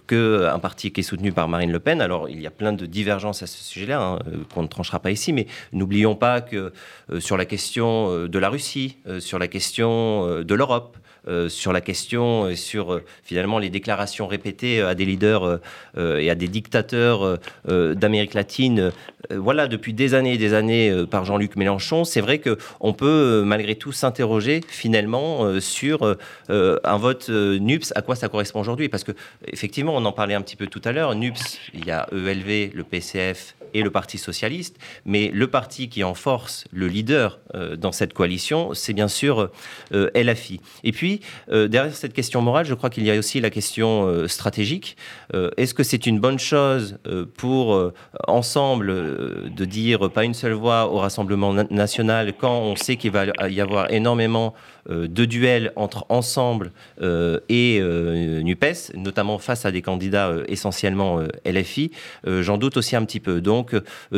que 0.06 0.48
un 0.50 0.58
parti 0.58 0.90
qui 0.90 1.00
est 1.00 1.04
soutenu 1.04 1.30
par 1.30 1.48
Marine 1.48 1.70
Le 1.70 1.78
Pen? 1.78 2.00
Alors 2.00 2.30
il 2.30 2.40
y 2.40 2.46
a 2.46 2.50
plein 2.50 2.72
de 2.72 2.86
divergences 2.86 3.42
à 3.42 3.46
ce 3.46 3.62
sujet-là 3.62 4.00
hein, 4.00 4.18
qu'on 4.54 4.62
ne 4.62 4.68
tranchera 4.68 5.00
pas 5.00 5.10
ici, 5.10 5.34
mais 5.34 5.46
n'oublions 5.74 6.14
pas 6.14 6.40
que 6.40 6.72
sur 7.18 7.36
la 7.36 7.44
question 7.44 8.26
de 8.26 8.38
la 8.38 8.48
Russie, 8.48 8.96
sur 9.18 9.38
la 9.38 9.46
question 9.46 10.03
de 10.44 10.54
l'Europe, 10.54 10.96
euh, 11.26 11.48
sur 11.48 11.72
la 11.72 11.80
question 11.80 12.50
et 12.50 12.56
sur 12.56 12.92
euh, 12.92 13.02
finalement 13.22 13.58
les 13.58 13.70
déclarations 13.70 14.26
répétées 14.26 14.82
à 14.82 14.94
des 14.94 15.06
leaders 15.06 15.58
euh, 15.96 16.18
et 16.18 16.28
à 16.28 16.34
des 16.34 16.48
dictateurs 16.48 17.38
d'Amérique 17.66 18.34
latine, 18.34 18.92
voilà, 19.30 19.66
depuis 19.66 19.94
des 19.94 20.14
années 20.14 20.34
et 20.34 20.38
des 20.38 20.52
années 20.52 20.92
par 21.10 21.24
Jean-Luc 21.24 21.56
Mélenchon, 21.56 22.04
c'est 22.04 22.20
vrai 22.20 22.40
qu'on 22.40 22.92
peut 22.92 23.42
malgré 23.44 23.74
tout 23.74 23.92
s'interroger 23.92 24.60
finalement 24.66 25.60
sur 25.60 26.16
un 26.48 26.96
vote 26.96 27.28
NUPS, 27.30 27.92
à 27.94 28.02
quoi 28.02 28.16
ça 28.16 28.28
correspond 28.28 28.60
aujourd'hui. 28.60 28.88
Parce 28.88 29.04
que 29.04 29.12
effectivement, 29.46 29.96
on 29.96 30.04
en 30.04 30.12
parlait 30.12 30.34
un 30.34 30.42
petit 30.42 30.56
peu 30.56 30.66
tout 30.66 30.82
à 30.84 30.92
l'heure, 30.92 31.14
NUPS, 31.14 31.58
il 31.72 31.86
y 31.86 31.90
a 31.90 32.06
ELV, 32.12 32.74
le 32.74 32.84
PCF 32.84 33.54
et 33.74 33.82
le 33.82 33.90
Parti 33.90 34.18
socialiste, 34.18 34.78
mais 35.04 35.30
le 35.32 35.46
parti 35.48 35.88
qui 35.88 36.04
en 36.04 36.14
force 36.14 36.64
le 36.72 36.86
leader 36.86 37.40
dans 37.78 37.92
cette 37.92 38.12
coalition, 38.12 38.74
c'est 38.74 38.92
bien 38.92 39.08
sûr 39.08 39.50
LFI. 39.92 40.60
Et 40.82 40.92
puis, 40.92 41.20
euh, 41.50 41.68
derrière 41.68 41.94
cette 41.94 42.12
question 42.12 42.40
morale, 42.42 42.66
je 42.66 42.74
crois 42.74 42.90
qu'il 42.90 43.04
y 43.04 43.10
a 43.10 43.18
aussi 43.18 43.40
la 43.40 43.50
question 43.50 44.06
euh, 44.06 44.28
stratégique. 44.28 44.96
Euh, 45.34 45.50
est-ce 45.56 45.74
que 45.74 45.82
c'est 45.82 46.06
une 46.06 46.20
bonne 46.20 46.38
chose 46.38 46.98
pour 47.36 47.92
ensemble 48.26 49.50
de 49.50 49.64
dire 49.64 50.10
pas 50.10 50.24
une 50.24 50.34
seule 50.34 50.52
voix 50.52 50.90
au 50.90 50.98
Rassemblement 50.98 51.52
national 51.52 52.32
quand 52.38 52.58
on 52.58 52.76
sait 52.76 52.96
qu'il 52.96 53.10
va 53.10 53.26
y 53.48 53.60
avoir 53.60 53.90
énormément 53.90 54.54
de 54.88 55.24
duels 55.24 55.72
entre 55.76 56.04
Ensemble 56.08 56.72
et 57.00 57.80
NUPES, 57.80 58.94
notamment 58.96 59.38
face 59.38 59.64
à 59.64 59.70
des 59.70 59.82
candidats 59.82 60.32
essentiellement 60.48 61.20
LFI 61.44 61.90
J'en 62.26 62.58
doute 62.58 62.76
aussi 62.76 62.96
un 62.96 63.04
petit 63.04 63.20
peu. 63.20 63.40
Donc 63.40 63.63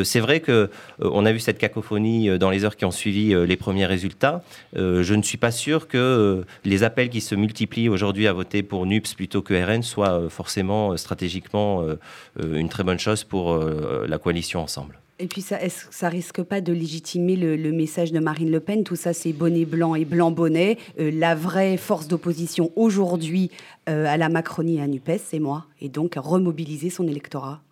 c'est 0.05 0.21
vrai 0.21 0.41
que 0.41 0.71
on 1.01 1.27
a 1.27 1.33
vu 1.33 1.41
cette 1.41 1.59
cacophonie 1.59 2.39
dans 2.39 2.51
les 2.51 2.65
heures 2.65 2.77
qui 2.77 2.85
ont 2.85 2.91
suivi 2.91 3.35
les 3.47 3.57
premiers 3.57 3.87
résultats. 3.87 4.43
je 4.75 5.15
ne 5.15 5.23
suis 5.23 5.39
pas 5.39 5.51
sûr 5.51 5.89
que 5.89 6.45
les 6.65 6.83
appels 6.83 7.09
qui 7.09 7.21
se 7.21 7.35
multiplient 7.35 7.89
aujourd'hui 7.89 8.27
à 8.27 8.33
voter 8.33 8.63
pour 8.63 8.87
NUPS 8.87 9.15
plutôt 9.15 9.43
que 9.43 9.55
RN 9.55 9.83
soit 9.83 10.13
euh, 10.13 10.29
forcément 10.29 10.93
euh, 10.93 10.97
stratégiquement 10.97 11.83
euh, 11.83 11.97
une 12.39 12.69
très 12.69 12.85
bonne 12.85 12.99
chose 12.99 13.25
pour 13.25 13.57
la 13.57 14.19
coalition 14.19 14.61
ensemble. 14.61 14.99
Et 15.19 15.27
puis, 15.27 15.41
ça, 15.41 15.61
est-ce 15.63 15.87
que 15.87 15.95
ça 15.95 16.09
risque 16.09 16.43
pas 16.43 16.61
de 16.61 16.73
légitimer 16.73 17.37
le, 17.37 17.73
message 17.73 18.13
de 18.13 18.19
Marine 18.19 18.51
Le 18.51 18.61
Pen? 18.61 18.85
Tout 18.85 18.97
ça, 18.97 19.13
c'est 19.13 19.33
bonnet 19.33 19.65
blanc 19.65 19.95
et 19.95 20.05
blanc 20.05 20.31
bonnet. 20.31 20.77
la 20.99 21.35
vraie 21.35 21.77
force 21.77 22.07
d'opposition 22.07 22.71
aujourd'hui 22.77 23.51
à 23.87 24.17
la 24.17 24.29
Macronie 24.29 24.77
et 24.77 24.83
à 24.83 24.87
NUPES, 24.87 25.21
c'est 25.25 25.39
moi. 25.39 25.67
Et 25.81 25.89
donc, 25.89 26.15
remobiliser 26.17 26.91
son 26.91 27.09
électorat. 27.09 27.63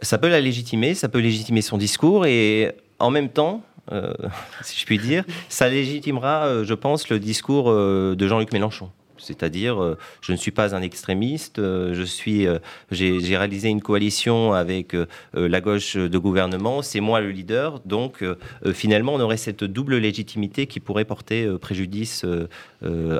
Ça 0.00 0.18
peut 0.18 0.28
la 0.28 0.40
légitimer, 0.40 0.94
ça 0.94 1.08
peut 1.08 1.18
légitimer 1.18 1.62
son 1.62 1.76
discours. 1.76 2.26
Et 2.26 2.72
en 2.98 3.10
même 3.10 3.28
temps, 3.28 3.62
euh, 3.92 4.12
si 4.62 4.78
je 4.78 4.86
puis 4.86 4.98
dire, 4.98 5.24
ça 5.48 5.68
légitimera, 5.68 6.46
euh, 6.46 6.64
je 6.64 6.74
pense, 6.74 7.08
le 7.08 7.18
discours 7.18 7.70
euh, 7.70 8.14
de 8.16 8.28
Jean-Luc 8.28 8.52
Mélenchon. 8.52 8.90
C'est-à-dire, 9.20 9.96
je 10.20 10.30
ne 10.30 10.36
suis 10.36 10.52
pas 10.52 10.76
un 10.76 10.80
extrémiste. 10.80 11.56
je 11.56 12.04
suis, 12.04 12.46
j'ai 12.92 13.36
réalisé 13.36 13.68
une 13.68 13.82
coalition 13.82 14.52
avec 14.52 14.94
la 15.34 15.60
gauche 15.60 15.96
de 15.96 16.18
gouvernement. 16.18 16.82
C'est 16.82 17.00
moi 17.00 17.20
le 17.20 17.32
leader. 17.32 17.80
Donc, 17.80 18.24
finalement, 18.72 19.14
on 19.14 19.20
aurait 19.20 19.36
cette 19.36 19.64
double 19.64 19.96
légitimité 19.96 20.68
qui 20.68 20.78
pourrait 20.78 21.04
porter 21.04 21.48
préjudice 21.60 22.24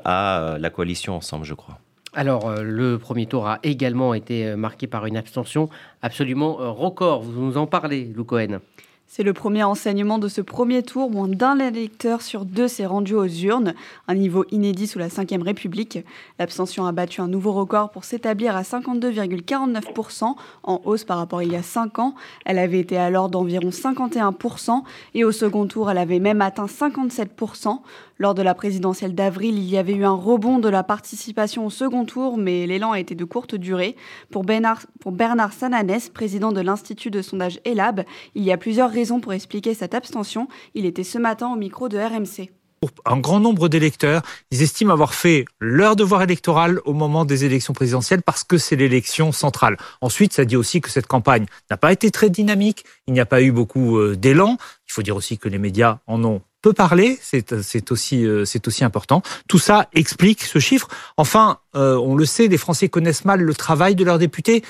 à 0.05 0.57
la 0.61 0.71
coalition 0.71 1.17
ensemble, 1.17 1.45
je 1.45 1.55
crois. 1.55 1.81
Alors, 2.15 2.55
le 2.63 2.97
premier 2.97 3.27
tour 3.27 3.47
a 3.47 3.59
également 3.63 4.15
été 4.15 4.57
marqué 4.57 4.87
par 4.87 5.07
une 5.07 5.17
abstention 5.17 5.69
absolument 6.01 6.55
record. 6.73 7.23
Vous 7.23 7.43
nous 7.43 7.59
en 7.59 7.67
parlez, 7.67 8.11
Lou 8.17 8.25
Cohen 8.25 8.61
C'est 9.07 9.23
le 9.23 9.35
premier 9.35 9.63
enseignement 9.63 10.19
de 10.19 10.27
ce 10.27 10.41
premier 10.41 10.83
tour. 10.83 11.11
Moins 11.11 11.29
d'un 11.29 11.59
électeur 11.59 12.23
sur 12.23 12.47
deux 12.47 12.67
s'est 12.67 12.87
rendu 12.87 13.15
aux 13.15 13.27
urnes, 13.27 13.75
un 14.09 14.15
niveau 14.15 14.47
inédit 14.51 14.87
sous 14.87 14.99
la 14.99 15.09
Ve 15.09 15.43
République. 15.43 15.99
L'abstention 16.39 16.87
a 16.87 16.93
battu 16.93 17.21
un 17.21 17.29
nouveau 17.29 17.53
record 17.53 17.91
pour 17.91 18.05
s'établir 18.05 18.57
à 18.57 18.63
52,49%, 18.63 20.35
en 20.63 20.81
hausse 20.87 21.05
par 21.05 21.19
rapport 21.19 21.41
à 21.41 21.45
il 21.45 21.53
y 21.53 21.57
a 21.57 21.63
5 21.63 21.99
ans. 21.99 22.15
Elle 22.47 22.59
avait 22.59 22.81
été 22.81 22.97
alors 22.97 23.29
d'environ 23.29 23.69
51% 23.69 24.83
et 25.15 25.25
au 25.25 25.33
second 25.33 25.67
tour, 25.67 25.91
elle 25.91 25.99
avait 25.99 26.21
même 26.21 26.41
atteint 26.41 26.67
57%. 26.67 27.81
Lors 28.21 28.35
de 28.35 28.43
la 28.43 28.55
présidentielle 28.55 29.15
d'avril, 29.15 29.57
il 29.57 29.71
y 29.71 29.79
avait 29.79 29.95
eu 29.95 30.05
un 30.05 30.15
rebond 30.15 30.59
de 30.59 30.69
la 30.69 30.83
participation 30.83 31.65
au 31.65 31.71
second 31.71 32.05
tour, 32.05 32.37
mais 32.37 32.67
l'élan 32.67 32.91
a 32.91 32.99
été 32.99 33.15
de 33.15 33.25
courte 33.25 33.55
durée. 33.55 33.95
Pour 34.33 34.43
Bernard, 34.43 34.83
pour 35.01 35.15
Sananès, 35.53 36.09
président 36.09 36.51
de 36.51 36.61
l'Institut 36.61 37.13
de 37.13 37.23
sondage 37.23 37.61
ELAB, 37.65 38.03
il 38.35 38.43
y 38.43 38.51
a 38.51 38.57
plusieurs 38.57 38.91
raisons 38.91 39.21
pour 39.21 39.35
expliquer 39.35 39.73
cette 39.73 39.95
abstention. 39.95 40.49
Il 40.75 40.85
était 40.85 41.05
ce 41.05 41.19
matin 41.19 41.53
au 41.53 41.57
micro 41.57 41.89
de 41.89 41.97
RMC. 41.97 42.51
Pour 42.81 42.91
un 43.05 43.19
grand 43.19 43.39
nombre 43.39 43.69
d'électeurs, 43.69 44.23
ils 44.51 44.63
estiment 44.63 44.93
avoir 44.93 45.15
fait 45.15 45.45
leur 45.61 45.95
devoir 45.95 46.23
électoral 46.23 46.81
au 46.85 46.95
moment 46.95 47.25
des 47.25 47.45
élections 47.45 47.73
présidentielles 47.73 48.23
parce 48.23 48.43
que 48.43 48.59
c'est 48.59 48.77
l'élection 48.77 49.31
centrale. 49.31 49.77
Ensuite, 50.01 50.33
ça 50.33 50.45
dit 50.45 50.57
aussi 50.57 50.81
que 50.81 50.91
cette 50.91 51.07
campagne 51.07 51.47
n'a 51.71 51.77
pas 51.77 51.93
été 51.93 52.11
très 52.11 52.31
dynamique, 52.31 52.85
il 53.07 53.15
n'y 53.15 53.21
a 53.21 53.27
pas 53.27 53.43
eu 53.43 53.53
beaucoup 53.53 53.99
euh, 53.99 54.17
d'élan. 54.17 54.57
Il 54.89 54.93
faut 54.93 55.03
dire 55.03 55.17
aussi 55.17 55.39
que 55.39 55.49
les 55.49 55.59
médias 55.59 55.99
en 56.07 56.25
ont 56.25 56.41
peu 56.63 56.73
parler, 56.73 57.19
c'est 57.21 57.93
aussi, 57.93 58.25
euh, 58.25 58.45
aussi 58.67 58.85
important. 58.85 59.23
Tout 59.49 59.59
ça 59.59 59.89
explique 59.95 60.43
ce 60.43 60.59
chiffre. 60.59 60.89
Enfin, 61.17 61.59
euh, 61.77 61.97
on 61.97 62.17
le 62.17 62.25
sait, 62.25 62.49
les 62.49 62.59
Français 62.59 62.89
connaissent 62.89 63.25
mal 63.25 63.41
le 63.41 63.55
travail 63.55 63.95
de 63.95 64.05
leurs 64.05 64.19
députés. 64.19 64.63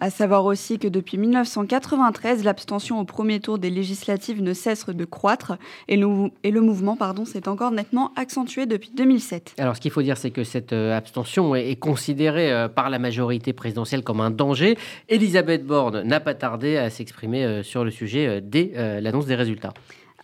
À 0.00 0.10
savoir 0.10 0.44
aussi 0.46 0.78
que 0.78 0.88
depuis 0.88 1.16
1993, 1.16 2.42
l'abstention 2.42 2.98
au 2.98 3.04
premier 3.04 3.38
tour 3.38 3.58
des 3.58 3.70
législatives 3.70 4.42
ne 4.42 4.52
cesse 4.52 4.86
de 4.86 5.04
croître 5.04 5.52
et 5.86 5.96
le, 5.96 6.08
et 6.42 6.50
le 6.50 6.60
mouvement 6.60 6.96
pardon, 6.96 7.24
s'est 7.24 7.46
encore 7.46 7.70
nettement 7.70 8.12
accentué 8.16 8.66
depuis 8.66 8.90
2007. 8.96 9.54
Alors 9.58 9.76
ce 9.76 9.80
qu'il 9.80 9.92
faut 9.92 10.02
dire, 10.02 10.16
c'est 10.16 10.32
que 10.32 10.42
cette 10.44 10.72
euh, 10.72 10.96
abstention 10.96 11.54
est, 11.54 11.76
considérée 11.76 12.68
par 12.74 12.90
la 12.90 12.98
majorité 12.98 13.52
présidentielle 13.52 14.02
comme 14.02 14.20
un 14.20 14.30
danger. 14.30 14.76
Elisabeth 15.08 15.64
Borne 15.64 16.02
n'a 16.02 16.20
pas 16.20 16.34
tardé 16.34 16.76
à 16.76 16.90
s'exprimer 16.90 17.62
sur 17.62 17.84
le 17.84 17.90
sujet 17.90 18.40
dès 18.42 18.72
l'annonce 19.00 19.26
des 19.26 19.36
résultats. 19.36 19.72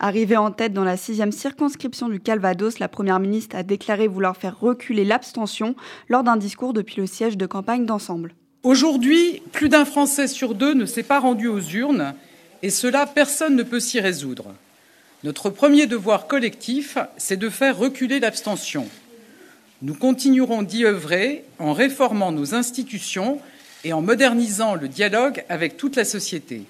Arrivée 0.01 0.37
en 0.37 0.51
tête 0.51 0.71
dans 0.71 0.85
la 0.85 0.95
sixième 0.95 1.33
circonscription 1.33 2.07
du 2.07 2.21
Calvados, 2.21 2.79
la 2.79 2.87
Première 2.87 3.19
ministre 3.19 3.57
a 3.57 3.63
déclaré 3.63 4.07
vouloir 4.07 4.37
faire 4.37 4.57
reculer 4.57 5.03
l'abstention 5.03 5.75
lors 6.07 6.23
d'un 6.23 6.37
discours 6.37 6.71
depuis 6.71 7.01
le 7.01 7.05
siège 7.05 7.35
de 7.35 7.45
campagne 7.45 7.85
d'ensemble. 7.85 8.33
Aujourd'hui, 8.63 9.41
plus 9.51 9.67
d'un 9.67 9.83
Français 9.83 10.27
sur 10.27 10.55
deux 10.55 10.73
ne 10.73 10.85
s'est 10.85 11.03
pas 11.03 11.19
rendu 11.19 11.47
aux 11.47 11.59
urnes, 11.59 12.13
et 12.63 12.69
cela, 12.69 13.05
personne 13.07 13.57
ne 13.57 13.63
peut 13.63 13.81
s'y 13.81 13.99
résoudre. 13.99 14.53
Notre 15.25 15.49
premier 15.49 15.85
devoir 15.85 16.27
collectif, 16.27 16.97
c'est 17.17 17.37
de 17.37 17.49
faire 17.49 17.77
reculer 17.77 18.21
l'abstention. 18.21 18.87
Nous 19.81 19.95
continuerons 19.95 20.61
d'y 20.61 20.85
œuvrer 20.85 21.43
en 21.57 21.73
réformant 21.73 22.31
nos 22.31 22.55
institutions 22.55 23.41
et 23.83 23.91
en 23.91 24.01
modernisant 24.01 24.75
le 24.75 24.87
dialogue 24.87 25.43
avec 25.49 25.75
toute 25.75 25.97
la 25.97 26.05
société. 26.05 26.63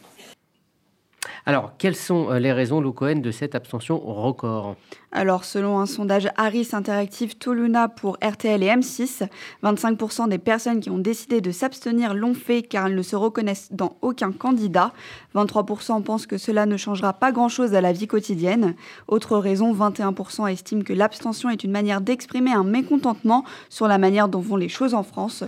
Alors, 1.49 1.71
quelles 1.79 1.95
sont 1.95 2.29
euh, 2.29 2.37
les 2.37 2.53
raisons, 2.53 2.79
Lou 2.79 2.93
Cohen, 2.93 3.21
de 3.21 3.31
cette 3.31 3.55
abstention 3.55 3.97
record? 3.97 4.75
Alors, 5.11 5.45
selon 5.45 5.79
un 5.79 5.87
sondage 5.87 6.29
Harris 6.37 6.69
Interactive 6.73 7.37
Toluna 7.37 7.89
pour 7.89 8.19
RTL 8.23 8.61
et 8.61 8.67
M6, 8.67 9.27
25% 9.63 10.29
des 10.29 10.37
personnes 10.37 10.79
qui 10.79 10.91
ont 10.91 10.99
décidé 10.99 11.41
de 11.41 11.49
s'abstenir 11.49 12.13
l'ont 12.13 12.35
fait 12.35 12.61
car 12.61 12.85
elles 12.85 12.93
ne 12.93 13.01
se 13.01 13.15
reconnaissent 13.15 13.69
dans 13.71 13.97
aucun 14.03 14.31
candidat. 14.31 14.93
23% 15.33 16.03
pensent 16.03 16.27
que 16.27 16.37
cela 16.37 16.67
ne 16.67 16.77
changera 16.77 17.13
pas 17.13 17.31
grand-chose 17.31 17.73
à 17.73 17.81
la 17.81 17.93
vie 17.93 18.05
quotidienne. 18.05 18.75
Autre 19.07 19.35
raison, 19.39 19.73
21% 19.73 20.51
estiment 20.51 20.83
que 20.83 20.93
l'abstention 20.93 21.49
est 21.49 21.63
une 21.63 21.71
manière 21.71 22.01
d'exprimer 22.01 22.51
un 22.51 22.63
mécontentement 22.63 23.43
sur 23.69 23.87
la 23.87 23.97
manière 23.97 24.27
dont 24.27 24.39
vont 24.39 24.55
les 24.55 24.69
choses 24.69 24.93
en 24.93 25.01
France. 25.01 25.43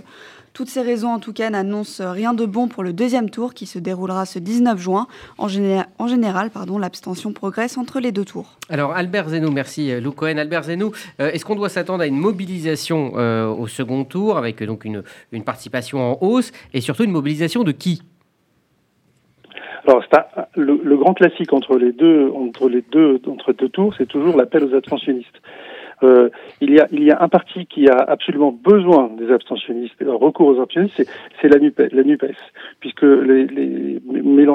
Toutes 0.54 0.68
ces 0.68 0.82
raisons, 0.82 1.08
en 1.08 1.18
tout 1.18 1.32
cas, 1.32 1.48
n'annoncent 1.48 2.02
rien 2.12 2.34
de 2.34 2.44
bon 2.44 2.68
pour 2.68 2.82
le 2.82 2.92
deuxième 2.92 3.30
tour 3.30 3.54
qui 3.54 3.64
se 3.64 3.78
déroulera 3.78 4.26
ce 4.26 4.38
19 4.38 4.78
juin. 4.78 5.06
En, 5.38 5.48
général, 5.48 6.50
pardon, 6.50 6.76
l'abstention 6.76 7.32
progresse 7.32 7.78
entre 7.78 8.00
les 8.00 8.12
deux 8.12 8.26
tours. 8.26 8.58
Alors, 8.68 8.92
Albert 8.92 9.30
Zenou, 9.30 9.50
merci 9.50 9.90
euh, 9.90 10.00
Lou 10.00 10.12
Cohen. 10.12 10.36
Albert 10.36 10.64
Zenou, 10.64 10.92
euh, 11.20 11.30
est-ce 11.30 11.46
qu'on 11.46 11.54
doit 11.54 11.70
s'attendre 11.70 12.02
à 12.02 12.06
une 12.06 12.18
mobilisation 12.18 13.12
euh, 13.16 13.46
au 13.46 13.66
second 13.66 14.04
tour 14.04 14.36
avec 14.36 14.62
donc 14.62 14.84
une, 14.84 15.02
une 15.32 15.42
participation 15.42 16.00
en 16.00 16.18
hausse 16.20 16.52
et 16.74 16.82
surtout 16.82 17.04
une 17.04 17.12
mobilisation 17.12 17.64
de 17.64 17.72
qui? 17.72 18.02
Alors, 19.86 20.04
le, 20.54 20.80
le, 20.84 20.96
grand 20.96 21.14
classique 21.14 21.52
entre 21.52 21.76
les 21.76 21.92
deux, 21.92 22.30
entre 22.30 22.68
les 22.68 22.84
deux, 22.92 23.20
entre 23.26 23.52
deux 23.52 23.68
tours, 23.68 23.94
c'est 23.96 24.06
toujours 24.06 24.36
l'appel 24.36 24.64
aux 24.64 24.74
abstentionnistes. 24.74 25.40
Euh, 26.02 26.30
il, 26.60 26.72
y 26.72 26.80
a, 26.80 26.86
il 26.92 27.02
y 27.02 27.10
a 27.10 27.22
un 27.22 27.28
parti 27.28 27.66
qui 27.66 27.88
a 27.88 27.96
absolument 27.96 28.52
besoin 28.52 29.10
des 29.18 29.32
abstentionnistes, 29.32 29.94
recours 30.00 30.48
aux 30.48 30.60
abstentionnistes, 30.60 31.10
c'est 31.40 31.48
la 31.48 31.58
NUPES, 31.58 31.92
la 31.92 32.02
NUPES, 32.02 32.36
puisque 32.80 33.02
les, 33.02 33.46
les, 33.46 34.00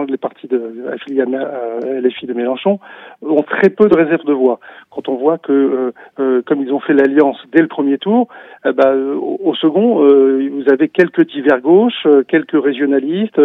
les 0.07 0.17
partis 0.17 0.47
de, 0.47 0.85
affiliés 0.91 1.21
à 1.21 1.99
LFI 2.01 2.27
de 2.27 2.33
Mélenchon 2.33 2.79
ont 3.21 3.43
très 3.43 3.69
peu 3.69 3.87
de 3.87 3.95
réserves 3.95 4.25
de 4.25 4.33
voix. 4.33 4.59
Quand 4.89 5.09
on 5.09 5.15
voit 5.15 5.37
que, 5.37 5.51
euh, 5.51 5.91
euh, 6.19 6.41
comme 6.45 6.61
ils 6.61 6.71
ont 6.73 6.79
fait 6.79 6.93
l'alliance 6.93 7.37
dès 7.51 7.61
le 7.61 7.67
premier 7.67 7.97
tour, 7.97 8.27
eh 8.65 8.71
ben, 8.73 8.95
au, 8.95 9.55
second, 9.55 9.97
vous 9.97 10.69
avez 10.71 10.89
quelques 10.89 11.27
divers 11.27 11.61
gauches, 11.61 12.07
quelques 12.27 12.61
régionalistes, 12.61 13.39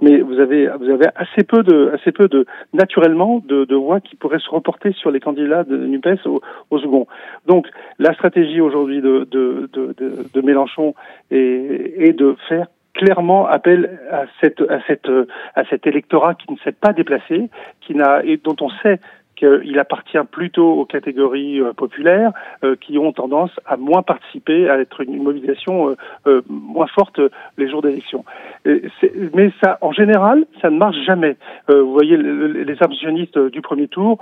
mais 0.00 0.20
vous 0.20 0.38
avez, 0.38 0.68
vous 0.78 0.90
avez 0.90 1.06
assez 1.16 1.44
peu 1.44 1.62
de, 1.62 1.90
assez 1.94 2.12
peu 2.12 2.28
de, 2.28 2.46
naturellement, 2.72 3.42
de, 3.46 3.64
de 3.64 3.74
voix 3.74 4.00
qui 4.00 4.16
pourraient 4.16 4.38
se 4.38 4.50
reporter 4.50 4.92
sur 4.92 5.10
les 5.10 5.20
candidats 5.20 5.64
de 5.64 5.76
NUPES 5.76 6.26
au, 6.26 6.40
au 6.70 6.78
second. 6.78 7.06
Donc 7.48 7.66
la 7.98 8.12
stratégie 8.14 8.60
aujourd'hui 8.60 9.00
de, 9.00 9.26
de, 9.30 9.68
de, 9.72 9.94
de, 10.32 10.40
Mélenchon 10.42 10.94
est, 11.30 11.94
est, 11.98 12.12
de 12.12 12.36
faire 12.48 12.66
clairement 12.92 13.46
appel 13.46 13.98
à, 14.12 14.24
cette, 14.40 14.60
à, 14.60 14.80
cette, 14.86 15.10
à 15.54 15.64
cet 15.64 15.86
électorat 15.86 16.34
qui 16.34 16.52
ne 16.52 16.58
s'est 16.58 16.72
pas 16.72 16.92
déplacé, 16.92 17.48
qui 17.80 17.94
n'a 17.94 18.22
et 18.24 18.36
dont 18.36 18.56
on 18.60 18.68
sait 18.82 19.00
qu'il 19.38 19.78
appartient 19.78 20.18
plutôt 20.30 20.72
aux 20.72 20.84
catégories 20.84 21.60
euh, 21.60 21.72
populaires 21.72 22.32
euh, 22.64 22.74
qui 22.76 22.98
ont 22.98 23.12
tendance 23.12 23.52
à 23.66 23.76
moins 23.76 24.02
participer, 24.02 24.68
à 24.68 24.80
être 24.80 25.00
une, 25.00 25.22
mobilisation 25.22 25.96
euh, 26.26 26.42
moins 26.48 26.88
forte 26.88 27.20
les 27.56 27.70
jours 27.70 27.82
d'élection. 27.82 28.24
Mais 28.64 29.52
ça, 29.62 29.78
en 29.80 29.92
général, 29.92 30.44
ça 30.60 30.70
ne 30.70 30.78
marche 30.78 30.96
jamais. 31.06 31.36
vous 31.68 31.92
voyez, 31.92 32.16
les 32.16 32.72
abstentionnistes 32.80 33.38
du 33.38 33.60
premier 33.60 33.88
tour 33.88 34.18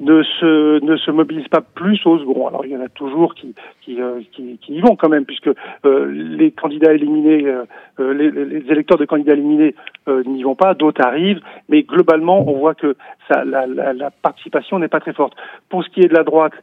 ne 0.00 0.22
se 0.22 0.84
ne 0.84 0.96
se 0.96 1.10
mobilisent 1.10 1.48
pas 1.48 1.60
plus 1.60 2.00
au 2.06 2.18
second. 2.18 2.46
Alors 2.46 2.64
il 2.64 2.72
y 2.72 2.76
en 2.76 2.80
a 2.80 2.88
toujours 2.88 3.34
qui 3.34 3.54
qui, 3.82 4.00
euh, 4.00 4.20
qui, 4.32 4.58
qui 4.58 4.74
y 4.74 4.80
vont 4.80 4.96
quand 4.96 5.08
même, 5.08 5.24
puisque 5.24 5.50
euh, 5.84 6.10
les 6.10 6.50
candidats 6.52 6.92
éliminés, 6.92 7.46
euh, 7.46 8.14
les, 8.14 8.30
les, 8.30 8.70
électeurs 8.70 8.98
de 8.98 9.06
candidats 9.06 9.32
éliminés 9.32 9.74
n'y 10.26 10.42
vont 10.42 10.54
pas, 10.54 10.74
d'autres 10.74 11.04
arrivent, 11.04 11.40
mais 11.68 11.82
globalement 11.82 12.48
on 12.48 12.58
voit 12.58 12.74
que 12.74 12.96
la, 13.30 14.10
participation 14.22 14.78
n'est 14.78 14.88
pas 14.88 15.00
très 15.00 15.12
forte. 15.12 15.34
Pour 15.68 15.84
ce 15.84 15.88
qui 15.90 16.00
est 16.00 16.08
de 16.08 16.14
la 16.14 16.24
droite, 16.24 16.54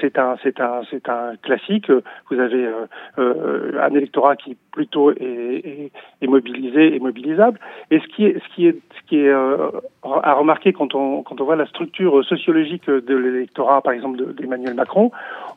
c'est 0.00 0.18
un 0.18 0.36
c'est 0.42 0.60
un 0.60 1.36
classique. 1.42 1.90
Vous 2.30 2.38
avez 2.38 2.68
un 3.16 3.94
électorat 3.94 4.36
qui 4.36 4.56
plutôt 4.72 5.10
est, 5.10 5.16
est, 5.20 5.92
est, 6.22 6.26
mobilisé 6.26 6.94
et 6.94 6.98
mobilisable. 7.00 7.58
Et 7.90 8.00
ce 8.00 8.06
qui 8.08 8.26
est 8.26 8.36
est 8.58 9.16
est 9.16 9.32
à 9.32 10.32
remarquer 10.34 10.72
quand 10.72 10.94
on 10.94 11.24
voit 11.40 11.56
la 11.56 11.66
structure 11.66 12.24
sociologique 12.24 12.88
de 12.88 13.16
l'électorat, 13.16 13.82
par 13.82 13.92
exemple, 13.92 14.34
d'Emmanuel 14.34 14.74
Macron, 14.74 15.10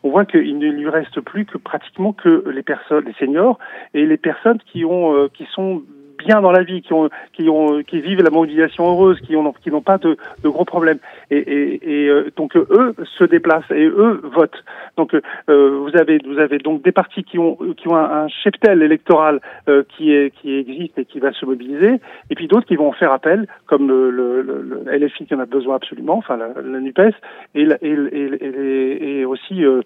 on 0.04 0.10
voit 0.10 0.26
qu'il 0.26 0.58
ne 0.58 0.70
lui 0.70 0.90
reste 0.90 1.20
plus 1.22 1.46
que 1.46 1.58
pratiquement 1.58 2.14
que 2.14 2.50
les 2.50 2.64
personnes, 2.64 3.06
les 3.06 3.14
seniors 3.14 3.60
et 3.94 4.06
les 4.06 4.18
personnes 4.18 4.60
euh, 4.76 5.28
qui 5.34 5.46
sont 5.54 5.84
bien 6.26 6.42
dans 6.42 6.52
la 6.52 6.64
vie, 6.64 6.82
qui 6.82 6.94
ont, 6.94 7.10
qui 7.34 7.50
ont, 7.50 7.82
qui 7.84 8.02
vivent 8.02 8.22
la 8.22 8.30
mobilisation 8.30 8.86
heureuse, 8.86 9.20
qui 9.22 9.36
ont, 9.36 9.54
qui 9.54 9.72
n'ont 9.72 9.82
pas 9.82 9.98
de, 9.98 10.18
de, 10.44 10.50
gros 10.50 10.66
problèmes. 10.66 11.00
Et, 11.30 11.38
et, 11.38 12.04
et 12.04 12.10
euh, 12.10 12.32
donc 12.36 12.56
eux 12.56 12.96
se 13.18 13.24
déplacent 13.24 13.72
et 13.72 13.86
eux 13.86 14.22
votent. 14.24 14.64
Donc 14.98 15.14
euh, 15.14 15.80
vous 15.80 15.96
avez, 15.98 16.20
vous 16.26 16.40
avez 16.40 16.58
donc 16.58 16.82
des 16.84 16.92
partis 16.92 17.24
qui 17.24 17.40
ont, 17.40 17.58
qui 17.78 17.88
ont 17.88 17.96
un, 17.96 18.28
cheptel 18.28 18.82
électoral 18.82 19.40
euh, 19.68 19.84
qui 19.96 20.14
est, 20.14 20.32
qui 20.32 20.56
existe 20.56 20.98
et 20.98 21.06
qui 21.06 21.20
va 21.20 21.32
se 21.34 21.46
mobiliser, 21.46 22.00
et 22.30 22.36
puis 22.36 22.48
d'autres 22.48 22.68
qui 22.68 22.76
vont 22.76 22.92
faire 22.92 23.12
appel, 23.12 23.48
comme 23.66 23.88
le, 23.88 24.10
le, 24.10 24.42
le, 24.42 24.84
LFI 24.86 25.26
qui 25.26 25.36
en 25.36 25.40
a 25.40 25.46
besoin 25.46 25.76
absolument, 25.76 26.18
enfin 26.18 26.38
la, 26.38 26.50
la 26.62 26.80
Nupes, 26.80 27.16
et, 27.56 27.68
et, 27.82 27.96
et, 28.12 29.20
et 29.20 29.26
aussi 29.26 29.64
euh, 29.66 29.82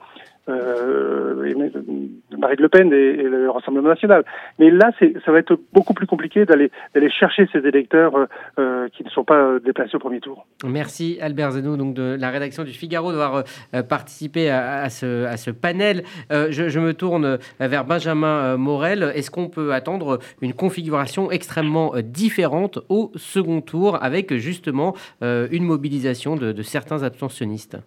Marine 2.37 2.59
Le 2.59 2.69
Pen 2.69 2.93
et, 2.93 3.23
le 3.23 3.49
Rassemblement 3.49 3.89
national. 3.89 4.23
Mais 4.59 4.69
là, 4.69 4.91
ça 5.25 5.31
va 5.31 5.39
être 5.39 5.59
beaucoup 5.73 5.93
plus 5.93 6.07
compliqué 6.07 6.45
d'aller 6.45 6.69
chercher 7.09 7.47
ces 7.51 7.59
électeurs 7.59 8.15
euh, 8.15 8.25
euh, 8.59 8.87
qui 8.89 9.03
ne 9.03 9.09
sont 9.09 9.23
pas 9.23 9.59
déplacés 9.63 9.95
au 9.95 9.99
premier 9.99 10.19
tour. 10.19 10.45
Merci 10.65 11.17
Albert 11.21 11.51
Zenou, 11.51 11.77
donc 11.77 11.93
de 11.93 12.15
la 12.19 12.29
rédaction 12.29 12.63
du 12.63 12.71
Figaro, 12.71 13.11
d'avoir 13.11 13.43
euh, 13.73 13.83
participé 13.83 14.49
à 14.49 14.89
ce 14.89 15.51
panel. 15.51 16.03
Je, 16.29 16.79
me 16.79 16.93
tourne 16.93 17.37
vers 17.59 17.85
Benjamin 17.85 18.57
Morel. 18.57 19.11
Est-ce 19.15 19.31
qu'on 19.31 19.49
peut 19.49 19.73
attendre 19.73 20.19
une 20.41 20.53
configuration 20.53 21.31
extrêmement 21.31 21.93
différente 22.03 22.79
au 22.89 23.11
second 23.15 23.61
tour 23.61 24.01
avec 24.03 24.35
justement 24.35 24.93
une 25.21 25.63
mobilisation 25.63 26.35
de 26.35 26.61
certains 26.61 27.03
abstentionnistes? 27.03 27.77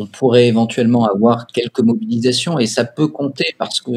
On 0.00 0.06
pourrait 0.06 0.48
éventuellement 0.48 1.04
avoir 1.04 1.46
quelques 1.46 1.80
mobilisations 1.80 2.58
et 2.58 2.66
ça 2.66 2.86
peut 2.86 3.08
compter 3.08 3.54
parce 3.58 3.82
que 3.82 3.90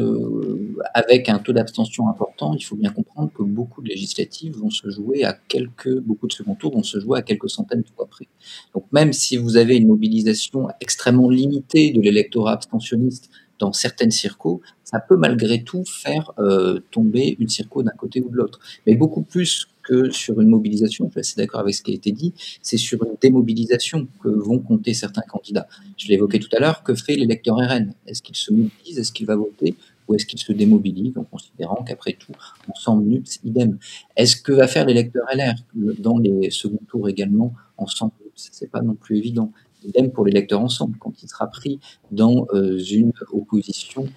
avec 0.92 1.30
un 1.30 1.38
taux 1.38 1.54
d'abstention 1.54 2.10
important, 2.10 2.54
il 2.54 2.62
faut 2.62 2.76
bien 2.76 2.90
comprendre 2.90 3.30
que 3.34 3.42
beaucoup 3.42 3.80
de 3.80 3.88
législatives 3.88 4.54
vont 4.54 4.68
se 4.68 4.90
jouer 4.90 5.24
à 5.24 5.32
quelques, 5.32 5.98
beaucoup 6.00 6.26
de 6.26 6.34
second 6.34 6.56
tours 6.56 6.74
vont 6.74 6.82
se 6.82 7.00
jouer 7.00 7.20
à 7.20 7.22
quelques 7.22 7.48
centaines 7.48 7.80
de 7.80 7.88
fois 7.96 8.06
près. 8.06 8.28
Donc 8.74 8.84
même 8.92 9.14
si 9.14 9.38
vous 9.38 9.56
avez 9.56 9.76
une 9.76 9.86
mobilisation 9.86 10.68
extrêmement 10.78 11.30
limitée 11.30 11.90
de 11.92 12.02
l'électorat 12.02 12.52
abstentionniste 12.52 13.30
dans 13.58 13.72
certaines 13.72 14.10
circos, 14.10 14.60
ça 14.82 15.00
peut 15.00 15.16
malgré 15.16 15.64
tout 15.64 15.84
faire 15.86 16.32
euh, 16.38 16.80
tomber 16.90 17.34
une 17.40 17.48
circo 17.48 17.82
d'un 17.82 17.92
côté 17.92 18.20
ou 18.20 18.28
de 18.28 18.36
l'autre. 18.36 18.58
Mais 18.86 18.94
beaucoup 18.94 19.22
plus 19.22 19.68
que 19.84 20.10
sur 20.10 20.40
une 20.40 20.48
mobilisation, 20.48 21.06
je 21.06 21.12
suis 21.12 21.20
assez 21.20 21.36
d'accord 21.36 21.60
avec 21.60 21.74
ce 21.74 21.82
qui 21.82 21.92
a 21.92 21.94
été 21.94 22.10
dit, 22.10 22.32
c'est 22.62 22.78
sur 22.78 23.04
une 23.04 23.16
démobilisation 23.20 24.08
que 24.22 24.28
vont 24.28 24.58
compter 24.58 24.94
certains 24.94 25.22
candidats. 25.22 25.68
Je 25.96 26.10
évoqué 26.12 26.40
tout 26.40 26.48
à 26.56 26.60
l'heure, 26.60 26.82
que 26.82 26.94
fait 26.94 27.14
l'électeur 27.14 27.56
RN 27.56 27.94
Est-ce 28.06 28.22
qu'il 28.22 28.36
se 28.36 28.52
mobilise? 28.52 28.98
Est-ce 28.98 29.12
qu'il 29.12 29.26
va 29.26 29.36
voter? 29.36 29.74
Ou 30.08 30.14
est-ce 30.14 30.26
qu'il 30.26 30.38
se 30.38 30.52
démobilise 30.52 31.16
en 31.16 31.24
considérant 31.24 31.82
qu'après 31.82 32.12
tout, 32.12 32.32
ensemble 32.68 33.04
NUPS, 33.04 33.40
idem. 33.44 33.78
Est-ce 34.16 34.36
que 34.36 34.52
va 34.52 34.66
faire 34.66 34.84
l'électeur 34.84 35.24
LR 35.32 35.54
dans 35.98 36.18
les 36.18 36.50
seconds 36.50 36.80
tours 36.88 37.08
également 37.08 37.54
ensemble 37.78 38.12
NUPS 38.24 38.48
C'est 38.52 38.70
pas 38.70 38.82
non 38.82 38.94
plus 38.94 39.16
évident. 39.18 39.52
Idem 39.84 40.10
pour 40.10 40.24
l'électeur 40.24 40.60
ensemble, 40.60 40.96
quand 40.98 41.22
il 41.22 41.28
sera 41.28 41.46
pris 41.46 41.78
dans 42.10 42.46
euh, 42.54 42.78
une 42.78 43.12
opposition 43.32 44.08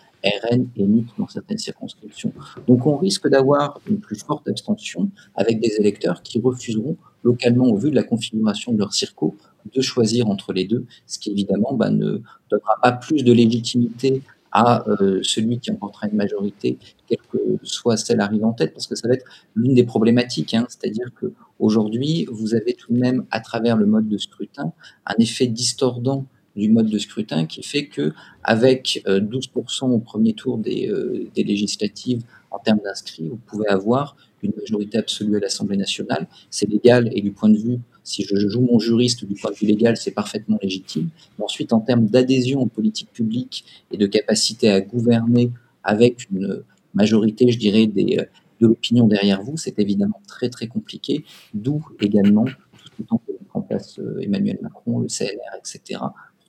RN 0.44 0.68
et 0.76 0.86
NUP 0.86 1.08
dans 1.18 1.28
certaines 1.28 1.58
circonscriptions. 1.58 2.34
Donc 2.68 2.86
on 2.86 2.98
risque 2.98 3.28
d'avoir 3.28 3.80
une 3.90 4.00
plus 4.00 4.20
forte 4.20 4.48
abstention 4.48 5.10
avec 5.36 5.60
des 5.60 5.76
électeurs 5.80 6.22
qui 6.22 6.40
refuseront 6.40 6.98
localement, 7.24 7.66
au 7.66 7.78
vu 7.78 7.90
de 7.90 7.96
la 7.96 8.04
configuration 8.04 8.72
de 8.74 8.78
leur 8.78 8.94
circo, 8.94 9.36
de 9.74 9.82
choisir 9.82 10.30
entre 10.30 10.54
les 10.54 10.66
deux, 10.66 10.86
ce 11.06 11.20
qui 11.20 11.32
évidemment 11.32 11.74
bah, 11.74 11.90
ne 11.90 12.22
donnera 12.50 12.76
pas 12.82 12.94
plus 12.94 13.24
de 13.24 13.34
légitimité 13.34 14.22
à 14.52 14.88
euh, 14.88 15.20
celui 15.24 15.60
qui 15.60 15.72
emportera 15.72 16.08
une 16.08 16.16
majorité, 16.16 16.78
quelle 17.08 17.20
que 17.32 17.38
soit 17.64 17.98
celle 17.98 18.22
arrivée 18.22 18.46
en 18.46 18.54
tête, 18.54 18.74
parce 18.74 18.88
que 18.88 18.96
ça 18.96 19.08
va 19.08 19.14
être 19.14 19.26
l'une 19.56 19.74
des 19.74 19.84
problématiques. 19.84 20.54
Hein, 20.54 20.66
C'est-à-dire 20.70 21.12
que 21.20 21.34
aujourd'hui, 21.60 22.28
vous 22.32 22.56
avez 22.56 22.74
tout 22.74 22.94
de 22.94 22.98
même, 22.98 23.26
à 23.30 23.40
travers 23.40 23.76
le 23.76 23.86
mode 23.86 24.08
de 24.08 24.18
scrutin, 24.18 24.72
un 25.06 25.16
effet 25.20 25.48
distordant 25.48 26.26
du 26.58 26.70
mode 26.70 26.90
de 26.90 26.98
scrutin 26.98 27.46
qui 27.46 27.64
fait 27.64 27.86
que 27.86 28.14
avec 28.44 29.04
12% 29.06 29.84
euh, 29.84 29.94
au 29.94 30.00
premier 30.00 30.34
tour 30.34 30.58
des, 30.58 30.90
euh, 30.90 31.28
des 31.36 31.44
législatives 31.44 32.24
en 32.52 32.60
termes 32.60 32.80
d'inscrits, 32.84 33.28
vous 33.28 33.40
pouvez 33.46 33.68
avoir 33.68 34.16
une 34.42 34.54
majorité 34.58 34.98
absolue 34.98 35.38
à 35.38 35.40
l'Assemblée 35.40 35.78
nationale. 35.78 36.28
C'est 36.50 36.70
légal 36.70 37.10
et 37.14 37.22
du 37.22 37.32
point 37.32 37.50
de 37.50 37.58
vue, 37.58 37.80
si 38.04 38.24
je 38.24 38.36
joue 38.48 38.62
mon 38.62 38.80
juriste 38.80 39.26
du 39.26 39.36
point 39.36 39.52
de 39.52 39.56
vue 39.56 39.68
légal, 39.68 39.98
c'est 39.98 40.12
parfaitement 40.12 40.58
légitime. 40.62 41.10
Mais 41.38 41.46
ensuite, 41.46 41.74
en 41.74 41.80
termes 41.80 42.06
d'adhésion 42.06 42.62
aux 42.62 42.68
politiques 42.68 43.12
publiques 43.12 43.66
et 43.92 43.98
de 43.98 44.08
capacité 44.08 44.70
à 44.70 44.82
gouverner 44.82 45.52
avec 45.84 46.28
une 46.32 46.64
majorité, 46.94 47.52
je 47.52 47.60
dirais, 47.60 47.88
euh, 47.88 48.24
de 48.60 48.68
l'opinion 48.68 49.08
derrière 49.08 49.44
vous, 49.44 49.58
c'est 49.58 49.78
évidemment 49.80 50.22
très 50.28 50.50
très 50.50 50.68
compliqué. 50.68 51.26
D'où 51.54 51.86
également 52.00 52.46
tout 52.46 52.90
ce 52.98 53.04
temps 53.04 53.22
que 53.28 53.34
mettre 53.34 54.00
en 54.00 54.20
Emmanuel 54.20 54.58
Macron, 54.62 55.00
le 55.00 55.08
CLR, 55.08 55.56
etc 55.60 56.00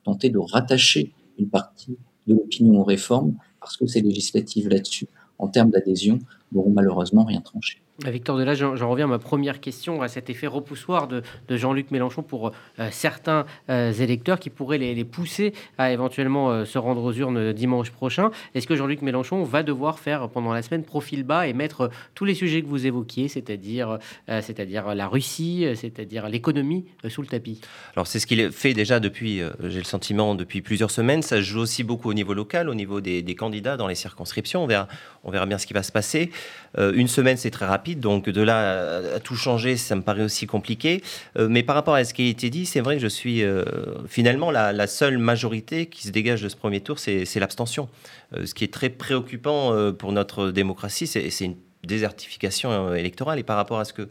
tenter 0.03 0.29
de 0.29 0.39
rattacher 0.39 1.13
une 1.37 1.49
partie 1.49 1.97
de 2.27 2.33
l'opinion 2.33 2.81
aux 2.81 2.83
réformes, 2.83 3.35
parce 3.59 3.77
que 3.77 3.85
ces 3.87 4.01
législatives 4.01 4.69
là-dessus, 4.69 5.07
en 5.37 5.47
termes 5.47 5.71
d'adhésion, 5.71 6.19
n'auront 6.51 6.71
malheureusement 6.71 7.23
rien 7.23 7.41
tranché. 7.41 7.81
Victor 8.05 8.37
Delage, 8.37 8.59
j'en 8.75 8.89
reviens 8.89 9.05
à 9.05 9.09
ma 9.09 9.19
première 9.19 9.59
question, 9.59 10.01
à 10.01 10.07
cet 10.07 10.29
effet 10.29 10.47
repoussoir 10.47 11.07
de, 11.07 11.21
Jean-Luc 11.49 11.91
Mélenchon 11.91 12.23
pour 12.23 12.51
euh, 12.79 12.87
certains 12.91 13.45
euh, 13.69 13.91
électeurs 13.91 14.39
qui 14.39 14.49
pourraient 14.49 14.77
les, 14.77 15.03
pousser 15.03 15.53
à 15.77 15.91
éventuellement 15.91 16.51
euh, 16.51 16.65
se 16.65 16.77
rendre 16.77 17.03
aux 17.03 17.13
urnes 17.13 17.51
dimanche 17.51 17.91
prochain. 17.91 18.31
Est-ce 18.55 18.67
que 18.67 18.75
Jean-Luc 18.75 19.01
Mélenchon 19.01 19.43
va 19.43 19.63
devoir 19.63 19.99
faire 19.99 20.29
pendant 20.29 20.53
la 20.53 20.61
semaine 20.61 20.83
profil 20.83 21.23
bas 21.23 21.47
et 21.47 21.53
mettre 21.53 21.89
tous 22.15 22.25
les 22.25 22.35
sujets 22.35 22.61
que 22.61 22.67
vous 22.67 22.85
évoquiez, 22.85 23.27
c'est-à-dire 23.27 23.99
c'est-à-dire 24.27 24.95
la 24.95 25.07
Russie, 25.07 25.65
c'est-à-dire 25.75 26.29
l'économie, 26.29 26.85
sous 27.07 27.21
le 27.21 27.27
tapis? 27.27 27.61
Alors 27.95 28.07
c'est 28.07 28.19
ce 28.19 28.27
qu'il 28.27 28.51
fait 28.51 28.73
déjà 28.73 28.99
depuis, 28.99 29.41
j'ai 29.63 29.79
le 29.79 29.85
sentiment, 29.85 30.35
depuis 30.35 30.61
plusieurs 30.61 30.91
semaines. 30.91 31.21
Ça 31.21 31.41
joue 31.41 31.59
aussi 31.59 31.83
beaucoup 31.83 32.09
au 32.09 32.13
niveau 32.13 32.33
local, 32.33 32.69
au 32.69 32.75
niveau 32.75 33.01
des, 33.01 33.21
des 33.21 33.35
candidats 33.35 33.77
dans 33.77 33.87
les 33.87 33.95
circonscriptions. 33.95 34.63
On 34.63 34.67
verra, 34.67 34.87
on 35.23 35.31
verra 35.31 35.45
bien 35.45 35.57
ce 35.57 35.65
qui 35.65 35.73
va 35.73 35.83
se 35.83 35.91
passer. 35.91 36.31
une 36.77 37.07
semaine, 37.07 37.37
c'est 37.37 37.51
très 37.51 37.65
rapide 37.65 37.88
donc 37.95 38.29
de 38.29 38.41
là 38.41 39.15
à, 39.15 39.19
tout 39.19 39.35
changer, 39.35 39.77
ça 39.77 39.95
me 39.95 40.01
paraît 40.01 40.23
aussi 40.23 40.47
compliqué. 40.47 41.01
Euh, 41.37 41.47
mais 41.49 41.63
par 41.63 41.75
rapport 41.75 41.95
à 41.95 42.03
ce 42.03 42.13
qui 42.13 42.23
a 42.23 42.29
été 42.29 42.49
dit, 42.49 42.65
c'est 42.65 42.81
vrai 42.81 42.95
que 42.95 43.01
je 43.01 43.07
suis 43.07 43.43
euh, 43.43 43.63
finalement 44.07 44.51
la, 44.51 44.87
seule 44.87 45.17
majorité 45.17 45.85
qui 45.87 46.07
se 46.07 46.11
dégage 46.11 46.41
de 46.41 46.49
ce 46.49 46.55
premier 46.55 46.81
tour, 46.81 46.99
c'est 46.99 47.39
l'abstention. 47.39 47.89
Euh, 48.35 48.45
ce 48.45 48.53
qui 48.53 48.63
est 48.63 48.73
très 48.73 48.89
préoccupant 48.89 49.93
pour 49.93 50.11
notre 50.11 50.51
démocratie, 50.51 51.07
c'est 51.07 51.45
une 51.45 51.55
désertification 51.83 52.93
électorale. 52.93 53.39
Et 53.39 53.43
par 53.43 53.55
rapport 53.55 53.79
à 53.79 53.85
ce 53.85 53.93
que, 53.93 54.09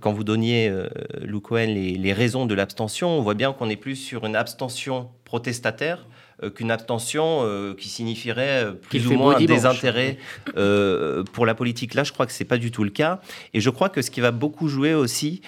quand 0.00 0.12
vous 0.12 0.24
donniez, 0.24 0.72
Lou 1.22 1.40
Cohen, 1.40 1.66
les, 1.66 1.92
les 1.92 2.12
raisons 2.12 2.46
de 2.46 2.54
l'abstention, 2.54 3.10
on 3.10 3.22
voit 3.22 3.34
bien 3.34 3.52
qu'on 3.52 3.70
est 3.70 3.76
plus 3.76 3.96
sur 3.96 4.26
une 4.26 4.36
abstention 4.36 5.08
protestataire 5.24 6.06
qu'une 6.54 6.70
abstention 6.70 7.40
euh, 7.42 7.74
qui 7.74 7.88
signifierait 7.88 8.64
euh, 8.64 8.72
plus 8.72 9.06
ou 9.06 9.14
moins 9.14 9.38
des 9.38 9.66
intérêts 9.66 10.18
pour 11.32 11.46
la 11.46 11.54
politique. 11.54 11.94
Là, 11.94 12.04
je 12.04 12.12
crois 12.12 12.26
que 12.26 12.32
c'est 12.32 12.44
pas 12.44 12.58
du 12.58 12.70
tout 12.70 12.84
le 12.84 12.90
cas. 12.90 13.20
Et 13.54 13.60
je 13.60 13.70
crois 13.70 13.88
que 13.88 14.02
ce 14.02 14.10
qui 14.10 14.20
va 14.20 14.30
beaucoup 14.30 14.68
jouer 14.68 14.94
aussi, 14.94 15.40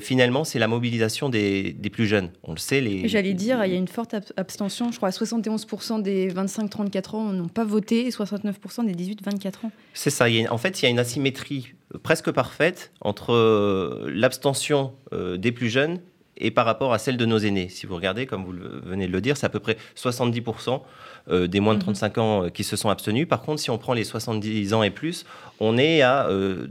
finalement, 0.00 0.44
c'est 0.44 0.58
la 0.58 0.68
mobilisation 0.68 1.28
des, 1.28 1.76
plus 1.92 2.06
jeunes. 2.06 2.30
On 2.44 2.52
le 2.52 2.58
sait. 2.58 2.80
Les... 2.80 3.08
J'allais 3.08 3.34
dire, 3.34 3.64
il 3.64 3.72
y 3.72 3.74
a 3.74 3.78
une 3.78 3.88
forte 3.88 4.14
abstention. 4.36 4.90
Je 4.90 4.96
crois 4.96 5.10
71% 5.10 6.02
des 6.02 6.32
25-34 6.32 7.16
ans 7.16 7.24
n'ont 7.32 7.48
pas 7.48 7.64
voté 7.64 8.06
et 8.06 8.10
69% 8.10 8.86
des 8.86 8.94
18-24 8.94 9.66
ans. 9.66 9.72
C'est 9.94 10.10
ça. 10.10 10.26
en 10.50 10.58
fait, 10.58 10.80
il 10.80 10.84
y 10.84 10.88
a 10.88 10.90
une 10.90 10.98
asymétrie 10.98 11.74
presque 12.02 12.30
parfaite 12.30 12.92
entre 13.00 14.08
l'abstention 14.08 14.92
des 15.12 15.52
plus 15.52 15.68
jeunes 15.68 16.00
et 16.42 16.50
par 16.50 16.66
rapport 16.66 16.92
à 16.92 16.98
celle 16.98 17.16
de 17.16 17.24
nos 17.24 17.38
aînés. 17.38 17.68
Si 17.68 17.86
vous 17.86 17.94
regardez, 17.94 18.26
comme 18.26 18.44
vous 18.44 18.52
venez 18.84 19.06
de 19.06 19.12
le 19.12 19.20
dire, 19.20 19.36
c'est 19.36 19.46
à 19.46 19.48
peu 19.48 19.60
près 19.60 19.78
70% 19.96 20.82
euh, 21.30 21.46
des 21.46 21.60
moins 21.60 21.74
de 21.74 21.80
35 21.80 22.16
mhm. 22.16 22.22
ans 22.22 22.44
euh, 22.44 22.48
qui 22.48 22.64
se 22.64 22.76
sont 22.76 22.90
abstenus. 22.90 23.28
Par 23.28 23.42
contre, 23.42 23.60
si 23.60 23.70
on 23.70 23.78
prend 23.78 23.92
les 23.94 24.02
70 24.02 24.74
ans 24.74 24.82
et 24.82 24.90
plus, 24.90 25.24
on 25.60 25.78
est 25.78 26.02
à 26.02 26.28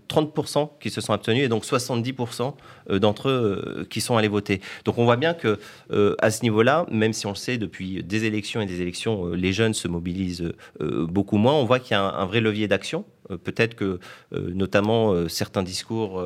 30% 0.09 0.59
euh, 0.59 0.65
qui 0.81 0.89
se 0.89 0.99
sont 0.99 1.13
abstenus 1.13 1.45
et 1.45 1.47
donc 1.47 1.63
70% 1.63 2.53
d'entre 2.99 3.29
eux 3.29 3.87
qui 3.89 4.01
sont 4.01 4.17
allés 4.17 4.27
voter. 4.27 4.59
Donc 4.83 4.97
on 4.97 5.05
voit 5.05 5.15
bien 5.15 5.33
que 5.33 5.59
à 6.19 6.29
ce 6.31 6.43
niveau-là, 6.43 6.85
même 6.91 7.13
si 7.13 7.25
on 7.25 7.29
le 7.29 7.35
sait 7.35 7.57
depuis 7.57 8.03
des 8.03 8.25
élections 8.25 8.59
et 8.59 8.65
des 8.65 8.81
élections, 8.81 9.27
les 9.27 9.53
jeunes 9.53 9.73
se 9.73 9.87
mobilisent 9.87 10.51
beaucoup 10.79 11.37
moins, 11.37 11.53
on 11.53 11.63
voit 11.63 11.79
qu'il 11.79 11.91
y 11.91 11.93
a 11.93 12.03
un 12.03 12.25
vrai 12.25 12.41
levier 12.41 12.67
d'action 12.67 13.05
peut-être 13.37 13.75
que 13.75 13.99
euh, 14.33 14.51
notamment 14.53 15.11
euh, 15.11 15.27
certains 15.27 15.63
discours 15.63 16.23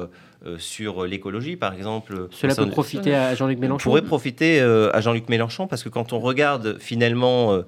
sur 0.59 1.07
l'écologie, 1.07 1.55
par 1.55 1.73
exemple. 1.73 2.27
Cela 2.29 2.53
peut 2.53 2.69
profiter 2.69 3.15
à 3.15 3.33
Jean-Luc 3.33 3.57
Mélenchon 3.57 3.83
Pourrait 3.83 4.03
profiter 4.03 4.59
à 4.59 5.01
Jean-Luc 5.01 5.27
Mélenchon 5.27 5.65
parce 5.65 5.83
que 5.83 5.89
quand 5.89 6.13
on 6.13 6.19
regarde 6.19 6.77
finalement 6.79 7.61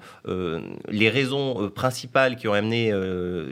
les 0.88 1.10
raisons 1.10 1.70
principales 1.74 2.36
qui 2.36 2.46
ont 2.46 2.52
amené 2.52 2.92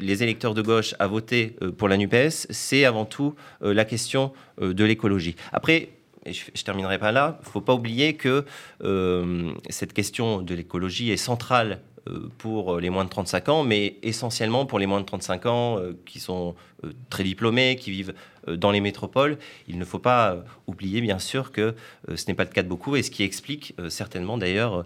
les 0.01 0.22
électeurs 0.22 0.55
de 0.55 0.62
gauche 0.62 0.95
à 1.01 1.09
voter 1.09 1.57
pour 1.76 1.89
la 1.89 1.97
NUPES, 1.97 2.47
c'est 2.51 2.84
avant 2.84 3.05
tout 3.05 3.34
la 3.62 3.84
question 3.84 4.32
de 4.61 4.84
l'écologie. 4.84 5.34
Après, 5.53 5.89
et 6.24 6.32
je, 6.32 6.45
ne 6.45 6.62
terminerai 6.62 6.99
pas 6.99 7.11
là, 7.11 7.41
il 7.41 7.47
ne 7.47 7.51
faut 7.51 7.61
pas 7.61 7.74
oublier 7.74 8.14
que 8.14 8.45
cette 9.70 9.93
question 9.93 10.41
de 10.41 10.55
l'écologie 10.55 11.11
est 11.11 11.16
centrale 11.16 11.80
euh, 11.96 11.96
pour 12.39 12.79
les 12.79 12.91
moins 12.91 13.05
de 13.05 13.11
35 13.11 13.49
ans, 13.49 13.63
mais 13.63 13.97
essentiellement 14.03 14.67
pour 14.67 14.79
les 14.79 14.87
moins 14.87 15.01
de 15.01 15.07
35 15.07 15.47
ans 15.47 15.79
euh, 15.79 15.93
qui 16.07 16.21
sont 16.21 16.55
euh, 16.76 16.76
très 17.11 17.24
diplômés, 17.24 17.77
qui 17.77 17.91
vivent 17.91 18.14
dans 18.49 18.70
les 18.70 18.81
métropoles. 18.81 19.39
Il 19.66 19.77
ne 19.77 19.85
faut 19.85 19.99
pas 19.99 20.45
oublier, 20.68 21.01
bien 21.01 21.18
sûr, 21.18 21.51
que 21.51 21.74
ce 22.14 22.24
n'est 22.29 22.35
pas 22.35 22.45
le 22.45 22.51
cas 22.51 22.62
de 22.62 22.68
beaucoup, 22.68 22.95
et 22.95 23.03
ce 23.03 23.11
qui 23.11 23.24
explique 23.24 23.74
certainement 23.89 24.39
d'ailleurs 24.39 24.85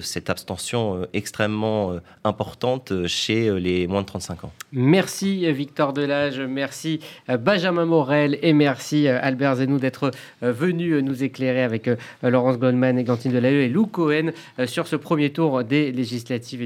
cette 0.00 0.28
abstention 0.28 1.06
extrêmement 1.12 1.96
importante 2.24 3.06
chez 3.06 3.60
les 3.60 3.86
moins 3.86 4.02
de 4.02 4.06
35 4.06 4.44
ans. 4.44 4.52
Merci 4.72 5.50
Victor 5.52 5.92
Delage, 5.92 6.40
merci 6.40 6.98
Benjamin 7.28 7.84
Morel 7.84 8.38
et 8.42 8.52
merci 8.52 9.06
Albert 9.06 9.56
Zenou 9.56 9.78
d'être 9.78 10.10
venu 10.42 11.00
nous 11.00 11.22
éclairer 11.22 11.62
avec 11.62 11.88
Laurence 12.22 12.58
Goldman, 12.58 13.00
Gantine 13.04 13.30
Delahaye 13.30 13.66
et 13.66 13.68
Lou 13.68 13.86
Cohen 13.86 14.32
sur 14.66 14.88
ce 14.88 14.96
premier 14.96 15.30
tour 15.30 15.62
des 15.62 15.92
législatives 15.92 16.62